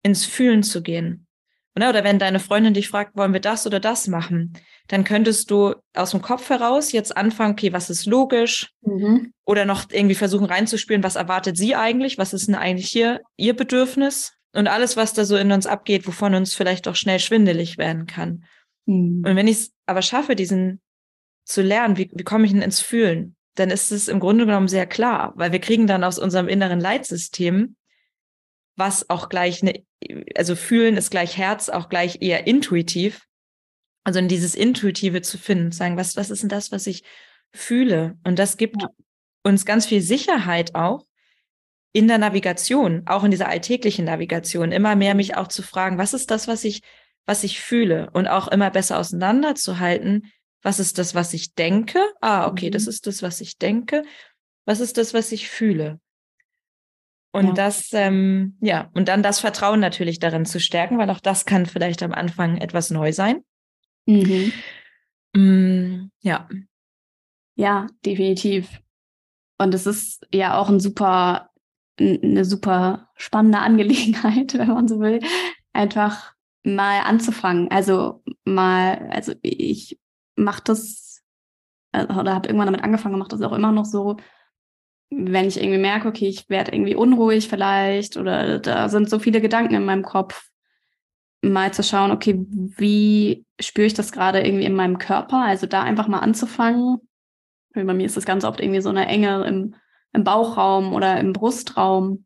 ins 0.04 0.26
Fühlen 0.26 0.64
zu 0.64 0.84
gehen. 0.84 1.28
Oder 1.76 2.04
wenn 2.04 2.20
deine 2.20 2.40
Freundin 2.40 2.74
dich 2.74 2.90
fragt, 2.90 3.16
wollen 3.16 3.34
wir 3.34 3.40
das 3.40 3.66
oder 3.66 3.80
das 3.80 4.08
machen, 4.08 4.54
dann 4.88 5.04
könntest 5.04 5.52
du 5.52 5.76
aus 5.96 6.12
dem 6.12 6.22
Kopf 6.22 6.50
heraus 6.50 6.92
jetzt 6.92 7.16
anfangen, 7.16 7.54
okay, 7.54 7.72
was 7.72 7.90
ist 7.90 8.06
logisch? 8.06 8.72
Mhm. 8.82 9.34
Oder 9.46 9.66
noch 9.66 9.86
irgendwie 9.90 10.16
versuchen 10.16 10.46
reinzuspüren, 10.46 11.04
was 11.04 11.16
erwartet 11.16 11.56
sie 11.56 11.76
eigentlich? 11.76 12.18
Was 12.18 12.34
ist 12.34 12.48
denn 12.48 12.56
eigentlich 12.56 12.90
hier 12.90 13.22
ihr 13.38 13.56
Bedürfnis? 13.56 14.34
Und 14.54 14.68
alles, 14.68 14.98
was 14.98 15.14
da 15.14 15.24
so 15.24 15.38
in 15.38 15.54
uns 15.54 15.66
abgeht, 15.66 16.06
wovon 16.08 16.36
uns 16.36 16.54
vielleicht 16.54 16.88
auch 16.90 16.96
schnell 16.96 17.20
schwindelig 17.20 17.78
werden 17.78 18.06
kann. 18.06 18.44
Mhm. 18.86 19.24
Und 19.26 19.36
wenn 19.36 19.48
ich 19.48 19.58
es 19.58 19.72
aber 19.86 20.02
schaffe, 20.02 20.36
diesen 20.36 20.82
zu 21.46 21.62
lernen, 21.62 21.98
wie, 21.98 22.12
wie 22.14 22.24
komme 22.24 22.46
ich 22.46 22.52
denn 22.52 22.62
ins 22.62 22.82
Fühlen? 22.82 23.36
Dann 23.56 23.70
ist 23.70 23.92
es 23.92 24.08
im 24.08 24.20
Grunde 24.20 24.46
genommen 24.46 24.68
sehr 24.68 24.86
klar, 24.86 25.34
weil 25.36 25.52
wir 25.52 25.60
kriegen 25.60 25.88
dann 25.88 26.04
aus 26.04 26.20
unserem 26.20 26.48
inneren 26.48 26.80
Leitsystem, 26.80 27.76
was 28.76 29.10
auch 29.10 29.30
gleich 29.30 29.62
eine, 29.62 29.84
also 30.36 30.56
fühlen 30.56 30.98
ist 30.98 31.12
gleich 31.12 31.38
Herz, 31.38 31.70
auch 31.70 31.90
gleich 31.90 32.22
eher 32.22 32.48
intuitiv. 32.48 33.28
Also 34.04 34.20
in 34.20 34.28
dieses 34.28 34.56
Intuitive 34.56 35.22
zu 35.22 35.38
finden, 35.38 35.72
sagen, 35.72 35.98
was, 35.98 36.16
was 36.16 36.32
ist 36.32 36.42
denn 36.42 36.50
das, 36.50 36.72
was 36.72 36.88
ich 36.88 37.04
fühle? 37.54 38.18
Und 38.24 38.40
das 38.40 38.58
gibt 38.58 38.82
ja. 38.82 38.90
uns 39.44 39.66
ganz 39.66 39.86
viel 39.86 40.02
Sicherheit 40.02 40.74
auch 40.74 41.06
in 41.94 42.08
der 42.08 42.18
Navigation, 42.18 43.04
auch 43.06 43.24
in 43.24 43.32
dieser 43.32 43.50
alltäglichen 43.50 44.06
Navigation, 44.06 44.72
immer 44.72 44.96
mehr 44.96 45.14
mich 45.14 45.36
auch 45.36 45.48
zu 45.48 45.62
fragen, 45.62 45.98
was 45.98 46.14
ist 46.14 46.32
das, 46.32 46.48
was 46.48 46.64
ich, 46.64 46.82
was 47.26 47.44
ich 47.44 47.60
fühle? 47.60 48.10
Und 48.12 48.28
auch 48.28 48.48
immer 48.48 48.72
besser 48.72 48.98
auseinanderzuhalten, 48.98 50.32
was 50.64 50.80
ist 50.80 50.98
das, 50.98 51.16
was 51.16 51.34
ich 51.34 51.54
denke? 51.54 52.00
Ah, 52.22 52.48
okay, 52.48 52.68
mhm. 52.68 52.72
das 52.72 52.88
ist 52.88 53.08
das, 53.08 53.22
was 53.22 53.42
ich 53.42 53.58
denke. 53.58 54.04
Was 54.66 54.80
ist 54.80 54.98
das, 54.98 55.14
was 55.14 55.32
ich 55.32 55.50
fühle? 55.50 56.00
Und 57.32 57.48
ja. 57.48 57.54
das, 57.54 57.94
ähm, 57.94 58.58
ja, 58.60 58.90
und 58.94 59.08
dann 59.08 59.24
das 59.24 59.40
Vertrauen 59.40 59.80
natürlich 59.80 60.20
darin 60.20 60.46
zu 60.46 60.60
stärken, 60.60 60.98
weil 60.98 61.10
auch 61.10 61.22
das 61.22 61.46
kann 61.46 61.66
vielleicht 61.66 62.04
am 62.04 62.12
Anfang 62.12 62.58
etwas 62.58 62.90
neu 62.92 63.14
sein. 63.14 63.44
Mhm. 64.06 64.52
Mm, 65.34 66.12
ja. 66.20 66.50
Ja, 67.56 67.88
definitiv. 68.06 68.82
Und 69.58 69.74
es 69.74 69.86
ist 69.86 70.28
ja 70.34 70.58
auch 70.58 70.70
ein 70.70 70.80
super, 70.80 71.52
eine 72.00 72.44
super 72.44 73.10
spannende 73.16 73.60
Angelegenheit, 73.60 74.54
wenn 74.58 74.68
man 74.68 74.88
so 74.88 75.00
will, 75.00 75.22
einfach 75.72 76.34
mal 76.64 77.02
anzufangen. 77.02 77.70
Also 77.72 78.24
mal, 78.44 79.10
also 79.10 79.34
ich 79.42 80.00
mache 80.36 80.64
das 80.66 81.22
äh, 81.94 82.06
oder 82.06 82.34
habe 82.34 82.48
irgendwann 82.48 82.68
damit 82.68 82.84
angefangen, 82.84 83.18
mache 83.20 83.30
das 83.30 83.42
auch 83.42 83.54
immer 83.54 83.72
noch 83.72 83.86
so, 83.86 84.18
wenn 85.12 85.48
ich 85.48 85.62
irgendwie 85.62 85.78
merke, 85.78 86.08
okay, 86.08 86.28
ich 86.28 86.50
werde 86.50 86.74
irgendwie 86.74 86.96
unruhig 86.96 87.50
vielleicht 87.50 88.18
oder 88.18 88.60
da 88.60 88.90
sind 88.90 89.10
so 89.10 89.20
viele 89.20 89.42
Gedanken 89.42 89.76
in 89.76 89.86
meinem 89.86 90.04
Kopf, 90.04 90.50
mal 91.42 91.74
zu 91.74 91.84
schauen, 91.84 92.12
okay, 92.12 92.46
wie 92.50 93.46
spüre 93.60 93.88
ich 93.88 93.94
das 93.94 94.12
gerade 94.12 94.42
irgendwie 94.42 94.66
in 94.66 94.76
meinem 94.76 95.00
Körper? 95.00 95.44
Also 95.44 95.68
da 95.68 95.82
einfach 95.84 96.08
mal 96.08 96.20
anzufangen. 96.20 97.00
Bei 97.74 97.84
mir 97.84 98.06
ist 98.06 98.18
das 98.18 98.26
ganz 98.26 98.44
oft 98.44 98.60
irgendwie 98.60 98.82
so 98.82 98.90
eine 98.90 99.08
Enge 99.08 99.46
im, 99.46 99.76
im 100.14 100.24
Bauchraum 100.24 100.94
oder 100.94 101.20
im 101.20 101.34
Brustraum. 101.34 102.26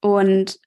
Und 0.00 0.58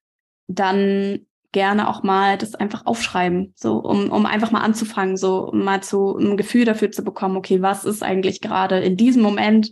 dann 0.47 1.25
gerne 1.51 1.87
auch 1.87 2.03
mal 2.03 2.37
das 2.37 2.55
einfach 2.55 2.85
aufschreiben, 2.85 3.53
so 3.55 3.77
um, 3.77 4.11
um 4.11 4.25
einfach 4.25 4.51
mal 4.51 4.61
anzufangen, 4.61 5.15
so 5.15 5.49
um 5.49 5.63
mal 5.63 5.81
zu 5.81 6.17
ein 6.17 6.35
Gefühl 6.35 6.65
dafür 6.65 6.91
zu 6.91 7.03
bekommen, 7.03 7.37
okay, 7.37 7.61
was 7.61 7.85
ist 7.85 8.03
eigentlich 8.03 8.41
gerade 8.41 8.79
in 8.79 8.97
diesem 8.97 9.21
Moment 9.21 9.71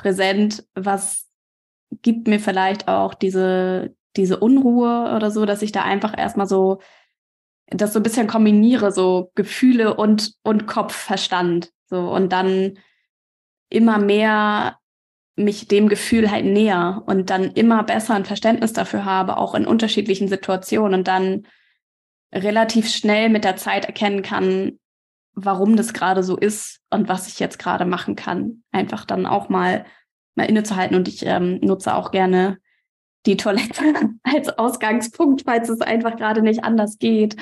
präsent, 0.00 0.66
was 0.74 1.28
gibt 2.02 2.28
mir 2.28 2.40
vielleicht 2.40 2.88
auch 2.88 3.14
diese, 3.14 3.94
diese 4.16 4.38
Unruhe 4.38 5.12
oder 5.14 5.30
so, 5.30 5.44
dass 5.44 5.62
ich 5.62 5.72
da 5.72 5.82
einfach 5.82 6.16
erstmal 6.16 6.46
so 6.46 6.80
das 7.68 7.92
so 7.92 8.00
ein 8.00 8.02
bisschen 8.02 8.26
kombiniere, 8.26 8.90
so 8.90 9.30
Gefühle 9.34 9.94
und, 9.94 10.34
und 10.42 10.66
Kopf. 10.66 11.10
So, 11.86 12.10
und 12.10 12.32
dann 12.32 12.78
immer 13.68 13.98
mehr 13.98 14.78
mich 15.36 15.68
dem 15.68 15.88
Gefühl 15.88 16.30
halt 16.30 16.44
näher 16.44 17.02
und 17.06 17.30
dann 17.30 17.52
immer 17.52 17.84
besser 17.84 18.14
ein 18.14 18.24
Verständnis 18.24 18.72
dafür 18.72 19.04
habe, 19.04 19.36
auch 19.36 19.54
in 19.54 19.66
unterschiedlichen 19.66 20.28
Situationen 20.28 20.94
und 21.00 21.08
dann 21.08 21.46
relativ 22.32 22.90
schnell 22.90 23.28
mit 23.28 23.44
der 23.44 23.56
Zeit 23.56 23.84
erkennen 23.84 24.22
kann, 24.22 24.79
warum 25.44 25.76
das 25.76 25.92
gerade 25.92 26.22
so 26.22 26.36
ist 26.36 26.80
und 26.90 27.08
was 27.08 27.28
ich 27.28 27.38
jetzt 27.38 27.58
gerade 27.58 27.84
machen 27.84 28.16
kann. 28.16 28.62
Einfach 28.72 29.04
dann 29.04 29.26
auch 29.26 29.48
mal, 29.48 29.84
mal 30.34 30.44
innezuhalten 30.44 30.96
und 30.96 31.08
ich 31.08 31.24
ähm, 31.26 31.58
nutze 31.60 31.94
auch 31.94 32.10
gerne 32.10 32.58
die 33.26 33.36
Toilette 33.36 33.82
als 34.22 34.48
Ausgangspunkt, 34.58 35.42
falls 35.44 35.68
es 35.68 35.80
einfach 35.80 36.16
gerade 36.16 36.42
nicht 36.42 36.64
anders 36.64 36.98
geht. 36.98 37.36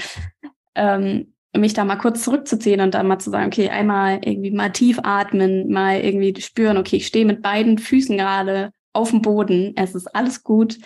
Ähm, 0.74 1.34
mich 1.56 1.72
da 1.72 1.84
mal 1.84 1.96
kurz 1.96 2.22
zurückzuziehen 2.24 2.80
und 2.80 2.94
dann 2.94 3.07
mal 3.07 3.18
zu 3.18 3.30
sagen, 3.30 3.46
okay, 3.46 3.68
einmal 3.68 4.20
irgendwie 4.22 4.51
mal 4.51 4.70
tief 4.70 5.01
atmen, 5.03 5.70
mal 5.70 6.01
irgendwie 6.01 6.40
spüren, 6.40 6.76
okay, 6.76 6.96
ich 6.96 7.07
stehe 7.07 7.24
mit 7.24 7.42
beiden 7.42 7.78
Füßen 7.78 8.16
gerade 8.16 8.70
auf 8.92 9.11
dem 9.11 9.22
Boden, 9.22 9.72
es 9.76 9.94
ist 9.94 10.14
alles 10.14 10.44
gut 10.44 10.78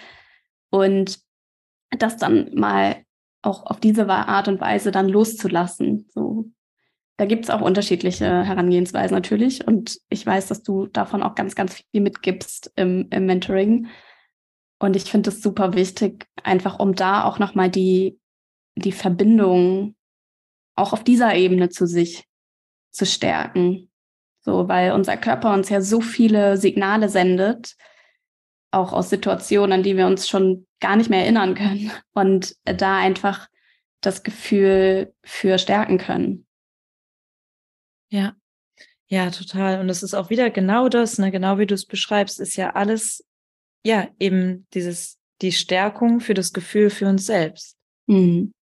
und 0.71 1.21
das 1.91 2.17
dann 2.17 2.55
mal 2.55 3.05
auch 3.43 3.67
auf 3.67 3.81
diese 3.81 4.09
Art 4.09 4.49
und 4.49 4.61
Weise 4.61 4.93
dann 4.93 5.09
loszulassen. 5.09 6.09
So, 6.15 6.47
da 7.17 7.27
gibt 7.27 7.45
es 7.45 7.51
auch 7.51 7.61
unterschiedliche 7.61 8.45
Herangehensweisen 8.45 9.15
natürlich 9.15 9.67
und 9.67 9.99
ich 10.09 10.25
weiß, 10.27 10.49
dass 10.49 10.63
du 10.63 10.87
davon 10.87 11.23
auch 11.23 11.35
ganz, 11.35 11.55
ganz 11.55 11.75
viel 11.75 12.01
mitgibst 12.01 12.73
im, 12.77 13.09
im 13.11 13.27
Mentoring. 13.27 13.89
Und 14.79 14.97
ich 14.97 15.05
finde 15.05 15.31
es 15.31 15.43
super 15.43 15.75
wichtig, 15.75 16.27
einfach 16.43 16.79
um 16.79 16.95
da 16.95 17.25
auch 17.25 17.39
nochmal 17.39 17.71
die, 17.71 18.19
die 18.75 18.93
Verbindung 18.93 19.95
auch 20.75 20.93
auf 20.93 21.05
dieser 21.05 21.35
Ebene 21.35 21.69
zu 21.69 21.87
sich 21.87 22.25
zu 22.91 23.07
stärken. 23.07 23.91
So, 24.41 24.69
weil 24.69 24.93
unser 24.93 25.17
Körper 25.17 25.55
uns 25.55 25.69
ja 25.69 25.81
so 25.81 26.01
viele 26.01 26.57
Signale 26.57 27.09
sendet, 27.09 27.77
auch 28.73 28.93
aus 28.93 29.11
Situationen, 29.11 29.73
an 29.73 29.83
die 29.83 29.97
wir 29.97 30.07
uns 30.07 30.29
schon 30.29 30.67
gar 30.81 30.97
nicht 30.97 31.11
mehr 31.11 31.21
erinnern 31.21 31.55
können 31.55 31.93
und 32.15 32.57
da 32.65 32.97
einfach 32.97 33.49
das 34.01 34.25
Gefühl 34.25 35.15
für 35.23 35.59
stärken 35.59 35.99
können. 35.99 36.47
Ja, 38.13 38.37
ja, 39.09 39.31
total. 39.31 39.81
Und 39.81 39.89
es 39.89 40.03
ist 40.03 40.15
auch 40.15 40.31
wieder 40.31 40.51
genau 40.51 40.89
das, 40.89 41.19
ne, 41.19 41.31
genau 41.31 41.59
wie 41.59 41.67
du 41.67 41.75
es 41.75 41.87
beschreibst, 41.87 42.41
ist 42.41 42.57
ja 42.57 42.71
alles 42.71 43.25
ja, 43.85 44.09
eben 44.19 44.67
dieses, 44.75 45.19
die 45.41 45.53
Stärkung 45.53 46.21
für 46.21 46.35
das 46.35 46.53
Gefühl 46.53 46.91
für 46.91 47.09
uns 47.09 47.27
selbst. 47.27 47.77
Mhm. 48.07 48.53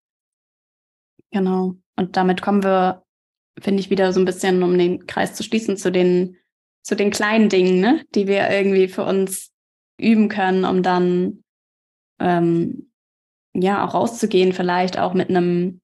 Genau. 1.30 1.76
Und 1.96 2.16
damit 2.16 2.42
kommen 2.42 2.64
wir, 2.64 3.04
finde 3.60 3.80
ich, 3.80 3.90
wieder 3.90 4.12
so 4.12 4.20
ein 4.20 4.24
bisschen, 4.24 4.62
um 4.62 4.76
den 4.76 5.06
Kreis 5.06 5.34
zu 5.34 5.42
schließen, 5.42 5.76
zu 5.76 5.92
den, 5.92 6.36
zu 6.82 6.96
den 6.96 7.10
kleinen 7.10 7.48
Dingen, 7.48 7.80
ne, 7.80 8.04
die 8.14 8.26
wir 8.26 8.48
irgendwie 8.50 8.88
für 8.88 9.04
uns 9.04 9.52
üben 10.00 10.28
können, 10.28 10.64
um 10.64 10.82
dann 10.82 11.44
ähm, 12.18 12.90
ja 13.54 13.84
auch 13.84 13.94
rauszugehen, 13.94 14.52
vielleicht 14.52 14.98
auch 14.98 15.12
mit 15.12 15.28
einem 15.28 15.80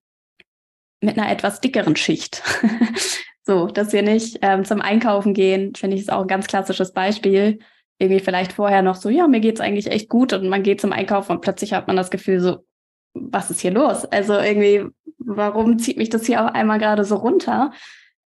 mit 1.02 1.18
einer 1.18 1.30
etwas 1.30 1.60
dickeren 1.60 1.94
Schicht. 1.94 2.42
so, 3.47 3.66
dass 3.68 3.92
wir 3.92 4.03
nicht 4.03 4.38
ähm, 4.42 4.64
zum 4.64 4.80
Einkaufen 4.80 5.32
gehen, 5.32 5.74
finde 5.74 5.97
ich, 5.97 6.03
ist 6.03 6.12
auch 6.12 6.22
ein 6.22 6.28
ganz 6.28 6.49
klassisches 6.49 6.92
Beispiel. 6.92 7.61
Irgendwie 7.99 8.20
vielleicht 8.20 8.53
vorher 8.53 8.82
noch 8.82 8.97
so, 8.97 9.09
ja, 9.09 9.28
mir 9.28 9.40
geht's 9.40 9.61
eigentlich 9.61 9.86
echt 9.86 10.09
gut 10.09 10.32
und 10.32 10.49
man 10.49 10.62
geht 10.62 10.80
zum 10.80 10.92
Einkaufen 10.92 11.32
und 11.32 11.40
plötzlich 11.40 11.72
hat 11.72 11.86
man 11.86 11.97
das 11.97 12.11
Gefühl 12.11 12.40
so, 12.40 12.66
was 13.14 13.51
ist 13.51 13.61
hier 13.61 13.70
los? 13.70 14.05
Also 14.05 14.34
irgendwie, 14.34 14.84
warum 15.18 15.78
zieht 15.78 15.97
mich 15.97 16.11
das 16.11 16.26
hier 16.26 16.44
auf 16.44 16.55
einmal 16.55 16.78
gerade 16.78 17.05
so 17.05 17.14
runter? 17.16 17.72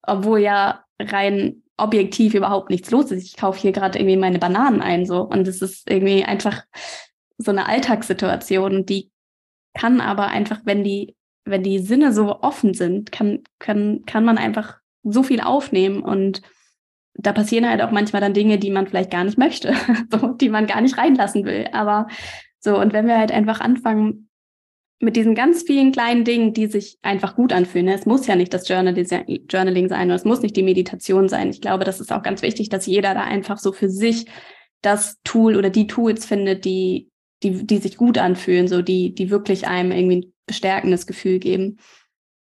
Obwohl 0.02 0.38
ja 0.38 0.84
rein 1.00 1.62
objektiv 1.76 2.34
überhaupt 2.34 2.70
nichts 2.70 2.90
los 2.90 3.10
ist. 3.10 3.24
Ich 3.24 3.36
kaufe 3.36 3.60
hier 3.60 3.72
gerade 3.72 3.98
irgendwie 3.98 4.16
meine 4.16 4.38
Bananen 4.38 4.80
ein 4.80 5.04
so 5.04 5.22
und 5.22 5.46
es 5.46 5.62
ist 5.62 5.90
irgendwie 5.90 6.24
einfach 6.24 6.64
so 7.36 7.50
eine 7.50 7.68
Alltagssituation, 7.68 8.86
die 8.86 9.10
kann 9.74 10.00
aber 10.00 10.28
einfach, 10.28 10.60
wenn 10.64 10.82
die 10.82 11.14
wenn 11.44 11.62
die 11.62 11.78
Sinne 11.78 12.12
so 12.12 12.40
offen 12.42 12.74
sind, 12.74 13.10
kann, 13.10 13.42
kann, 13.58 14.04
kann 14.06 14.24
man 14.24 14.38
einfach 14.38 14.78
so 15.12 15.22
viel 15.22 15.40
aufnehmen 15.40 16.02
und 16.02 16.42
da 17.14 17.32
passieren 17.32 17.68
halt 17.68 17.82
auch 17.82 17.90
manchmal 17.90 18.20
dann 18.20 18.34
Dinge, 18.34 18.58
die 18.58 18.70
man 18.70 18.86
vielleicht 18.86 19.10
gar 19.10 19.24
nicht 19.24 19.38
möchte, 19.38 19.74
so, 20.10 20.28
die 20.28 20.48
man 20.48 20.66
gar 20.66 20.80
nicht 20.80 20.98
reinlassen 20.98 21.44
will. 21.44 21.68
Aber 21.72 22.06
so, 22.60 22.78
und 22.78 22.92
wenn 22.92 23.06
wir 23.06 23.18
halt 23.18 23.32
einfach 23.32 23.60
anfangen 23.60 24.28
mit 25.00 25.14
diesen 25.14 25.34
ganz 25.34 25.62
vielen 25.62 25.92
kleinen 25.92 26.24
Dingen, 26.24 26.52
die 26.52 26.66
sich 26.66 26.98
einfach 27.02 27.36
gut 27.36 27.52
anfühlen. 27.52 27.86
Ne? 27.86 27.94
Es 27.94 28.06
muss 28.06 28.26
ja 28.26 28.34
nicht 28.34 28.52
das 28.52 28.68
Journaling 28.68 29.06
sein 29.88 30.06
oder 30.06 30.14
es 30.14 30.24
muss 30.24 30.42
nicht 30.42 30.56
die 30.56 30.62
Meditation 30.64 31.28
sein. 31.28 31.50
Ich 31.50 31.60
glaube, 31.60 31.84
das 31.84 32.00
ist 32.00 32.12
auch 32.12 32.22
ganz 32.22 32.42
wichtig, 32.42 32.68
dass 32.68 32.86
jeder 32.86 33.14
da 33.14 33.22
einfach 33.22 33.58
so 33.58 33.72
für 33.72 33.88
sich 33.88 34.26
das 34.82 35.18
Tool 35.22 35.56
oder 35.56 35.70
die 35.70 35.86
Tools 35.86 36.26
findet, 36.26 36.64
die, 36.64 37.10
die, 37.42 37.64
die 37.64 37.78
sich 37.78 37.96
gut 37.96 38.18
anfühlen, 38.18 38.66
so 38.66 38.82
die, 38.82 39.14
die 39.14 39.30
wirklich 39.30 39.68
einem 39.68 39.92
irgendwie 39.92 40.32
bestärkendes 40.46 41.06
Gefühl 41.06 41.38
geben. 41.38 41.78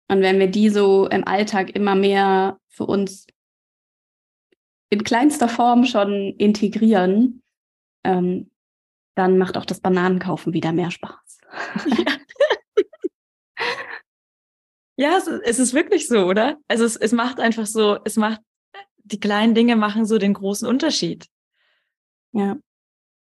Und 0.09 0.20
wenn 0.20 0.38
wir 0.38 0.48
die 0.48 0.68
so 0.68 1.09
im 1.09 1.26
Alltag 1.26 1.74
immer 1.74 1.94
mehr 1.94 2.59
für 2.68 2.84
uns 2.84 3.26
in 4.90 5.02
kleinster 5.02 5.48
Form 5.48 5.86
schon 5.86 6.34
integrieren, 6.36 7.42
ähm, 8.05 8.50
dann 9.16 9.38
macht 9.38 9.57
auch 9.57 9.64
das 9.64 9.80
Bananenkaufen 9.80 10.52
wieder 10.52 10.72
mehr 10.72 10.90
Spaß. 10.90 11.38
Ja, 11.86 12.16
ja 14.96 15.16
es, 15.16 15.26
es, 15.26 15.59
ist 15.59 15.74
wirklich 15.74 16.07
so, 16.07 16.26
oder? 16.26 16.59
Also 16.68 16.84
es, 16.84 16.96
es 16.96 17.12
macht 17.12 17.40
einfach 17.40 17.66
so, 17.66 17.98
es 18.05 18.16
macht, 18.16 18.40
die 18.98 19.20
kleinen 19.20 19.55
Dinge 19.55 19.76
machen 19.76 20.07
so 20.07 20.18
den 20.18 20.34
großen 20.34 20.68
Unterschied. 20.68 21.26
Ja. 22.32 22.57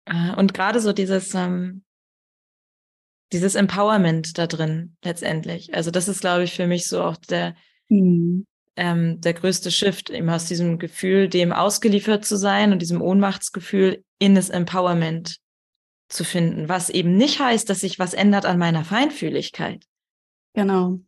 Äh, 0.06 0.36
und 0.36 0.54
gerade 0.54 0.80
so 0.80 0.94
dieses, 0.94 1.34
ähm, 1.34 1.84
dieses 3.34 3.56
Empowerment 3.56 4.38
da 4.38 4.48
drin 4.48 4.96
letztendlich. 5.04 5.74
Also 5.74 5.92
das 5.92 6.08
ist, 6.08 6.22
glaube 6.22 6.44
ich, 6.44 6.54
für 6.54 6.68
mich 6.68 6.88
so 6.88 7.02
auch 7.02 7.18
der, 7.18 7.56
mhm. 7.90 8.46
ähm, 8.76 9.20
der 9.22 9.34
größte 9.34 9.72
Shift, 9.72 10.10
eben 10.10 10.30
aus 10.30 10.46
diesem 10.46 10.80
Gefühl, 10.80 11.28
dem 11.28 11.52
ausgeliefert 11.52 12.26
zu 12.26 12.38
sein 12.38 12.72
und 12.72 12.82
diesem 12.82 13.02
Ohnmachtsgefühl 13.02 14.04
in 14.20 14.36
das 14.36 14.50
Empowerment 14.50 15.38
zu 16.10 16.24
finden, 16.24 16.70
was 16.70 16.90
eben 16.90 17.18
nicht 17.18 17.40
heißt, 17.40 17.70
dass 17.70 17.82
sich 17.82 18.00
was 18.00 18.14
ändert 18.14 18.46
an 18.46 18.58
meiner 18.58 18.86
Feinfühligkeit. 18.86 19.84
Genau. 20.54 21.00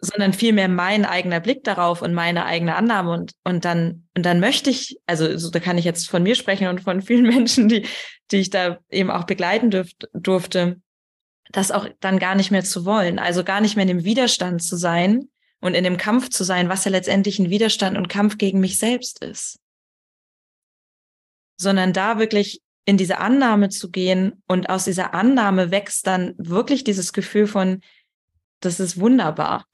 Sondern 0.00 0.32
vielmehr 0.32 0.68
mein 0.68 1.04
eigener 1.04 1.40
Blick 1.40 1.64
darauf 1.64 2.02
und 2.02 2.14
meine 2.14 2.44
eigene 2.44 2.76
Annahme 2.76 3.10
und, 3.10 3.32
und 3.42 3.64
dann, 3.64 4.06
und 4.16 4.24
dann 4.24 4.38
möchte 4.38 4.70
ich, 4.70 4.98
also 5.06 5.36
so, 5.38 5.50
da 5.50 5.60
kann 5.60 5.78
ich 5.78 5.84
jetzt 5.84 6.08
von 6.08 6.22
mir 6.22 6.34
sprechen 6.34 6.68
und 6.68 6.82
von 6.82 7.02
vielen 7.02 7.26
Menschen, 7.34 7.68
die, 7.68 7.86
die 8.30 8.36
ich 8.36 8.50
da 8.50 8.78
eben 8.90 9.10
auch 9.10 9.24
begleiten 9.24 9.70
dürft, 9.70 10.08
durfte, 10.12 10.80
das 11.50 11.70
auch 11.70 11.88
dann 12.00 12.18
gar 12.18 12.34
nicht 12.34 12.50
mehr 12.50 12.64
zu 12.64 12.84
wollen, 12.84 13.18
also 13.18 13.44
gar 13.44 13.60
nicht 13.60 13.76
mehr 13.76 13.82
in 13.82 13.96
dem 13.96 14.04
Widerstand 14.04 14.62
zu 14.62 14.76
sein 14.76 15.28
und 15.60 15.74
in 15.74 15.84
dem 15.84 15.96
Kampf 15.96 16.30
zu 16.30 16.44
sein, 16.44 16.68
was 16.68 16.84
ja 16.84 16.90
letztendlich 16.90 17.38
ein 17.38 17.50
Widerstand 17.50 17.96
und 17.96 18.08
Kampf 18.08 18.38
gegen 18.38 18.60
mich 18.60 18.78
selbst 18.78 19.22
ist. 19.22 19.60
Sondern 21.56 21.92
da 21.92 22.18
wirklich 22.18 22.60
in 22.86 22.96
diese 22.96 23.18
Annahme 23.18 23.70
zu 23.70 23.90
gehen 23.90 24.42
und 24.46 24.68
aus 24.68 24.84
dieser 24.84 25.14
Annahme 25.14 25.70
wächst 25.70 26.06
dann 26.06 26.34
wirklich 26.36 26.84
dieses 26.84 27.12
Gefühl 27.12 27.46
von, 27.46 27.80
das 28.60 28.80
ist 28.80 28.98
wunderbar. 28.98 29.64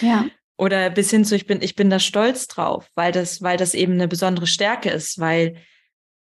Ja. 0.00 0.26
Oder 0.56 0.88
bis 0.90 1.10
hin 1.10 1.24
zu, 1.24 1.34
ich 1.34 1.46
bin, 1.46 1.60
ich 1.62 1.74
bin 1.74 1.90
da 1.90 1.98
stolz 1.98 2.46
drauf, 2.46 2.88
weil 2.94 3.12
das, 3.12 3.42
weil 3.42 3.56
das 3.56 3.74
eben 3.74 3.94
eine 3.94 4.08
besondere 4.08 4.46
Stärke 4.46 4.90
ist, 4.90 5.18
weil, 5.18 5.56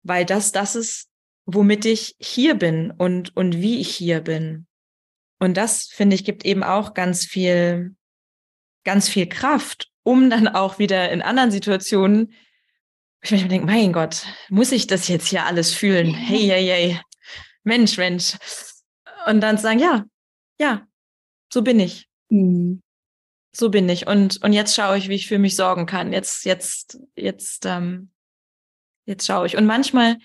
weil 0.01 0.25
das, 0.25 0.51
das 0.51 0.75
ist, 0.75 1.09
womit 1.45 1.85
ich 1.85 2.15
hier 2.19 2.55
bin 2.55 2.91
und, 2.91 3.35
und 3.35 3.61
wie 3.61 3.79
ich 3.79 3.93
hier 3.95 4.21
bin. 4.21 4.67
Und 5.39 5.57
das, 5.57 5.87
finde 5.87 6.15
ich, 6.15 6.23
gibt 6.23 6.45
eben 6.45 6.63
auch 6.63 6.93
ganz 6.93 7.25
viel, 7.25 7.95
ganz 8.83 9.09
viel 9.09 9.27
Kraft, 9.27 9.89
um 10.03 10.29
dann 10.29 10.47
auch 10.47 10.79
wieder 10.79 11.11
in 11.11 11.21
anderen 11.21 11.51
Situationen, 11.51 12.33
ich 13.21 13.31
mir 13.31 13.47
denke, 13.47 13.65
mein 13.65 13.93
Gott, 13.93 14.25
muss 14.49 14.71
ich 14.71 14.87
das 14.87 15.07
jetzt 15.07 15.27
hier 15.27 15.45
alles 15.45 15.73
fühlen? 15.73 16.13
Hey, 16.13 16.47
hey, 16.47 16.65
hey, 16.65 16.99
Mensch, 17.63 17.97
Mensch. 17.97 18.35
Und 19.25 19.39
dann 19.41 19.57
sagen, 19.57 19.79
ja, 19.79 20.03
ja, 20.59 20.85
so 21.51 21.61
bin 21.61 21.79
ich. 21.79 22.07
Mhm. 22.29 22.81
So 23.55 23.69
bin 23.69 23.87
ich. 23.87 24.07
Und, 24.07 24.43
und 24.43 24.51
jetzt 24.51 24.75
schaue 24.75 24.97
ich, 24.97 25.09
wie 25.09 25.15
ich 25.15 25.27
für 25.27 25.39
mich 25.39 25.55
sorgen 25.55 25.85
kann. 25.85 26.11
Jetzt, 26.11 26.43
jetzt, 26.43 26.99
jetzt, 27.15 27.65
ähm, 27.65 28.11
jetzt 29.05 29.25
schaue 29.25 29.45
ich. 29.45 29.55
Und 29.55 29.65
manchmal 29.65 30.17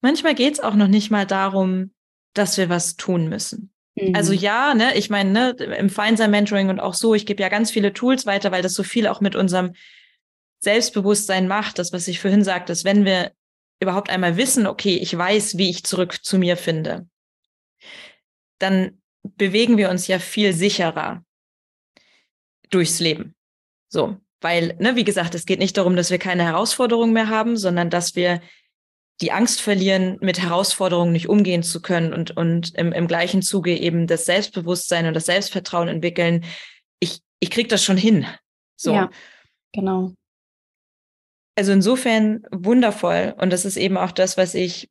manchmal 0.00 0.34
geht 0.34 0.54
es 0.54 0.60
auch 0.60 0.74
noch 0.74 0.88
nicht 0.88 1.10
mal 1.10 1.26
darum, 1.26 1.92
dass 2.34 2.56
wir 2.56 2.68
was 2.68 2.96
tun 2.96 3.28
müssen. 3.28 3.72
Also 3.96 4.08
mhm. 4.08 4.14
Also 4.14 4.32
ja, 4.32 4.74
ne, 4.74 4.96
ich 4.96 5.10
meine, 5.10 5.30
ne, 5.30 5.50
im 5.50 5.90
Feinsein-Mentoring 5.90 6.70
und 6.70 6.80
auch 6.80 6.94
so, 6.94 7.14
ich 7.14 7.26
gebe 7.26 7.42
ja 7.42 7.48
ganz 7.48 7.70
viele 7.70 7.92
Tools 7.92 8.26
weiter, 8.26 8.52
weil 8.52 8.62
das 8.62 8.74
so 8.74 8.82
viel 8.82 9.06
auch 9.06 9.20
mit 9.20 9.36
unserem 9.36 9.74
Selbstbewusstsein 10.60 11.48
macht. 11.48 11.78
Das, 11.78 11.92
was 11.92 12.08
ich 12.08 12.20
vorhin 12.20 12.44
sagte, 12.44 12.72
ist, 12.72 12.84
wenn 12.84 13.04
wir 13.04 13.32
überhaupt 13.80 14.10
einmal 14.10 14.36
wissen, 14.36 14.66
okay, 14.66 14.96
ich 14.96 15.16
weiß, 15.16 15.56
wie 15.56 15.70
ich 15.70 15.84
zurück 15.84 16.24
zu 16.24 16.38
mir 16.38 16.56
finde, 16.56 17.08
dann 18.58 19.00
bewegen 19.22 19.76
wir 19.76 19.90
uns 19.90 20.06
ja 20.06 20.18
viel 20.18 20.52
sicherer 20.52 21.24
durchs 22.70 22.98
Leben. 22.98 23.34
So, 23.88 24.16
weil, 24.40 24.76
ne, 24.78 24.96
wie 24.96 25.04
gesagt, 25.04 25.34
es 25.34 25.46
geht 25.46 25.58
nicht 25.58 25.76
darum, 25.76 25.96
dass 25.96 26.10
wir 26.10 26.18
keine 26.18 26.44
Herausforderungen 26.44 27.12
mehr 27.12 27.28
haben, 27.28 27.56
sondern 27.56 27.90
dass 27.90 28.16
wir 28.16 28.40
die 29.20 29.32
Angst 29.32 29.60
verlieren, 29.60 30.16
mit 30.20 30.40
Herausforderungen 30.40 31.12
nicht 31.12 31.28
umgehen 31.28 31.62
zu 31.62 31.82
können 31.82 32.12
und, 32.12 32.36
und 32.36 32.74
im, 32.76 32.92
im 32.92 33.08
gleichen 33.08 33.42
Zuge 33.42 33.76
eben 33.76 34.06
das 34.06 34.26
Selbstbewusstsein 34.26 35.06
und 35.06 35.14
das 35.14 35.26
Selbstvertrauen 35.26 35.88
entwickeln. 35.88 36.44
Ich, 37.00 37.20
ich 37.40 37.50
krieg 37.50 37.68
das 37.68 37.82
schon 37.82 37.96
hin. 37.96 38.26
So. 38.76 38.92
Ja, 38.92 39.10
genau. 39.72 40.12
Also 41.56 41.72
insofern 41.72 42.44
wundervoll. 42.52 43.34
Und 43.38 43.52
das 43.52 43.64
ist 43.64 43.76
eben 43.76 43.96
auch 43.96 44.12
das, 44.12 44.36
was 44.36 44.54
ich 44.54 44.88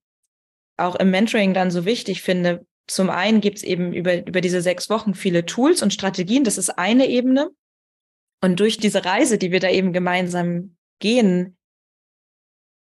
auch 0.75 0.95
im 0.95 1.09
Mentoring 1.09 1.53
dann 1.53 1.71
so 1.71 1.85
wichtig 1.85 2.21
finde. 2.21 2.65
Zum 2.87 3.09
einen 3.09 3.39
gibt 3.39 3.57
es 3.57 3.63
eben 3.63 3.93
über, 3.93 4.27
über 4.27 4.41
diese 4.41 4.61
sechs 4.61 4.89
Wochen 4.89 5.13
viele 5.13 5.45
Tools 5.45 5.81
und 5.81 5.93
Strategien. 5.93 6.43
Das 6.43 6.57
ist 6.57 6.71
eine 6.71 7.07
Ebene. 7.07 7.49
Und 8.41 8.59
durch 8.59 8.77
diese 8.77 9.05
Reise, 9.05 9.37
die 9.37 9.51
wir 9.51 9.59
da 9.59 9.69
eben 9.69 9.93
gemeinsam 9.93 10.75
gehen, 10.99 11.56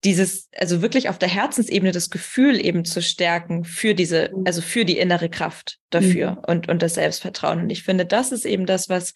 dieses, 0.04 0.50
also 0.56 0.82
wirklich 0.82 1.10
auf 1.10 1.20
der 1.20 1.30
Herzensebene 1.30 1.92
das 1.92 2.10
Gefühl 2.10 2.64
eben 2.64 2.86
zu 2.86 3.02
stärken 3.02 3.64
für 3.64 3.94
diese, 3.94 4.32
mhm. 4.34 4.44
also 4.46 4.62
für 4.62 4.86
die 4.86 4.98
innere 4.98 5.30
Kraft 5.30 5.78
dafür 5.90 6.32
mhm. 6.32 6.44
und, 6.48 6.70
und 6.70 6.82
das 6.82 6.96
Selbstvertrauen. 6.96 7.62
Und 7.62 7.70
ich 7.70 7.84
finde, 7.84 8.06
das 8.06 8.32
ist 8.32 8.46
eben 8.46 8.66
das, 8.66 8.90
was, 8.90 9.14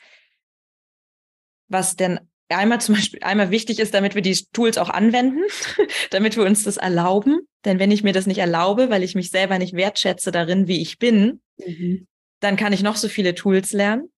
was 1.68 1.96
denn 1.96 2.20
einmal 2.50 2.80
zum 2.80 2.96
Beispiel 2.96 3.20
einmal 3.24 3.50
wichtig 3.50 3.80
ist, 3.80 3.94
damit 3.94 4.14
wir 4.14 4.22
die 4.22 4.38
Tools 4.54 4.78
auch 4.78 4.90
anwenden, 4.90 5.42
damit 6.12 6.38
wir 6.38 6.44
uns 6.44 6.64
das 6.64 6.78
erlauben. 6.78 7.40
Denn 7.66 7.80
wenn 7.80 7.92
ich 7.92 8.04
mir 8.04 8.14
das 8.14 8.28
nicht 8.28 8.38
erlaube, 8.38 8.90
weil 8.92 9.02
ich 9.02 9.16
mich 9.16 9.32
selber 9.32 9.58
nicht 9.58 9.74
wertschätze 9.74 10.32
darin, 10.32 10.68
wie 10.68 10.82
ich 10.82 11.00
bin, 11.00 11.42
mhm. 11.58 12.08
dann 12.42 12.58
kann 12.58 12.74
ich 12.74 12.84
noch 12.84 12.96
so 12.96 13.08
viele 13.08 13.34
Tools 13.34 13.74
lernen. 13.74 14.12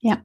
Ja. 0.00 0.22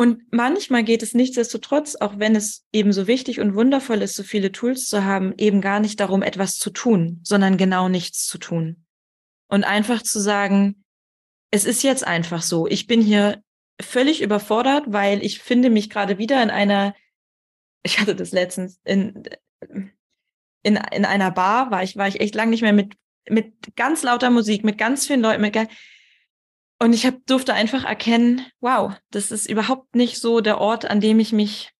Und 0.00 0.32
manchmal 0.32 0.82
geht 0.82 1.02
es 1.02 1.12
nichtsdestotrotz, 1.12 1.94
auch 1.94 2.18
wenn 2.18 2.34
es 2.34 2.64
eben 2.72 2.90
so 2.90 3.06
wichtig 3.06 3.38
und 3.38 3.54
wundervoll 3.54 4.00
ist, 4.00 4.14
so 4.14 4.22
viele 4.22 4.50
Tools 4.50 4.86
zu 4.86 5.04
haben, 5.04 5.34
eben 5.36 5.60
gar 5.60 5.78
nicht 5.78 6.00
darum, 6.00 6.22
etwas 6.22 6.56
zu 6.56 6.70
tun, 6.70 7.20
sondern 7.22 7.58
genau 7.58 7.90
nichts 7.90 8.26
zu 8.26 8.38
tun. 8.38 8.86
Und 9.48 9.64
einfach 9.64 10.00
zu 10.00 10.18
sagen, 10.18 10.86
es 11.50 11.66
ist 11.66 11.82
jetzt 11.82 12.06
einfach 12.06 12.40
so. 12.40 12.66
Ich 12.66 12.86
bin 12.86 13.02
hier 13.02 13.42
völlig 13.78 14.22
überfordert, 14.22 14.84
weil 14.86 15.22
ich 15.22 15.40
finde 15.40 15.68
mich 15.68 15.90
gerade 15.90 16.16
wieder 16.16 16.42
in 16.42 16.48
einer, 16.48 16.94
ich 17.82 18.00
hatte 18.00 18.16
das 18.16 18.32
letztens, 18.32 18.80
in, 18.84 19.28
in, 20.62 20.76
in 20.76 21.04
einer 21.04 21.30
Bar, 21.30 21.70
war 21.70 21.82
ich, 21.82 21.98
war 21.98 22.08
ich 22.08 22.20
echt 22.20 22.34
lang 22.34 22.48
nicht 22.48 22.62
mehr 22.62 22.72
mit, 22.72 22.94
mit 23.28 23.76
ganz 23.76 24.02
lauter 24.02 24.30
Musik, 24.30 24.64
mit 24.64 24.78
ganz 24.78 25.06
vielen 25.06 25.20
Leuten, 25.20 25.42
mit 25.42 25.52
und 26.82 26.94
ich 26.94 27.04
hab, 27.04 27.26
durfte 27.26 27.52
einfach 27.52 27.84
erkennen, 27.84 28.42
wow, 28.60 28.92
das 29.10 29.30
ist 29.30 29.48
überhaupt 29.48 29.94
nicht 29.94 30.18
so 30.18 30.40
der 30.40 30.58
Ort, 30.58 30.86
an 30.86 31.00
dem 31.00 31.20
ich 31.20 31.32
mich 31.32 31.72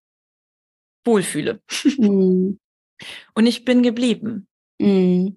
wohlfühle. 1.05 1.61
Mm. 1.97 2.53
Und 3.35 3.47
ich 3.47 3.65
bin 3.65 3.83
geblieben. 3.83 4.47
Mm. 4.79 5.29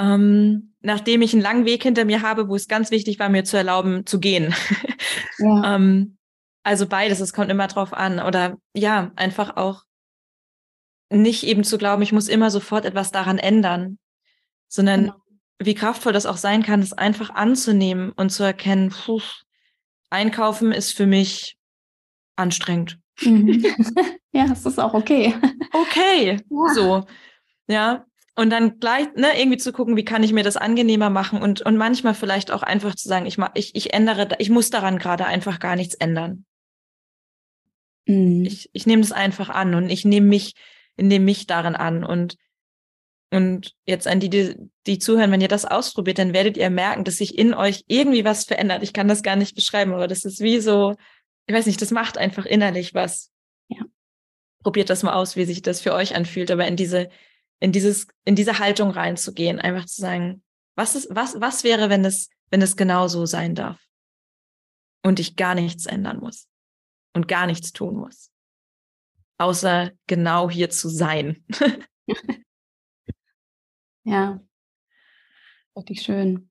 Ähm, 0.00 0.74
nachdem 0.80 1.22
ich 1.22 1.32
einen 1.32 1.42
langen 1.42 1.64
Weg 1.64 1.84
hinter 1.84 2.04
mir 2.04 2.22
habe, 2.22 2.48
wo 2.48 2.56
es 2.56 2.66
ganz 2.66 2.90
wichtig 2.90 3.20
war, 3.20 3.28
mir 3.28 3.44
zu 3.44 3.56
erlauben, 3.56 4.04
zu 4.04 4.18
gehen. 4.18 4.52
Ja. 5.38 5.74
ähm, 5.76 6.18
also 6.64 6.88
beides, 6.88 7.20
es 7.20 7.32
kommt 7.32 7.52
immer 7.52 7.68
drauf 7.68 7.92
an. 7.92 8.18
Oder 8.18 8.58
ja, 8.74 9.12
einfach 9.14 9.56
auch 9.56 9.84
nicht 11.08 11.44
eben 11.44 11.62
zu 11.62 11.78
glauben, 11.78 12.02
ich 12.02 12.12
muss 12.12 12.26
immer 12.26 12.50
sofort 12.50 12.84
etwas 12.84 13.12
daran 13.12 13.38
ändern, 13.38 13.98
sondern 14.66 15.02
genau. 15.02 15.21
Wie 15.64 15.74
kraftvoll 15.74 16.12
das 16.12 16.26
auch 16.26 16.36
sein 16.36 16.62
kann, 16.62 16.80
es 16.80 16.92
einfach 16.92 17.30
anzunehmen 17.30 18.12
und 18.12 18.30
zu 18.30 18.42
erkennen, 18.42 18.90
puh, 18.90 19.20
einkaufen 20.10 20.72
ist 20.72 20.92
für 20.92 21.06
mich 21.06 21.56
anstrengend. 22.36 22.98
Mhm. 23.20 23.64
ja, 24.32 24.46
es 24.52 24.66
ist 24.66 24.78
auch 24.78 24.94
okay. 24.94 25.34
Okay, 25.72 26.38
ja. 26.48 26.74
so. 26.74 27.06
Ja, 27.68 28.04
und 28.34 28.50
dann 28.50 28.78
gleich 28.80 29.08
ne, 29.14 29.38
irgendwie 29.38 29.58
zu 29.58 29.72
gucken, 29.72 29.96
wie 29.96 30.04
kann 30.04 30.22
ich 30.22 30.32
mir 30.32 30.42
das 30.42 30.56
angenehmer 30.56 31.10
machen 31.10 31.42
und, 31.42 31.60
und 31.62 31.76
manchmal 31.76 32.14
vielleicht 32.14 32.50
auch 32.50 32.62
einfach 32.62 32.94
zu 32.94 33.08
sagen, 33.08 33.26
ich, 33.26 33.36
ich, 33.54 33.74
ich 33.74 33.92
ändere, 33.92 34.28
ich 34.38 34.48
muss 34.48 34.70
daran 34.70 34.98
gerade 34.98 35.26
einfach 35.26 35.60
gar 35.60 35.76
nichts 35.76 35.94
ändern. 35.94 36.44
Mhm. 38.06 38.44
Ich, 38.46 38.70
ich 38.72 38.86
nehme 38.86 39.02
das 39.02 39.12
einfach 39.12 39.50
an 39.50 39.74
und 39.74 39.90
ich 39.90 40.04
nehme 40.04 40.26
mich, 40.26 40.54
nehme 40.96 41.24
mich 41.24 41.46
darin 41.46 41.76
an 41.76 42.04
und 42.04 42.36
und 43.32 43.74
jetzt 43.86 44.06
an 44.06 44.20
die, 44.20 44.28
die, 44.28 44.54
die 44.86 44.98
zuhören, 44.98 45.30
wenn 45.30 45.40
ihr 45.40 45.48
das 45.48 45.64
ausprobiert, 45.64 46.18
dann 46.18 46.34
werdet 46.34 46.58
ihr 46.58 46.68
merken, 46.68 47.02
dass 47.02 47.16
sich 47.16 47.38
in 47.38 47.54
euch 47.54 47.82
irgendwie 47.86 48.26
was 48.26 48.44
verändert. 48.44 48.82
Ich 48.82 48.92
kann 48.92 49.08
das 49.08 49.22
gar 49.22 49.36
nicht 49.36 49.54
beschreiben, 49.54 49.94
aber 49.94 50.06
das 50.06 50.26
ist 50.26 50.40
wie 50.40 50.60
so, 50.60 50.94
ich 51.46 51.54
weiß 51.54 51.64
nicht, 51.64 51.80
das 51.80 51.92
macht 51.92 52.18
einfach 52.18 52.44
innerlich 52.44 52.92
was. 52.92 53.30
Ja. 53.68 53.84
Probiert 54.62 54.90
das 54.90 55.02
mal 55.02 55.14
aus, 55.14 55.34
wie 55.34 55.46
sich 55.46 55.62
das 55.62 55.80
für 55.80 55.94
euch 55.94 56.14
anfühlt, 56.14 56.50
aber 56.50 56.66
in 56.66 56.76
diese, 56.76 57.08
in 57.58 57.72
dieses, 57.72 58.06
in 58.26 58.36
diese 58.36 58.58
Haltung 58.58 58.90
reinzugehen, 58.90 59.58
einfach 59.58 59.86
zu 59.86 60.02
sagen, 60.02 60.42
was 60.76 60.94
ist, 60.94 61.08
was, 61.10 61.40
was 61.40 61.64
wäre, 61.64 61.88
wenn 61.88 62.04
es, 62.04 62.28
wenn 62.50 62.60
es 62.60 62.76
genau 62.76 63.08
so 63.08 63.24
sein 63.24 63.54
darf? 63.54 63.80
Und 65.02 65.18
ich 65.20 65.36
gar 65.36 65.54
nichts 65.54 65.86
ändern 65.86 66.20
muss 66.20 66.48
und 67.14 67.28
gar 67.28 67.46
nichts 67.46 67.72
tun 67.72 67.96
muss. 67.96 68.30
Außer 69.38 69.90
genau 70.06 70.50
hier 70.50 70.68
zu 70.68 70.90
sein. 70.90 71.46
ja. 74.04 74.40
Richtig 75.76 76.02
schön. 76.02 76.50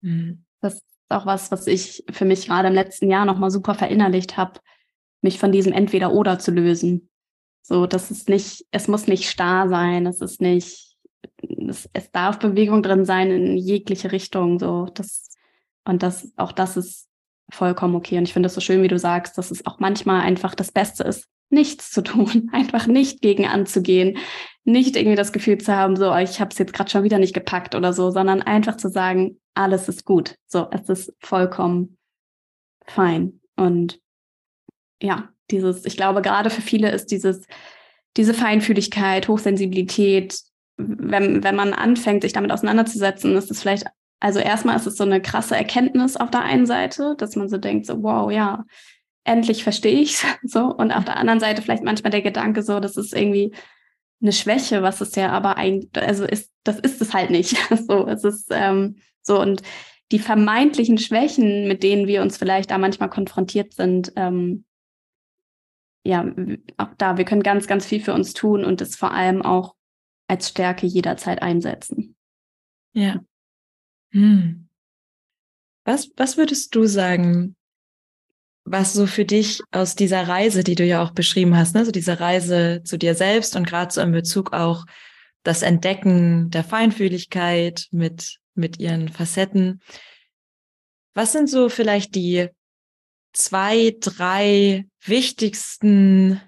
Mhm. 0.00 0.44
Das 0.60 0.74
ist 0.74 0.84
auch 1.08 1.26
was, 1.26 1.50
was 1.50 1.66
ich 1.66 2.04
für 2.10 2.24
mich 2.24 2.46
gerade 2.46 2.68
im 2.68 2.74
letzten 2.74 3.10
Jahr 3.10 3.24
nochmal 3.24 3.50
super 3.50 3.74
verinnerlicht 3.74 4.36
habe, 4.36 4.60
mich 5.22 5.38
von 5.38 5.52
diesem 5.52 5.72
Entweder-Oder 5.72 6.38
zu 6.38 6.50
lösen. 6.50 7.08
So, 7.62 7.86
das 7.86 8.10
ist 8.10 8.28
nicht, 8.28 8.64
es 8.70 8.88
muss 8.88 9.06
nicht 9.06 9.28
starr 9.28 9.68
sein, 9.68 10.06
es 10.06 10.20
ist 10.20 10.40
nicht, 10.40 10.96
es, 11.68 11.88
es 11.92 12.10
darf 12.12 12.38
Bewegung 12.38 12.82
drin 12.82 13.04
sein 13.04 13.30
in 13.30 13.56
jegliche 13.56 14.12
Richtung. 14.12 14.58
So, 14.58 14.86
das, 14.86 15.28
und 15.84 16.02
das, 16.02 16.32
auch 16.36 16.52
das 16.52 16.76
ist 16.76 17.08
vollkommen 17.50 17.94
okay. 17.94 18.18
Und 18.18 18.24
ich 18.24 18.32
finde 18.32 18.48
es 18.48 18.54
so 18.54 18.60
schön, 18.60 18.82
wie 18.82 18.88
du 18.88 18.98
sagst, 18.98 19.38
dass 19.38 19.50
es 19.50 19.66
auch 19.66 19.78
manchmal 19.78 20.20
einfach 20.20 20.54
das 20.54 20.72
Beste 20.72 21.04
ist, 21.04 21.28
nichts 21.48 21.90
zu 21.90 22.02
tun, 22.02 22.50
einfach 22.52 22.86
nicht 22.86 23.20
gegen 23.20 23.46
anzugehen, 23.46 24.18
nicht 24.64 24.96
irgendwie 24.96 25.16
das 25.16 25.32
Gefühl 25.32 25.58
zu 25.58 25.74
haben, 25.74 25.96
so, 25.96 26.14
ich 26.16 26.40
habe 26.40 26.50
es 26.50 26.58
jetzt 26.58 26.72
gerade 26.72 26.90
schon 26.90 27.04
wieder 27.04 27.18
nicht 27.18 27.34
gepackt 27.34 27.74
oder 27.74 27.92
so, 27.92 28.10
sondern 28.10 28.42
einfach 28.42 28.76
zu 28.76 28.88
sagen, 28.88 29.38
alles 29.54 29.88
ist 29.88 30.04
gut. 30.04 30.36
So, 30.46 30.68
es 30.70 30.88
ist 30.88 31.14
vollkommen 31.20 31.96
fein. 32.86 33.40
Und 33.56 34.00
ja, 35.00 35.28
dieses, 35.50 35.84
ich 35.84 35.96
glaube, 35.96 36.22
gerade 36.22 36.50
für 36.50 36.62
viele 36.62 36.90
ist 36.90 37.06
dieses, 37.06 37.46
diese 38.16 38.34
Feinfühligkeit, 38.34 39.28
Hochsensibilität, 39.28 40.40
wenn, 40.76 41.42
wenn 41.42 41.56
man 41.56 41.72
anfängt, 41.72 42.22
sich 42.22 42.32
damit 42.32 42.52
auseinanderzusetzen, 42.52 43.36
ist 43.36 43.50
es 43.50 43.60
vielleicht, 43.60 43.86
also 44.20 44.40
erstmal 44.40 44.76
ist 44.76 44.86
es 44.86 44.96
so 44.96 45.04
eine 45.04 45.20
krasse 45.20 45.56
Erkenntnis 45.56 46.16
auf 46.16 46.30
der 46.30 46.42
einen 46.42 46.66
Seite, 46.66 47.14
dass 47.18 47.36
man 47.36 47.48
so 47.48 47.58
denkt, 47.58 47.86
so, 47.86 48.02
wow, 48.02 48.30
ja, 48.30 48.64
endlich 49.26 49.64
verstehe 49.64 50.00
ich 50.00 50.14
es. 50.14 50.24
So. 50.42 50.66
Und 50.66 50.92
auf 50.92 51.04
der 51.04 51.16
anderen 51.16 51.40
Seite 51.40 51.62
vielleicht 51.62 51.84
manchmal 51.84 52.10
der 52.10 52.22
Gedanke 52.22 52.62
so, 52.62 52.80
das 52.80 52.96
ist 52.96 53.14
irgendwie 53.14 53.54
eine 54.22 54.32
Schwäche, 54.32 54.82
was 54.82 55.00
es 55.00 55.14
ja 55.14 55.30
aber 55.30 55.56
eigentlich, 55.56 55.90
also 56.02 56.24
ist, 56.24 56.50
das 56.64 56.78
ist 56.78 57.02
es 57.02 57.12
halt 57.12 57.30
nicht. 57.30 57.56
so, 57.88 58.06
es 58.06 58.24
ist 58.24 58.48
ähm, 58.50 58.96
so 59.22 59.40
und 59.40 59.62
die 60.12 60.18
vermeintlichen 60.20 60.98
Schwächen, 60.98 61.66
mit 61.66 61.82
denen 61.82 62.06
wir 62.06 62.22
uns 62.22 62.36
vielleicht 62.36 62.70
da 62.70 62.78
manchmal 62.78 63.10
konfrontiert 63.10 63.74
sind, 63.74 64.12
ähm, 64.16 64.64
ja, 66.04 66.24
auch 66.76 66.94
da, 66.98 67.16
wir 67.18 67.24
können 67.24 67.42
ganz, 67.42 67.66
ganz 67.66 67.84
viel 67.84 68.00
für 68.00 68.14
uns 68.14 68.32
tun 68.32 68.64
und 68.64 68.80
es 68.80 68.94
vor 68.94 69.10
allem 69.10 69.42
auch 69.42 69.74
als 70.28 70.48
Stärke 70.48 70.86
jederzeit 70.86 71.42
einsetzen. 71.42 72.14
Ja. 72.92 73.20
Hm. 74.12 74.68
Was, 75.84 76.10
was 76.16 76.36
würdest 76.36 76.74
du 76.76 76.84
sagen, 76.84 77.55
was 78.66 78.92
so 78.92 79.06
für 79.06 79.24
dich 79.24 79.62
aus 79.70 79.94
dieser 79.94 80.26
Reise, 80.26 80.64
die 80.64 80.74
du 80.74 80.84
ja 80.84 81.02
auch 81.02 81.12
beschrieben 81.12 81.56
hast, 81.56 81.74
ne, 81.74 81.84
so 81.84 81.92
diese 81.92 82.18
Reise 82.18 82.82
zu 82.84 82.98
dir 82.98 83.14
selbst 83.14 83.54
und 83.54 83.66
gerade 83.66 83.92
so 83.92 84.00
in 84.00 84.10
Bezug 84.10 84.52
auch 84.52 84.84
das 85.44 85.62
Entdecken 85.62 86.50
der 86.50 86.64
Feinfühligkeit 86.64 87.86
mit, 87.92 88.38
mit 88.54 88.80
ihren 88.80 89.08
Facetten. 89.08 89.80
Was 91.14 91.30
sind 91.30 91.48
so 91.48 91.68
vielleicht 91.68 92.16
die 92.16 92.48
zwei, 93.32 93.96
drei 94.00 94.86
wichtigsten 95.04 96.40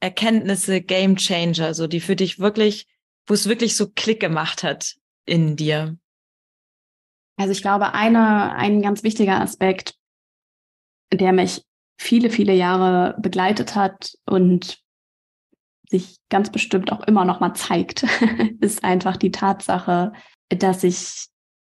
Erkenntnisse, 0.00 0.80
Game 0.80 1.16
Changer, 1.16 1.74
so 1.74 1.86
die 1.86 2.00
für 2.00 2.16
dich 2.16 2.40
wirklich, 2.40 2.86
wo 3.26 3.34
es 3.34 3.48
wirklich 3.48 3.76
so 3.76 3.88
Klick 3.88 4.18
gemacht 4.18 4.64
hat 4.64 4.96
in 5.24 5.54
dir? 5.54 5.96
Also 7.36 7.52
ich 7.52 7.62
glaube, 7.62 7.94
eine, 7.94 8.52
ein 8.56 8.82
ganz 8.82 9.04
wichtiger 9.04 9.40
Aspekt 9.40 9.94
der 11.12 11.32
mich 11.32 11.62
viele, 11.98 12.30
viele 12.30 12.54
Jahre 12.54 13.16
begleitet 13.18 13.74
hat 13.74 14.14
und 14.26 14.78
sich 15.88 16.16
ganz 16.28 16.50
bestimmt 16.50 16.92
auch 16.92 17.00
immer 17.06 17.24
noch 17.24 17.40
mal 17.40 17.54
zeigt, 17.54 18.04
ist 18.60 18.84
einfach 18.84 19.16
die 19.16 19.30
Tatsache, 19.30 20.12
dass 20.48 20.82
ich 20.82 21.28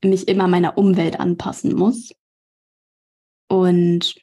mich 0.03 0.27
immer 0.27 0.47
meiner 0.47 0.77
Umwelt 0.77 1.19
anpassen 1.19 1.75
muss 1.75 2.11
und 3.47 4.15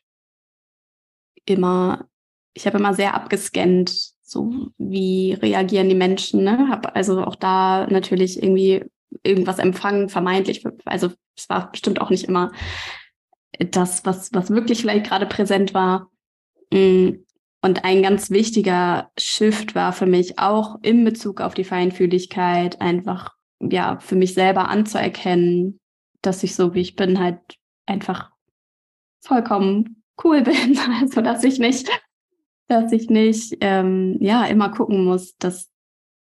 immer, 1.46 2.06
ich 2.54 2.66
habe 2.66 2.78
immer 2.78 2.94
sehr 2.94 3.14
abgescannt, 3.14 4.14
so 4.22 4.70
wie 4.78 5.34
reagieren 5.34 5.88
die 5.88 5.94
Menschen, 5.94 6.44
ne? 6.44 6.68
Habe 6.68 6.94
also 6.94 7.22
auch 7.24 7.36
da 7.36 7.86
natürlich 7.86 8.42
irgendwie 8.42 8.84
irgendwas 9.22 9.58
empfangen, 9.58 10.08
vermeintlich, 10.08 10.64
also 10.84 11.12
es 11.36 11.48
war 11.48 11.70
bestimmt 11.70 12.00
auch 12.00 12.10
nicht 12.10 12.24
immer 12.24 12.52
das, 13.58 14.04
was, 14.04 14.32
was 14.32 14.50
wirklich 14.50 14.80
vielleicht 14.80 15.06
gerade 15.06 15.26
präsent 15.26 15.74
war. 15.74 16.10
Mm, 16.72 17.10
und 17.62 17.84
ein 17.84 18.02
ganz 18.02 18.30
wichtiger 18.30 19.10
Shift 19.18 19.74
war 19.74 19.92
für 19.92 20.06
mich 20.06 20.38
auch 20.38 20.76
in 20.82 21.02
Bezug 21.04 21.40
auf 21.40 21.54
die 21.54 21.64
Feinfühligkeit, 21.64 22.80
einfach 22.80 23.32
ja 23.58 23.98
für 24.00 24.16
mich 24.16 24.34
selber 24.34 24.68
anzuerkennen, 24.68 25.80
dass 26.20 26.42
ich 26.42 26.54
so 26.54 26.74
wie 26.74 26.80
ich 26.80 26.94
bin 26.94 27.18
halt 27.18 27.38
einfach 27.86 28.30
vollkommen 29.20 30.02
cool 30.22 30.42
bin. 30.42 30.78
Also 31.00 31.22
dass 31.22 31.42
ich 31.42 31.58
nicht, 31.58 31.88
dass 32.68 32.92
ich 32.92 33.08
nicht 33.08 33.56
ähm, 33.60 34.18
ja 34.20 34.44
immer 34.44 34.70
gucken 34.70 35.04
muss, 35.04 35.36
dass 35.38 35.70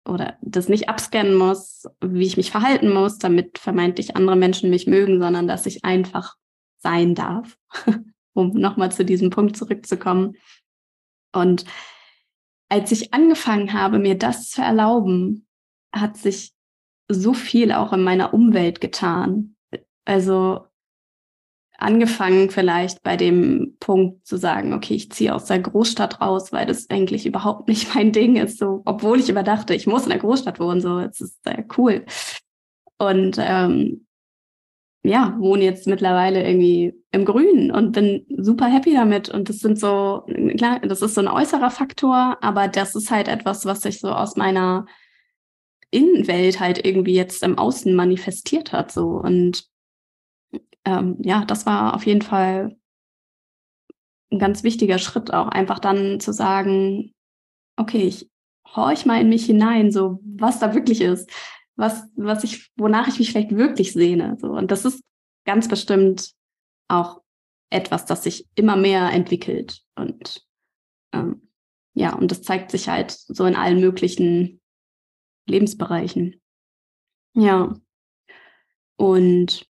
oder 0.06 0.36
das 0.42 0.68
nicht 0.68 0.88
abscannen 0.88 1.34
muss, 1.34 1.86
wie 2.02 2.26
ich 2.26 2.36
mich 2.36 2.50
verhalten 2.50 2.92
muss, 2.92 3.18
damit 3.18 3.58
vermeintlich 3.58 4.16
andere 4.16 4.36
Menschen 4.36 4.70
mich 4.70 4.86
mögen, 4.86 5.20
sondern 5.20 5.46
dass 5.46 5.66
ich 5.66 5.84
einfach 5.84 6.36
sein 6.80 7.14
darf, 7.14 7.56
um 8.32 8.52
nochmal 8.52 8.92
zu 8.92 9.04
diesem 9.04 9.30
Punkt 9.30 9.56
zurückzukommen. 9.56 10.36
Und 11.32 11.64
als 12.68 12.92
ich 12.92 13.12
angefangen 13.12 13.72
habe, 13.72 13.98
mir 13.98 14.16
das 14.16 14.50
zu 14.50 14.62
erlauben, 14.62 15.46
hat 15.92 16.16
sich 16.16 16.52
so 17.08 17.34
viel 17.34 17.72
auch 17.72 17.92
in 17.92 18.02
meiner 18.02 18.32
Umwelt 18.32 18.80
getan. 18.80 19.56
Also 20.04 20.66
angefangen 21.80 22.50
vielleicht 22.50 23.02
bei 23.02 23.16
dem 23.16 23.76
Punkt 23.80 24.26
zu 24.26 24.36
sagen, 24.36 24.74
okay, 24.74 24.94
ich 24.94 25.10
ziehe 25.10 25.34
aus 25.34 25.46
der 25.46 25.60
Großstadt 25.60 26.20
raus, 26.20 26.52
weil 26.52 26.66
das 26.66 26.90
eigentlich 26.90 27.26
überhaupt 27.26 27.68
nicht 27.68 27.94
mein 27.94 28.12
Ding 28.12 28.36
ist, 28.36 28.58
so, 28.58 28.82
obwohl 28.84 29.18
ich 29.18 29.30
überdachte, 29.30 29.74
ich 29.74 29.86
muss 29.86 30.04
in 30.04 30.10
der 30.10 30.18
Großstadt 30.18 30.60
wohnen, 30.60 30.80
so, 30.80 30.98
es 30.98 31.20
ist 31.20 31.42
sehr 31.42 31.64
cool. 31.78 32.04
Und 32.98 33.36
ähm, 33.40 34.06
ja, 35.02 35.34
wohne 35.38 35.64
jetzt 35.64 35.86
mittlerweile 35.86 36.46
irgendwie 36.46 36.94
im 37.10 37.24
Grünen 37.24 37.70
und 37.70 37.92
bin 37.92 38.26
super 38.36 38.66
happy 38.66 38.92
damit. 38.92 39.30
Und 39.30 39.48
das 39.48 39.60
sind 39.60 39.78
so, 39.78 40.26
klar, 40.58 40.80
das 40.80 41.00
ist 41.00 41.14
so 41.14 41.22
ein 41.22 41.28
äußerer 41.28 41.70
Faktor, 41.70 42.36
aber 42.42 42.68
das 42.68 42.94
ist 42.94 43.10
halt 43.10 43.28
etwas, 43.28 43.64
was 43.64 43.80
sich 43.80 44.00
so 44.00 44.10
aus 44.10 44.36
meiner 44.36 44.86
Innenwelt 45.90 46.60
halt 46.60 46.84
irgendwie 46.84 47.14
jetzt 47.14 47.42
im 47.42 47.56
Außen 47.58 47.94
manifestiert 47.94 48.72
hat. 48.72 48.92
So. 48.92 49.08
Und 49.08 49.64
ähm, 50.84 51.16
ja, 51.20 51.44
das 51.46 51.64
war 51.64 51.94
auf 51.94 52.04
jeden 52.04 52.22
Fall 52.22 52.76
ein 54.30 54.38
ganz 54.38 54.62
wichtiger 54.62 54.98
Schritt, 54.98 55.32
auch 55.32 55.48
einfach 55.48 55.78
dann 55.78 56.20
zu 56.20 56.32
sagen, 56.32 57.14
okay, 57.76 58.02
ich 58.02 58.30
horch 58.76 59.06
mal 59.06 59.20
in 59.20 59.28
mich 59.28 59.46
hinein, 59.46 59.90
so 59.90 60.20
was 60.22 60.60
da 60.60 60.74
wirklich 60.74 61.00
ist, 61.00 61.30
was, 61.76 62.04
was 62.16 62.44
ich, 62.44 62.70
wonach 62.76 63.08
ich 63.08 63.18
mich 63.18 63.30
vielleicht 63.30 63.56
wirklich 63.56 63.92
sehne. 63.92 64.36
So. 64.40 64.48
Und 64.48 64.70
das 64.70 64.84
ist 64.84 65.02
ganz 65.44 65.68
bestimmt 65.68 66.32
auch 66.88 67.22
etwas, 67.70 68.04
das 68.06 68.24
sich 68.24 68.48
immer 68.54 68.76
mehr 68.76 69.10
entwickelt. 69.10 69.82
Und 69.94 70.46
ähm, 71.12 71.48
ja, 71.94 72.14
und 72.14 72.30
das 72.30 72.42
zeigt 72.42 72.70
sich 72.70 72.88
halt 72.88 73.10
so 73.10 73.44
in 73.44 73.56
allen 73.56 73.80
möglichen 73.80 74.60
Lebensbereichen. 75.46 76.40
Ja. 77.34 77.74
Und 78.96 79.66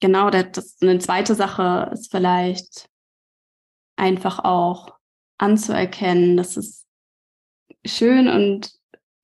genau, 0.00 0.30
das, 0.30 0.80
eine 0.80 0.98
zweite 0.98 1.34
Sache 1.34 1.90
ist 1.92 2.10
vielleicht 2.10 2.90
einfach 3.96 4.40
auch 4.40 4.98
anzuerkennen, 5.38 6.36
dass 6.36 6.56
es 6.56 6.86
schön 7.84 8.28
und 8.28 8.72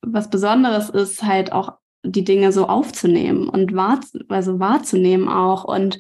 was 0.03 0.31
Besonderes 0.31 0.91
ist, 0.91 1.23
halt 1.23 1.53
auch 1.53 1.79
die 2.05 2.25
Dinge 2.25 2.53
so 2.53 2.69
aufzunehmen 2.69 3.49
und 3.49 3.75
wahr, 3.75 4.01
also 4.29 4.61
wahrzunehmen 4.61 5.29
auch 5.29 5.65
und 5.65 5.99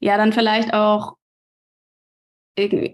ja, 0.00 0.16
dann 0.16 0.32
vielleicht 0.32 0.74
auch 0.74 1.16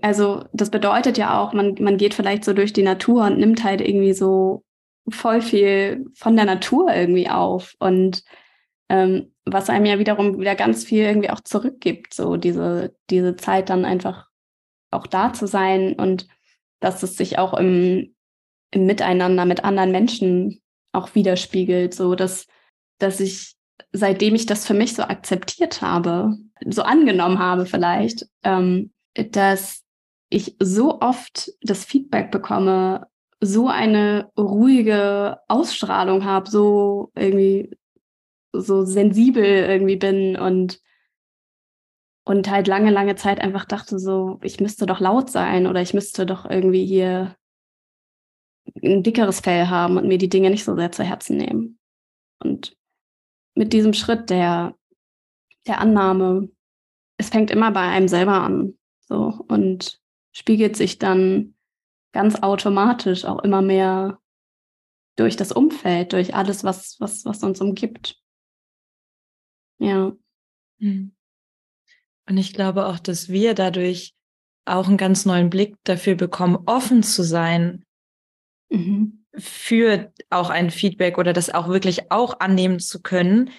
also 0.02 0.44
das 0.52 0.70
bedeutet 0.70 1.18
ja 1.18 1.40
auch, 1.40 1.52
man, 1.52 1.74
man 1.80 1.96
geht 1.96 2.14
vielleicht 2.14 2.44
so 2.44 2.52
durch 2.52 2.72
die 2.72 2.82
Natur 2.82 3.24
und 3.24 3.38
nimmt 3.38 3.64
halt 3.64 3.80
irgendwie 3.80 4.12
so 4.12 4.64
voll 5.08 5.40
viel 5.40 6.06
von 6.14 6.36
der 6.36 6.44
Natur 6.44 6.94
irgendwie 6.94 7.28
auf 7.28 7.74
und 7.78 8.22
ähm, 8.88 9.32
was 9.44 9.70
einem 9.70 9.86
ja 9.86 9.98
wiederum 9.98 10.38
wieder 10.38 10.54
ganz 10.54 10.84
viel 10.84 11.04
irgendwie 11.04 11.30
auch 11.30 11.40
zurückgibt, 11.40 12.14
so 12.14 12.36
diese, 12.36 12.94
diese 13.10 13.36
Zeit 13.36 13.70
dann 13.70 13.84
einfach 13.84 14.28
auch 14.90 15.06
da 15.06 15.32
zu 15.32 15.46
sein 15.46 15.94
und 15.94 16.26
dass 16.80 17.02
es 17.02 17.16
sich 17.16 17.38
auch 17.38 17.54
im, 17.54 18.14
im 18.72 18.86
Miteinander 18.86 19.44
mit 19.44 19.64
anderen 19.64 19.92
Menschen 19.92 20.60
auch 20.96 21.14
widerspiegelt, 21.14 21.94
so 21.94 22.14
dass, 22.14 22.46
dass 22.98 23.20
ich, 23.20 23.54
seitdem 23.92 24.34
ich 24.34 24.46
das 24.46 24.66
für 24.66 24.74
mich 24.74 24.94
so 24.94 25.02
akzeptiert 25.02 25.82
habe, 25.82 26.36
so 26.66 26.82
angenommen 26.82 27.38
habe 27.38 27.66
vielleicht, 27.66 28.26
ähm, 28.42 28.92
dass 29.14 29.84
ich 30.28 30.56
so 30.60 31.00
oft 31.00 31.52
das 31.62 31.84
Feedback 31.84 32.30
bekomme, 32.30 33.06
so 33.40 33.68
eine 33.68 34.30
ruhige 34.36 35.38
Ausstrahlung 35.48 36.24
habe, 36.24 36.50
so 36.50 37.12
irgendwie 37.14 37.76
so 38.52 38.84
sensibel 38.84 39.44
irgendwie 39.44 39.96
bin 39.96 40.36
und 40.36 40.80
und 42.24 42.50
halt 42.50 42.66
lange, 42.66 42.90
lange 42.90 43.14
Zeit 43.14 43.40
einfach 43.40 43.64
dachte 43.64 44.00
so, 44.00 44.40
ich 44.42 44.58
müsste 44.58 44.84
doch 44.84 44.98
laut 44.98 45.30
sein 45.30 45.68
oder 45.68 45.80
ich 45.80 45.94
müsste 45.94 46.26
doch 46.26 46.44
irgendwie 46.44 46.84
hier 46.84 47.36
ein 48.82 49.02
dickeres 49.02 49.40
Fell 49.40 49.68
haben 49.68 49.96
und 49.96 50.08
mir 50.08 50.18
die 50.18 50.28
Dinge 50.28 50.50
nicht 50.50 50.64
so 50.64 50.76
sehr 50.76 50.92
zu 50.92 51.04
Herzen 51.04 51.36
nehmen. 51.36 51.78
Und 52.38 52.76
mit 53.54 53.72
diesem 53.72 53.94
Schritt 53.94 54.30
der, 54.30 54.76
der 55.66 55.80
Annahme, 55.80 56.50
es 57.18 57.30
fängt 57.30 57.50
immer 57.50 57.70
bei 57.70 57.80
einem 57.80 58.08
selber 58.08 58.42
an, 58.42 58.78
so, 59.00 59.44
und 59.48 60.00
spiegelt 60.32 60.76
sich 60.76 60.98
dann 60.98 61.54
ganz 62.12 62.42
automatisch 62.42 63.24
auch 63.24 63.42
immer 63.42 63.62
mehr 63.62 64.20
durch 65.16 65.36
das 65.36 65.52
Umfeld, 65.52 66.12
durch 66.12 66.34
alles, 66.34 66.62
was, 66.62 67.00
was, 67.00 67.24
was 67.24 67.42
uns 67.42 67.60
umgibt. 67.60 68.20
Ja. 69.78 70.12
Mhm. 70.78 71.14
Und 72.28 72.36
ich 72.36 72.52
glaube 72.52 72.86
auch, 72.86 72.98
dass 72.98 73.28
wir 73.28 73.54
dadurch 73.54 74.14
auch 74.66 74.88
einen 74.88 74.96
ganz 74.96 75.24
neuen 75.24 75.48
Blick 75.48 75.76
dafür 75.84 76.16
bekommen, 76.16 76.58
offen 76.66 77.02
zu 77.02 77.22
sein 77.22 77.85
mhm. 78.70 79.24
für 79.36 80.12
auch 80.30 80.50
ein 80.50 80.70
Feedback 80.70 81.18
oder 81.18 81.32
das 81.32 81.50
auch 81.50 81.68
wirklich 81.68 82.10
auch 82.10 82.40
annehmen 82.40 82.78
zu 82.78 83.02
können, 83.02 83.50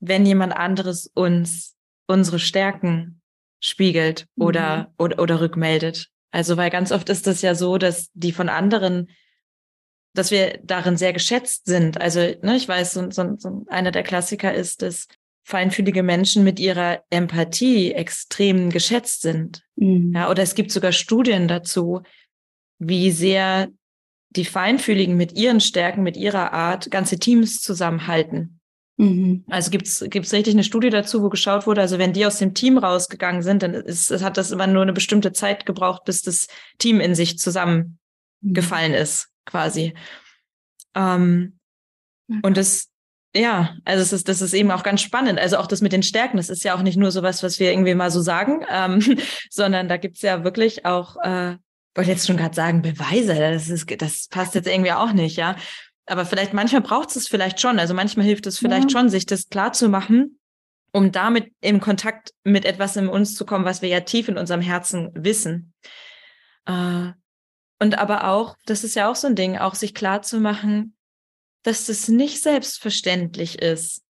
wenn 0.00 0.26
jemand 0.26 0.56
anderes 0.56 1.06
uns 1.06 1.76
unsere 2.06 2.38
Stärken 2.38 3.20
spiegelt 3.60 4.26
mhm. 4.36 4.44
oder, 4.44 4.94
oder, 4.98 5.18
oder 5.20 5.40
rückmeldet. 5.40 6.08
Also, 6.30 6.56
weil 6.56 6.70
ganz 6.70 6.92
oft 6.92 7.08
ist 7.08 7.26
das 7.26 7.42
ja 7.42 7.54
so, 7.54 7.78
dass 7.78 8.10
die 8.14 8.32
von 8.32 8.48
anderen, 8.48 9.10
dass 10.14 10.30
wir 10.30 10.58
darin 10.64 10.96
sehr 10.96 11.12
geschätzt 11.12 11.66
sind. 11.66 12.00
Also, 12.00 12.20
ne, 12.20 12.56
ich 12.56 12.66
weiß, 12.66 12.94
so, 12.94 13.10
so, 13.10 13.36
so 13.36 13.64
einer 13.68 13.90
der 13.90 14.02
Klassiker 14.02 14.52
ist, 14.52 14.82
dass 14.82 15.08
feinfühlige 15.44 16.02
Menschen 16.02 16.44
mit 16.44 16.60
ihrer 16.60 17.02
Empathie 17.10 17.92
extrem 17.92 18.70
geschätzt 18.70 19.22
sind. 19.22 19.62
Mhm. 19.76 20.12
Ja, 20.14 20.30
oder 20.30 20.42
es 20.42 20.54
gibt 20.54 20.70
sogar 20.70 20.92
Studien 20.92 21.48
dazu, 21.48 22.02
wie 22.78 23.10
sehr 23.10 23.68
die 24.36 24.44
Feinfühligen 24.44 25.16
mit 25.16 25.32
ihren 25.32 25.60
Stärken, 25.60 26.02
mit 26.02 26.16
ihrer 26.16 26.52
Art 26.52 26.90
ganze 26.90 27.18
Teams 27.18 27.60
zusammenhalten. 27.60 28.60
Mhm. 28.96 29.44
Also 29.48 29.70
gibt's 29.70 30.04
gibt's 30.08 30.32
richtig 30.32 30.54
eine 30.54 30.64
Studie 30.64 30.90
dazu, 30.90 31.22
wo 31.22 31.28
geschaut 31.28 31.66
wurde, 31.66 31.80
also 31.80 31.98
wenn 31.98 32.12
die 32.12 32.26
aus 32.26 32.38
dem 32.38 32.54
Team 32.54 32.78
rausgegangen 32.78 33.42
sind, 33.42 33.62
dann 33.62 33.74
ist, 33.74 34.10
hat 34.22 34.36
das 34.36 34.50
immer 34.50 34.66
nur 34.66 34.82
eine 34.82 34.92
bestimmte 34.92 35.32
Zeit 35.32 35.66
gebraucht, 35.66 36.04
bis 36.04 36.22
das 36.22 36.48
Team 36.78 37.00
in 37.00 37.14
sich 37.14 37.38
zusammengefallen 37.38 38.92
mhm. 38.92 38.98
ist, 38.98 39.28
quasi. 39.44 39.94
Ähm, 40.94 41.58
okay. 42.28 42.40
Und 42.42 42.56
das 42.56 42.92
ja, 43.34 43.76
also 43.86 44.02
es 44.02 44.12
ist, 44.12 44.28
das 44.28 44.42
ist 44.42 44.52
eben 44.52 44.70
auch 44.70 44.82
ganz 44.82 45.00
spannend. 45.00 45.38
Also 45.38 45.56
auch 45.56 45.66
das 45.66 45.80
mit 45.80 45.92
den 45.92 46.02
Stärken, 46.02 46.36
das 46.36 46.50
ist 46.50 46.64
ja 46.64 46.74
auch 46.74 46.82
nicht 46.82 46.98
nur 46.98 47.10
sowas, 47.10 47.42
was 47.42 47.58
wir 47.58 47.70
irgendwie 47.70 47.94
mal 47.94 48.10
so 48.10 48.20
sagen, 48.20 48.64
ähm, 48.70 49.00
sondern 49.50 49.88
da 49.88 49.96
gibt's 49.96 50.22
ja 50.22 50.44
wirklich 50.44 50.84
auch, 50.84 51.16
äh, 51.22 51.56
wollte 51.94 52.10
jetzt 52.10 52.26
schon 52.26 52.36
gerade 52.36 52.54
sagen, 52.54 52.82
Beweise. 52.82 53.34
Das 53.34 53.68
ist, 53.68 53.90
das 54.00 54.28
passt 54.28 54.54
jetzt 54.54 54.68
irgendwie 54.68 54.92
auch 54.92 55.12
nicht, 55.12 55.36
ja. 55.36 55.56
Aber 56.06 56.26
vielleicht 56.26 56.52
manchmal 56.52 56.82
braucht 56.82 57.14
es 57.14 57.28
vielleicht 57.28 57.60
schon. 57.60 57.78
Also 57.78 57.94
manchmal 57.94 58.26
hilft 58.26 58.46
es 58.46 58.58
vielleicht 58.58 58.90
ja. 58.90 58.98
schon, 58.98 59.08
sich 59.08 59.26
das 59.26 59.48
klar 59.48 59.72
zu 59.72 59.88
machen, 59.88 60.38
um 60.92 61.12
damit 61.12 61.52
in 61.60 61.80
Kontakt 61.80 62.32
mit 62.44 62.64
etwas 62.64 62.96
in 62.96 63.08
uns 63.08 63.34
zu 63.34 63.46
kommen, 63.46 63.64
was 63.64 63.82
wir 63.82 63.88
ja 63.88 64.00
tief 64.00 64.28
in 64.28 64.38
unserem 64.38 64.60
Herzen 64.60 65.10
wissen. 65.14 65.74
Äh, 66.66 67.12
und 67.78 67.98
aber 67.98 68.28
auch, 68.28 68.56
das 68.66 68.84
ist 68.84 68.94
ja 68.94 69.10
auch 69.10 69.16
so 69.16 69.26
ein 69.26 69.36
Ding, 69.36 69.58
auch 69.58 69.74
sich 69.74 69.94
klar 69.94 70.22
zu 70.22 70.40
machen, 70.40 70.96
dass 71.62 71.88
es 71.88 72.08
nicht 72.08 72.42
selbstverständlich 72.42 73.60
ist, 73.60 74.02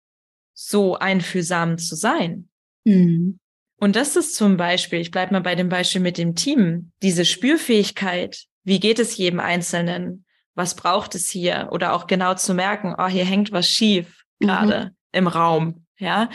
so 0.54 0.96
einfühlsam 0.96 1.78
zu 1.78 1.96
sein. 1.96 2.50
Mhm. 2.86 3.40
Und 3.82 3.96
das 3.96 4.16
ist 4.16 4.36
zum 4.36 4.58
Beispiel, 4.58 5.00
ich 5.00 5.10
bleibe 5.10 5.34
mal 5.34 5.42
bei 5.42 5.56
dem 5.56 5.68
Beispiel 5.68 6.02
mit 6.02 6.20
dem 6.20 6.36
Team, 6.36 6.92
diese 7.02 7.26
Spürfähigkeit, 7.26 8.46
wie 8.64 8.80
geht 8.80 9.00
es 9.00 9.18
jedem 9.18 9.40
Einzelnen, 9.40 10.24
was 10.54 10.76
braucht 10.76 11.16
es 11.16 11.32
hier 11.32 11.70
oder 11.72 11.94
auch 11.94 12.06
genau 12.06 12.36
zu 12.36 12.54
merken, 12.54 12.94
oh, 12.96 13.08
hier 13.08 13.26
hängt 13.26 13.52
was 13.52 13.68
schief 13.68 14.24
gerade 14.40 14.86
mhm. 14.86 14.92
im 15.14 15.28
Raum, 15.28 15.86
ja. 15.98 16.30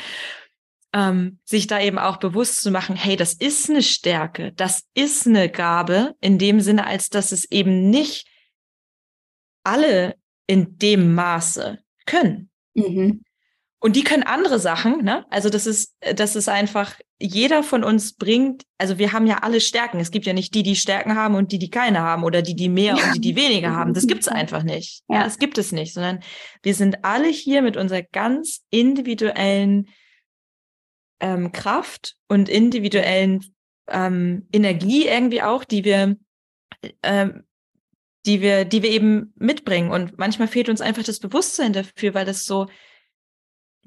Ähm, 0.93 1.39
sich 1.45 1.69
da 1.69 1.81
eben 1.81 2.01
auch 2.01 2.17
bewusst 2.17 2.63
zu 2.63 2.73
machen, 2.73 2.97
hey, 2.97 3.15
das 3.15 3.33
ist 3.33 3.71
eine 3.71 3.83
Stärke, 3.83 4.53
das 4.53 4.83
ist 4.95 5.29
eine 5.29 5.49
Gabe, 5.49 6.17
in 6.21 6.39
dem 6.39 6.61
Sinne, 6.61 6.85
als 6.85 7.11
dass 7.11 7.31
es 7.31 7.45
eben 7.53 7.91
nicht 7.91 8.27
alle 9.63 10.17
in 10.49 10.79
dem 10.79 11.15
Maße 11.15 11.79
können. 12.07 12.51
Mhm. 12.75 13.23
Und 13.79 13.95
die 13.95 14.03
können 14.03 14.25
andere 14.25 14.59
Sachen, 14.59 15.05
ne? 15.05 15.25
Also 15.31 15.49
das 15.49 15.69
ist, 15.69 15.95
das 16.01 16.35
ist 16.35 16.49
einfach, 16.49 16.97
jeder 17.19 17.63
von 17.63 17.83
uns 17.83 18.15
bringt, 18.15 18.65
also 18.79 18.99
wir 18.99 19.13
haben 19.13 19.27
ja 19.27 19.39
alle 19.39 19.61
Stärken. 19.61 20.01
Es 20.01 20.11
gibt 20.11 20.27
ja 20.27 20.33
nicht 20.33 20.55
die, 20.55 20.63
die 20.63 20.77
Stärken 20.77 21.15
haben 21.15 21.35
und 21.35 21.51
die, 21.51 21.59
die 21.59 21.71
keine 21.71 22.01
haben 22.01 22.25
oder 22.25 22.43
die, 22.43 22.55
die 22.55 22.69
mehr 22.69 22.95
und 22.95 23.15
die, 23.15 23.21
die 23.21 23.37
weniger 23.37 23.73
haben. 23.73 23.95
Das 23.95 24.07
gibt's 24.07 24.29
einfach 24.29 24.63
nicht. 24.63 25.03
Ja, 25.09 25.25
das 25.25 25.39
gibt 25.39 25.57
es 25.59 25.73
nicht, 25.73 25.95
sondern 25.95 26.21
wir 26.63 26.75
sind 26.75 27.05
alle 27.05 27.29
hier 27.29 27.63
mit 27.63 27.77
unserer 27.77 28.03
ganz 28.03 28.65
individuellen 28.71 29.89
ähm, 31.21 31.53
Kraft 31.53 32.17
und 32.29 32.49
individuellen 32.49 33.45
ähm, 33.89 34.47
Energie 34.53 35.07
irgendwie 35.07 35.43
auch, 35.43 35.65
die 35.65 35.85
wir 35.85 36.17
ähm, 37.03 37.45
die 38.27 38.41
wir, 38.41 38.65
die 38.65 38.83
wir 38.83 38.91
eben 38.91 39.33
mitbringen. 39.37 39.91
Und 39.91 40.19
manchmal 40.19 40.49
fehlt 40.49 40.69
uns 40.69 40.81
einfach 40.81 41.05
das 41.05 41.21
Bewusstsein 41.21 41.73
dafür, 41.73 42.13
weil 42.13 42.27
das 42.27 42.45
so, 42.45 42.67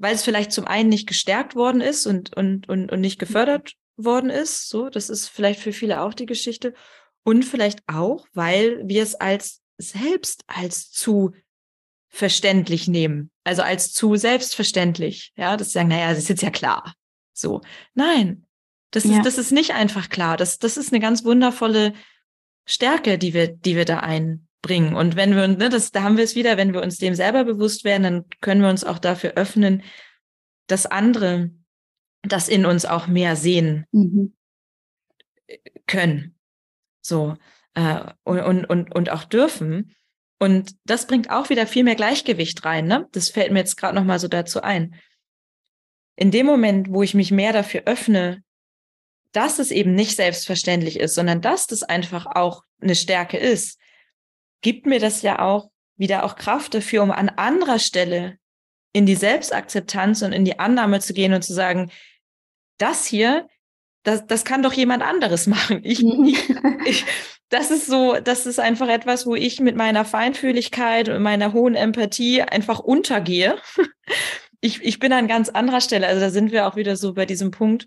weil 0.00 0.14
es 0.14 0.24
vielleicht 0.24 0.50
zum 0.50 0.66
einen 0.66 0.88
nicht 0.88 1.06
gestärkt 1.06 1.54
worden 1.54 1.82
ist 1.82 2.06
und, 2.06 2.34
und, 2.34 2.68
und, 2.68 2.90
und 2.90 3.00
nicht 3.00 3.18
gefördert 3.18 3.74
worden 3.96 4.30
ist. 4.30 4.70
So, 4.70 4.88
das 4.88 5.10
ist 5.10 5.28
vielleicht 5.28 5.60
für 5.60 5.74
viele 5.74 6.00
auch 6.00 6.14
die 6.14 6.26
Geschichte. 6.26 6.74
Und 7.22 7.44
vielleicht 7.44 7.80
auch, 7.86 8.26
weil 8.32 8.80
wir 8.82 9.02
es 9.02 9.14
als 9.14 9.60
selbst 9.76 10.42
als 10.46 10.90
zu 10.90 11.32
verständlich 12.08 12.88
nehmen. 12.88 13.30
Also 13.44 13.60
als 13.60 13.92
zu 13.92 14.16
selbstverständlich. 14.16 15.32
Ja, 15.36 15.58
das 15.58 15.72
sagen, 15.72 15.88
naja, 15.88 16.08
das 16.08 16.20
ist 16.20 16.30
jetzt 16.30 16.42
ja 16.42 16.50
klar. 16.50 16.94
So. 17.34 17.60
Nein. 17.92 18.46
Das 18.92 19.04
ja. 19.04 19.18
ist, 19.18 19.26
das 19.26 19.36
ist 19.36 19.52
nicht 19.52 19.74
einfach 19.74 20.08
klar. 20.08 20.38
Das, 20.38 20.58
das 20.58 20.78
ist 20.78 20.92
eine 20.92 21.00
ganz 21.00 21.24
wundervolle 21.24 21.92
Stärke, 22.64 23.18
die 23.18 23.34
wir, 23.34 23.48
die 23.48 23.76
wir 23.76 23.84
da 23.84 23.98
ein, 23.98 24.48
bringen. 24.62 24.94
Und 24.94 25.16
wenn 25.16 25.34
wir, 25.34 25.48
ne, 25.48 25.68
das, 25.68 25.90
da 25.90 26.02
haben 26.02 26.16
wir 26.16 26.24
es 26.24 26.34
wieder, 26.34 26.56
wenn 26.56 26.72
wir 26.72 26.82
uns 26.82 26.98
dem 26.98 27.14
selber 27.14 27.44
bewusst 27.44 27.84
werden, 27.84 28.02
dann 28.02 28.24
können 28.40 28.62
wir 28.62 28.68
uns 28.68 28.84
auch 28.84 28.98
dafür 28.98 29.32
öffnen, 29.36 29.82
dass 30.66 30.86
andere 30.86 31.50
das 32.22 32.48
in 32.48 32.66
uns 32.66 32.84
auch 32.84 33.06
mehr 33.06 33.36
sehen 33.36 33.86
mhm. 33.92 34.34
können. 35.86 36.36
So, 37.00 37.36
äh, 37.74 38.12
und, 38.24 38.40
und, 38.40 38.64
und, 38.66 38.94
und 38.94 39.10
auch 39.10 39.24
dürfen. 39.24 39.94
Und 40.38 40.76
das 40.84 41.06
bringt 41.06 41.30
auch 41.30 41.50
wieder 41.50 41.66
viel 41.66 41.84
mehr 41.84 41.96
Gleichgewicht 41.96 42.64
rein. 42.64 42.86
Ne? 42.86 43.08
Das 43.12 43.30
fällt 43.30 43.52
mir 43.52 43.60
jetzt 43.60 43.76
gerade 43.76 43.94
noch 43.94 44.04
mal 44.04 44.18
so 44.18 44.28
dazu 44.28 44.62
ein. 44.62 44.94
In 46.16 46.30
dem 46.30 46.46
Moment, 46.46 46.90
wo 46.90 47.02
ich 47.02 47.14
mich 47.14 47.30
mehr 47.30 47.52
dafür 47.52 47.82
öffne, 47.86 48.42
dass 49.32 49.58
es 49.58 49.70
eben 49.70 49.94
nicht 49.94 50.16
selbstverständlich 50.16 50.98
ist, 50.98 51.14
sondern 51.14 51.40
dass 51.40 51.66
das 51.66 51.82
einfach 51.82 52.26
auch 52.26 52.64
eine 52.80 52.94
Stärke 52.94 53.38
ist, 53.38 53.78
gibt 54.62 54.86
mir 54.86 55.00
das 55.00 55.22
ja 55.22 55.40
auch 55.40 55.70
wieder 55.96 56.24
auch 56.24 56.36
Kraft 56.36 56.74
dafür, 56.74 57.02
um 57.02 57.10
an 57.10 57.28
anderer 57.28 57.78
Stelle 57.78 58.38
in 58.92 59.06
die 59.06 59.14
Selbstakzeptanz 59.14 60.22
und 60.22 60.32
in 60.32 60.44
die 60.44 60.58
Annahme 60.58 61.00
zu 61.00 61.12
gehen 61.12 61.32
und 61.34 61.42
zu 61.42 61.52
sagen, 61.52 61.90
das 62.78 63.06
hier, 63.06 63.46
das, 64.02 64.26
das 64.26 64.44
kann 64.44 64.62
doch 64.62 64.72
jemand 64.72 65.02
anderes 65.02 65.46
machen. 65.46 65.80
Ich, 65.84 66.02
ich, 66.02 66.50
ich, 66.86 67.04
das 67.50 67.70
ist 67.70 67.86
so, 67.86 68.14
das 68.14 68.46
ist 68.46 68.58
einfach 68.58 68.88
etwas, 68.88 69.26
wo 69.26 69.34
ich 69.34 69.60
mit 69.60 69.76
meiner 69.76 70.04
Feinfühligkeit 70.04 71.08
und 71.08 71.22
meiner 71.22 71.52
hohen 71.52 71.74
Empathie 71.74 72.42
einfach 72.42 72.80
untergehe. 72.80 73.56
Ich, 74.62 74.82
ich 74.82 74.98
bin 74.98 75.10
an 75.14 75.26
ganz 75.26 75.48
anderer 75.48 75.80
Stelle. 75.80 76.06
Also 76.06 76.20
da 76.20 76.28
sind 76.28 76.52
wir 76.52 76.66
auch 76.66 76.76
wieder 76.76 76.94
so 76.94 77.14
bei 77.14 77.24
diesem 77.24 77.50
Punkt, 77.50 77.86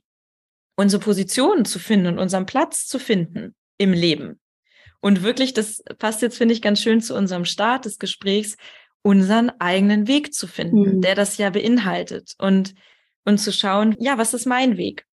unsere 0.76 1.00
Position 1.00 1.66
zu 1.66 1.78
finden 1.78 2.08
und 2.08 2.18
unseren 2.18 2.48
Platz 2.48 2.88
zu 2.88 2.98
finden 2.98 3.54
im 3.78 3.94
Leben. 3.94 4.40
Und 5.04 5.22
wirklich, 5.22 5.54
das 5.54 5.84
passt 6.00 6.22
jetzt, 6.22 6.38
finde 6.38 6.54
ich, 6.54 6.62
ganz 6.62 6.82
schön 6.82 7.02
zu 7.02 7.14
unserem 7.14 7.44
Start 7.44 7.84
des 7.84 8.00
Gesprächs, 8.00 8.56
unseren 9.02 9.52
eigenen 9.60 10.08
Weg 10.08 10.34
zu 10.34 10.48
finden, 10.48 10.96
mhm. 10.96 11.02
der 11.02 11.14
das 11.14 11.38
ja 11.38 11.50
beinhaltet. 11.50 12.36
Und, 12.38 12.74
und 13.26 13.38
zu 13.38 13.52
schauen, 13.52 13.98
ja, 14.00 14.18
was 14.18 14.34
ist 14.34 14.46
mein 14.46 14.78
Weg? 14.78 15.06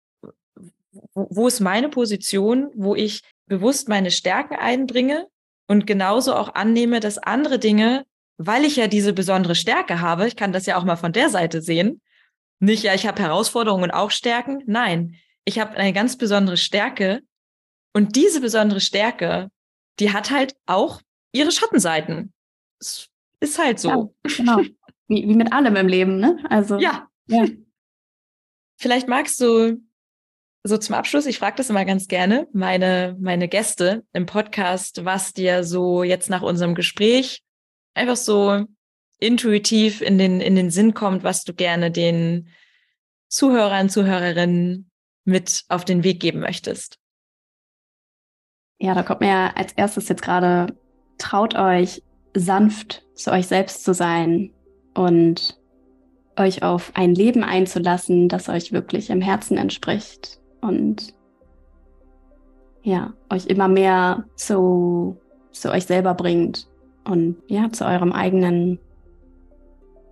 Wo, 1.15 1.27
wo 1.31 1.47
ist 1.47 1.59
meine 1.59 1.89
Position, 1.89 2.69
wo 2.75 2.93
ich 2.93 3.23
bewusst 3.47 3.89
meine 3.89 4.11
Stärken 4.11 4.57
einbringe 4.57 5.25
und 5.65 5.87
genauso 5.87 6.35
auch 6.35 6.53
annehme, 6.53 6.99
dass 6.99 7.17
andere 7.17 7.57
Dinge, 7.57 8.05
weil 8.37 8.65
ich 8.65 8.75
ja 8.75 8.85
diese 8.85 9.13
besondere 9.13 9.55
Stärke 9.55 10.01
habe, 10.01 10.27
ich 10.27 10.35
kann 10.35 10.53
das 10.53 10.67
ja 10.67 10.77
auch 10.77 10.83
mal 10.83 10.97
von 10.97 11.13
der 11.13 11.29
Seite 11.29 11.63
sehen, 11.63 11.99
nicht, 12.59 12.83
ja, 12.83 12.93
ich 12.93 13.07
habe 13.07 13.19
Herausforderungen 13.19 13.85
und 13.85 13.91
auch 13.91 14.11
Stärken. 14.11 14.61
Nein, 14.67 15.15
ich 15.45 15.57
habe 15.57 15.77
eine 15.77 15.93
ganz 15.93 16.15
besondere 16.15 16.57
Stärke 16.57 17.21
und 17.93 18.15
diese 18.15 18.39
besondere 18.39 18.81
Stärke, 18.81 19.49
die 19.99 20.13
hat 20.13 20.31
halt 20.31 20.55
auch 20.65 21.01
ihre 21.31 21.51
Schattenseiten. 21.51 22.33
Es 22.79 23.09
ist 23.39 23.59
halt 23.59 23.79
so. 23.79 24.15
Ja, 24.25 24.35
genau. 24.37 24.61
Wie, 25.07 25.27
wie 25.27 25.35
mit 25.35 25.51
allem 25.51 25.75
im 25.75 25.87
Leben, 25.87 26.19
ne? 26.19 26.37
Also. 26.49 26.77
Ja. 26.77 27.09
ja. 27.27 27.45
Vielleicht 28.77 29.07
magst 29.07 29.41
du 29.41 29.81
so 30.63 30.77
zum 30.77 30.95
Abschluss, 30.95 31.25
ich 31.25 31.39
frage 31.39 31.55
das 31.55 31.69
immer 31.69 31.85
ganz 31.85 32.07
gerne, 32.07 32.47
meine, 32.53 33.15
meine 33.19 33.47
Gäste 33.47 34.05
im 34.13 34.25
Podcast, 34.25 35.05
was 35.05 35.33
dir 35.33 35.63
so 35.63 36.03
jetzt 36.03 36.29
nach 36.29 36.41
unserem 36.41 36.75
Gespräch 36.75 37.43
einfach 37.93 38.17
so 38.17 38.65
intuitiv 39.19 40.01
in 40.01 40.17
den, 40.17 40.41
in 40.41 40.55
den 40.55 40.69
Sinn 40.69 40.93
kommt, 40.93 41.23
was 41.23 41.43
du 41.43 41.53
gerne 41.53 41.91
den 41.91 42.49
Zuhörern, 43.29 43.89
Zuhörerinnen 43.89 44.89
mit 45.23 45.63
auf 45.69 45.85
den 45.85 46.03
Weg 46.03 46.19
geben 46.19 46.39
möchtest. 46.39 46.97
Ja, 48.79 48.93
da 48.93 49.03
kommt 49.03 49.21
mir 49.21 49.57
als 49.57 49.73
erstes 49.73 50.07
jetzt 50.07 50.21
gerade, 50.21 50.73
traut 51.17 51.55
euch 51.55 52.01
sanft 52.35 53.03
zu 53.13 53.31
euch 53.31 53.47
selbst 53.47 53.83
zu 53.83 53.93
sein 53.93 54.51
und 54.93 55.59
euch 56.37 56.63
auf 56.63 56.91
ein 56.95 57.13
Leben 57.13 57.43
einzulassen, 57.43 58.29
das 58.29 58.47
euch 58.47 58.71
wirklich 58.71 59.09
im 59.09 59.21
Herzen 59.21 59.57
entspricht 59.57 60.39
und 60.61 61.13
ja, 62.81 63.13
euch 63.29 63.47
immer 63.47 63.67
mehr 63.67 64.25
zu, 64.35 65.17
zu 65.51 65.71
euch 65.71 65.85
selber 65.85 66.13
bringt 66.13 66.67
und 67.03 67.35
ja, 67.47 67.69
zu 67.71 67.85
eurem 67.85 68.13
eigenen 68.13 68.79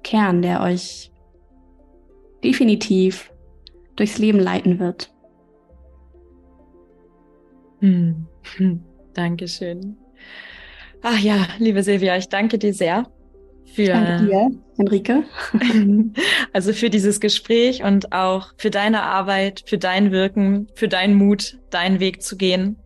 Kern, 0.04 0.42
der 0.42 0.62
euch 0.62 1.12
definitiv 2.44 3.32
durchs 3.96 4.18
Leben 4.18 4.40
leiten 4.40 4.80
wird. 4.80 5.14
Hm. 7.80 8.28
Hm. 8.58 8.84
Dankeschön. 9.14 9.98
Ach 11.02 11.20
ja, 11.20 11.48
liebe 11.60 11.84
Silvia, 11.84 12.18
ich 12.18 12.28
danke 12.28 12.58
dir 12.58 12.74
sehr 12.74 13.06
für 13.78 13.86
Danke 13.86 14.26
dir, 14.26 14.52
Henrike. 14.78 15.24
Also 16.54 16.74
für 16.74 16.90
dieses 16.90 17.20
Gespräch 17.20 17.84
und 17.84 18.12
auch 18.12 18.54
für 18.58 18.72
deine 18.72 19.04
Arbeit, 19.04 19.64
für 19.68 19.78
dein 19.78 20.12
Wirken, 20.12 20.68
für 20.74 20.88
deinen 20.88 21.16
Mut, 21.16 21.60
deinen 21.70 22.00
Weg 22.00 22.24
zu 22.24 22.38
gehen. 22.38 22.78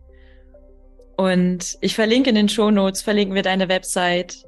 Und 1.16 1.78
ich 1.80 1.94
verlinke 1.94 2.30
in 2.30 2.36
den 2.36 2.48
Show 2.48 2.70
Notes, 2.70 3.00
verlinken 3.00 3.34
wir 3.34 3.42
deine 3.42 3.68
Website, 3.68 4.44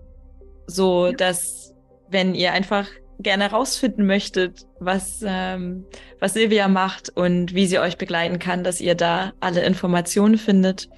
so 0.67 1.13
dass, 1.13 1.75
wenn 2.09 2.35
ihr 2.35 2.53
einfach 2.53 2.89
gerne 3.21 3.45
herausfinden 3.45 4.07
möchtet, 4.07 4.67
was, 4.81 5.25
ähm, 5.27 5.85
was 6.21 6.35
Silvia 6.35 6.69
macht 6.69 7.11
und 7.15 7.55
wie 7.55 7.67
sie 7.67 7.79
euch 7.79 7.97
begleiten 7.97 8.39
kann, 8.39 8.65
dass 8.65 8.81
ihr 8.81 8.95
da 8.95 9.33
alle 9.41 9.65
Informationen 9.65 10.39
findet. 10.39 10.89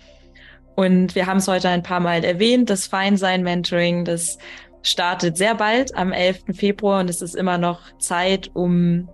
Und 0.74 1.14
wir 1.14 1.26
haben 1.26 1.38
es 1.38 1.48
heute 1.48 1.68
ein 1.68 1.82
paar 1.82 2.00
Mal 2.00 2.24
erwähnt, 2.24 2.68
das 2.70 2.86
Feinsein-Mentoring, 2.86 4.04
das 4.04 4.38
startet 4.82 5.36
sehr 5.36 5.54
bald 5.54 5.94
am 5.96 6.12
11. 6.12 6.44
Februar 6.54 7.00
und 7.00 7.10
es 7.10 7.22
ist 7.22 7.34
immer 7.34 7.58
noch 7.58 7.80
Zeit, 7.98 8.50
um, 8.54 9.08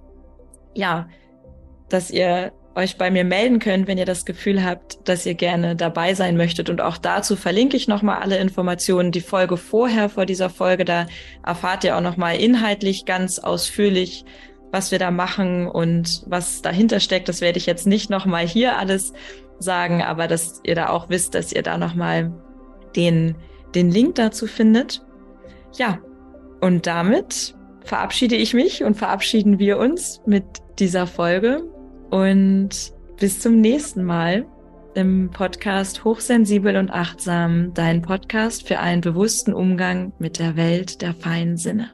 ja, 0.74 1.08
dass 1.88 2.10
ihr 2.10 2.52
euch 2.74 2.96
bei 2.96 3.10
mir 3.10 3.24
melden 3.24 3.58
könnt, 3.58 3.86
wenn 3.86 3.98
ihr 3.98 4.06
das 4.06 4.24
Gefühl 4.24 4.64
habt, 4.64 5.08
dass 5.08 5.26
ihr 5.26 5.34
gerne 5.34 5.76
dabei 5.76 6.14
sein 6.14 6.36
möchtet. 6.36 6.70
Und 6.70 6.80
auch 6.80 6.96
dazu 6.96 7.36
verlinke 7.36 7.76
ich 7.76 7.88
nochmal 7.88 8.20
alle 8.20 8.38
Informationen. 8.38 9.12
Die 9.12 9.20
Folge 9.20 9.56
vorher 9.56 10.08
vor 10.08 10.26
dieser 10.26 10.50
Folge, 10.50 10.84
da 10.84 11.06
erfahrt 11.44 11.84
ihr 11.84 11.96
auch 11.96 12.00
nochmal 12.00 12.36
inhaltlich 12.36 13.04
ganz 13.04 13.38
ausführlich, 13.38 14.24
was 14.70 14.90
wir 14.90 14.98
da 14.98 15.10
machen 15.10 15.66
und 15.66 16.22
was 16.26 16.62
dahinter 16.62 17.00
steckt. 17.00 17.28
Das 17.28 17.40
werde 17.40 17.58
ich 17.58 17.66
jetzt 17.66 17.86
nicht 17.86 18.08
nochmal 18.08 18.46
hier 18.46 18.78
alles 18.78 19.12
sagen, 19.58 20.02
aber 20.02 20.26
dass 20.26 20.60
ihr 20.64 20.74
da 20.74 20.88
auch 20.88 21.10
wisst, 21.10 21.34
dass 21.34 21.52
ihr 21.52 21.62
da 21.62 21.76
nochmal 21.76 22.32
den, 22.96 23.36
den 23.74 23.90
Link 23.90 24.14
dazu 24.14 24.46
findet. 24.46 25.02
Ja, 25.76 25.98
und 26.60 26.86
damit 26.86 27.54
verabschiede 27.84 28.36
ich 28.36 28.54
mich 28.54 28.82
und 28.82 28.96
verabschieden 28.96 29.58
wir 29.58 29.78
uns 29.78 30.22
mit 30.26 30.44
dieser 30.78 31.06
Folge 31.06 31.64
und 32.12 32.68
bis 33.18 33.40
zum 33.40 33.60
nächsten 33.60 34.04
Mal 34.04 34.44
im 34.94 35.30
Podcast 35.30 36.04
Hochsensibel 36.04 36.76
und 36.76 36.90
Achtsam, 36.90 37.72
dein 37.72 38.02
Podcast 38.02 38.68
für 38.68 38.80
einen 38.80 39.00
bewussten 39.00 39.54
Umgang 39.54 40.12
mit 40.18 40.38
der 40.38 40.56
Welt 40.56 41.00
der 41.00 41.14
feinen 41.14 41.56
Sinne. 41.56 41.90